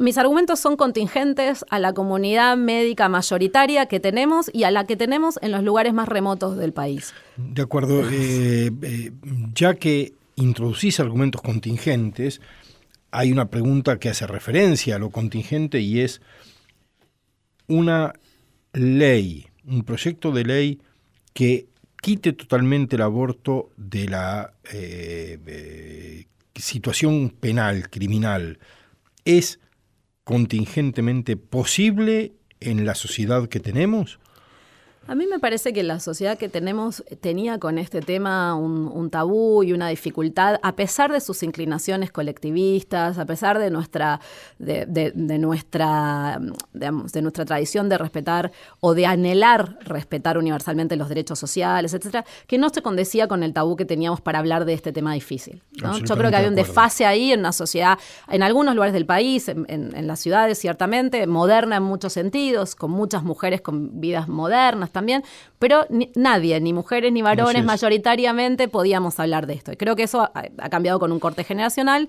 mis 0.01 0.16
argumentos 0.16 0.59
son 0.59 0.76
contingentes 0.76 1.64
a 1.68 1.78
la 1.78 1.92
comunidad 1.92 2.57
médica 2.57 3.11
mayoritaria 3.11 3.84
que 3.84 4.01
tenemos 4.01 4.51
y 4.53 4.64
a 4.64 4.70
la 4.70 4.86
que 4.86 4.96
tenemos 4.96 5.38
en 5.42 5.53
los 5.53 5.62
lugares 5.62 5.92
más 5.92 6.09
remotos 6.09 6.57
del 6.57 6.72
país. 6.72 7.12
De 7.36 7.61
acuerdo. 7.61 8.09
Eh, 8.11 8.70
eh, 8.82 9.12
ya 9.55 9.74
que 9.74 10.14
introducís 10.36 11.01
argumentos 11.01 11.42
contingentes, 11.42 12.40
hay 13.11 13.30
una 13.30 13.51
pregunta 13.51 13.98
que 13.98 14.09
hace 14.09 14.26
referencia 14.26 14.96
a 14.96 14.98
lo 14.98 15.11
contingente 15.11 15.80
y 15.80 16.01
es 16.01 16.22
una 17.66 18.14
ley, 18.72 19.48
un 19.66 19.84
proyecto 19.84 20.32
de 20.32 20.44
ley 20.44 20.80
que 21.34 21.66
quite 22.01 22.32
totalmente 22.32 22.96
el 22.96 23.03
aborto 23.03 23.68
de 23.76 24.09
la 24.09 24.55
eh, 24.72 26.24
situación 26.55 27.28
penal, 27.28 27.90
criminal. 27.90 28.59
¿Es 29.26 29.61
contingentemente 30.31 31.37
posible 31.37 32.35
en 32.61 32.87
la 32.87 32.95
sociedad 32.95 33.49
que 33.49 33.59
tenemos? 33.59 34.19
A 35.07 35.14
mí 35.14 35.26
me 35.26 35.38
parece 35.38 35.72
que 35.72 35.82
la 35.82 35.98
sociedad 35.98 36.38
que 36.38 36.48
tenemos 36.48 37.03
tenía 37.20 37.59
con 37.59 37.78
este 37.78 38.01
tema 38.01 38.55
un, 38.55 39.11
tabú 39.11 39.62
y 39.62 39.72
una 39.72 39.88
dificultad, 39.88 40.61
a 40.62 40.76
pesar 40.76 41.11
de 41.11 41.20
sus 41.20 41.42
inclinaciones 41.42 42.12
colectivistas, 42.12 43.18
a 43.18 43.24
pesar 43.24 43.59
de 43.59 43.70
nuestra, 43.70 44.20
de, 44.59 45.12
nuestra, 45.38 46.38
de 46.72 47.22
nuestra 47.22 47.44
tradición 47.44 47.88
de 47.88 47.98
respetar 47.98 48.53
o 48.78 48.94
de 48.94 49.07
anhelar 49.07 49.78
respetar 49.80 50.38
universalmente 50.38 50.94
los 50.96 51.09
derechos 51.09 51.38
sociales, 51.38 51.94
etcétera, 51.94 52.24
que 52.46 52.59
no 52.59 52.68
se 52.68 52.82
condecía 52.82 53.26
con 53.26 53.42
el 53.42 53.53
tabú 53.53 53.76
que 53.76 53.86
teníamos 53.86 54.20
para 54.20 54.38
hablar 54.38 54.64
de 54.64 54.74
este 54.74 54.92
tema 54.92 55.14
difícil. 55.14 55.62
Yo 56.05 56.16
creo 56.16 56.30
que 56.30 56.36
había 56.36 56.51
un 56.51 56.55
desfase 56.55 57.07
ahí 57.07 57.32
en 57.32 57.40
una 57.40 57.53
sociedad, 57.53 57.98
en 58.28 58.42
algunos 58.42 58.74
lugares 58.74 58.92
del 58.92 59.07
país, 59.07 59.48
en, 59.48 60.07
las 60.07 60.20
ciudades 60.20 60.59
ciertamente, 60.59 61.26
moderna 61.26 61.76
en 61.76 61.82
muchos 61.82 62.12
sentidos, 62.12 62.74
con 62.74 62.90
muchas 62.90 63.22
mujeres 63.24 63.61
con 63.61 64.01
vidas 64.01 64.28
modernas 64.28 64.89
también, 64.91 65.24
pero 65.59 65.86
nadie, 66.14 66.61
ni 66.61 66.72
mujeres 66.72 67.12
ni 67.12 67.22
varones, 67.22 67.64
mayoritariamente 67.64 68.68
podíamos 68.68 69.18
hablar 69.20 69.47
de 69.47 69.55
esto. 69.55 69.72
Y 69.72 69.76
creo 69.76 69.97
que 69.97 70.05
eso 70.05 70.30
ha, 70.34 70.68
cambiado 70.68 70.99
con 70.99 71.12
un 71.12 71.20
corte 71.20 71.45
generacional, 71.45 72.09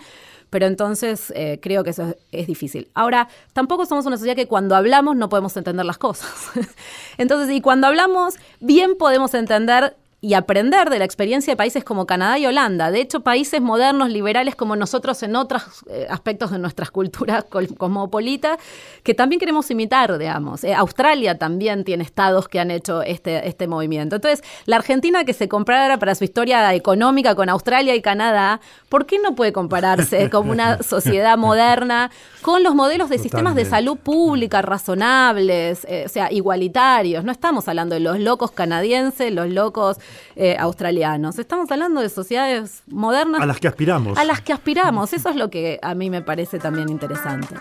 pero 0.49 0.65
entonces 0.65 1.31
eh, 1.35 1.59
creo 1.61 1.83
que 1.83 1.91
eso 1.91 2.15
es, 2.31 2.47
difícil. 2.47 2.89
Ahora, 2.93 3.29
tampoco 3.53 3.85
somos 3.85 4.05
una 4.05 4.17
sociedad 4.17 4.35
que 4.35 4.47
cuando 4.47 4.75
hablamos 4.75 5.15
no 5.15 5.29
podemos 5.29 5.55
entender 5.57 5.85
las 5.85 5.97
cosas. 5.97 6.51
entonces, 7.17 7.55
y 7.55 7.61
cuando 7.61 7.87
hablamos, 7.87 8.35
bien 8.59 8.95
podemos 8.97 9.33
entender 9.33 9.95
y 10.23 10.35
aprender 10.35 10.91
de 10.91 10.99
la 10.99 11.05
experiencia 11.05 11.53
de 11.53 11.57
países 11.57 11.83
como 11.83 12.05
Canadá 12.05 12.37
y 12.37 12.45
Holanda. 12.45 12.91
De 12.91 13.01
hecho, 13.01 13.21
países 13.21 13.59
modernos, 13.59 14.11
liberales 14.11 14.55
como 14.55 14.75
nosotros 14.75 15.23
en 15.23 15.35
otros 15.35 15.63
eh, 15.89 16.05
aspectos 16.11 16.51
de 16.51 16.59
nuestras 16.59 16.91
culturas 16.91 17.45
cosmopolitas, 17.45 18.59
que 19.01 19.15
también 19.15 19.39
queremos 19.39 19.71
imitar, 19.71 20.15
digamos. 20.19 20.63
Eh, 20.63 20.75
Australia 20.75 21.39
también 21.39 21.83
tiene 21.83 22.03
estados 22.03 22.47
que 22.47 22.59
han 22.59 22.69
hecho 22.69 23.01
este, 23.01 23.47
este 23.47 23.67
movimiento. 23.67 24.15
Entonces, 24.15 24.43
la 24.67 24.75
Argentina 24.75 25.23
que 25.23 25.33
se 25.33 25.49
comparara 25.49 25.97
para 25.97 26.13
su 26.13 26.23
historia 26.23 26.71
económica 26.75 27.33
con 27.33 27.49
Australia 27.49 27.95
y 27.95 28.01
Canadá, 28.03 28.61
¿por 28.89 29.07
qué 29.07 29.17
no 29.17 29.33
puede 29.33 29.51
compararse 29.51 30.29
como 30.31 30.51
una 30.51 30.83
sociedad 30.83 31.35
moderna 31.35 32.11
con 32.43 32.61
los 32.61 32.75
modelos 32.75 33.09
de 33.09 33.17
sistemas 33.17 33.55
de 33.55 33.65
salud 33.65 33.97
pública 33.97 34.61
razonables, 34.61 35.83
eh, 35.89 36.03
o 36.05 36.09
sea, 36.09 36.31
igualitarios? 36.31 37.23
No 37.23 37.31
estamos 37.31 37.67
hablando 37.67 37.95
de 37.95 38.01
los 38.01 38.19
locos 38.19 38.51
canadienses, 38.51 39.33
los 39.33 39.49
locos 39.49 39.97
eh, 40.35 40.55
australianos. 40.59 41.39
Estamos 41.39 41.69
hablando 41.71 42.01
de 42.01 42.09
sociedades 42.09 42.83
modernas. 42.87 43.41
A 43.41 43.45
las 43.45 43.59
que 43.59 43.67
aspiramos. 43.67 44.17
A 44.17 44.23
las 44.23 44.41
que 44.41 44.53
aspiramos. 44.53 45.13
Eso 45.13 45.29
es 45.29 45.35
lo 45.35 45.49
que 45.49 45.79
a 45.81 45.95
mí 45.95 46.09
me 46.09 46.21
parece 46.21 46.59
también 46.59 46.89
interesante. 46.89 47.55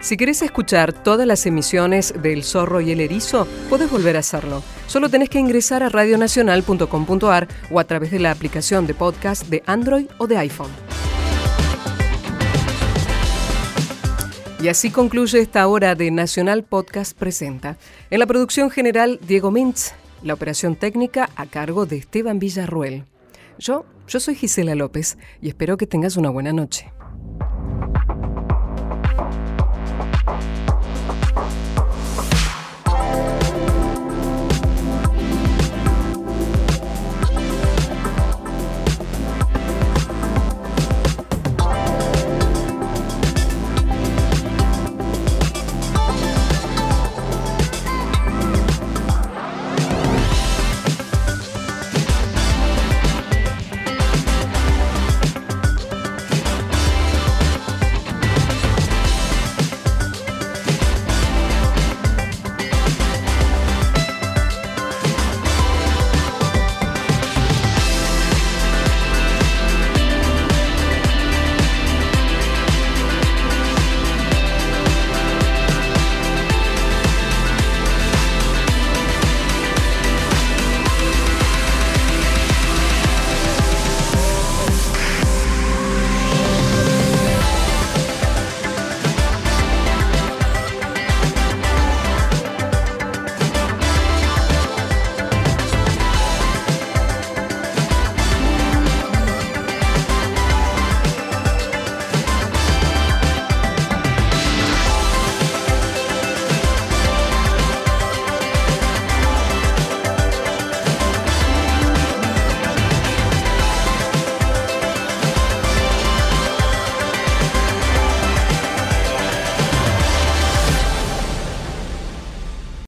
Si 0.00 0.16
querés 0.16 0.40
escuchar 0.40 0.94
todas 0.94 1.26
las 1.26 1.44
emisiones 1.44 2.14
del 2.22 2.42
Zorro 2.42 2.80
y 2.80 2.90
el 2.90 3.00
Erizo, 3.00 3.46
puedes 3.68 3.90
volver 3.90 4.16
a 4.16 4.20
hacerlo. 4.20 4.62
Solo 4.86 5.10
tenés 5.10 5.28
que 5.28 5.38
ingresar 5.38 5.82
a 5.82 5.90
radionacional.com.ar 5.90 7.48
o 7.70 7.78
a 7.78 7.84
través 7.84 8.10
de 8.10 8.18
la 8.18 8.30
aplicación 8.30 8.86
de 8.86 8.94
podcast 8.94 9.46
de 9.48 9.62
Android 9.66 10.06
o 10.16 10.26
de 10.26 10.38
iPhone. 10.38 10.70
Y 14.62 14.68
así 14.68 14.90
concluye 14.90 15.38
esta 15.38 15.66
hora 15.66 15.94
de 15.94 16.10
Nacional 16.10 16.64
Podcast 16.64 17.16
Presenta. 17.16 17.76
En 18.10 18.20
la 18.20 18.26
producción 18.26 18.70
general, 18.70 19.18
Diego 19.26 19.50
Mintz. 19.50 19.92
La 20.22 20.34
operación 20.34 20.76
técnica 20.76 21.30
a 21.34 21.46
cargo 21.46 21.86
de 21.86 21.96
Esteban 21.96 22.38
Villarruel. 22.38 23.04
Yo, 23.58 23.86
yo 24.06 24.20
soy 24.20 24.34
Gisela 24.34 24.74
López 24.74 25.16
y 25.40 25.48
espero 25.48 25.78
que 25.78 25.86
tengas 25.86 26.18
una 26.18 26.28
buena 26.28 26.52
noche. 26.52 26.92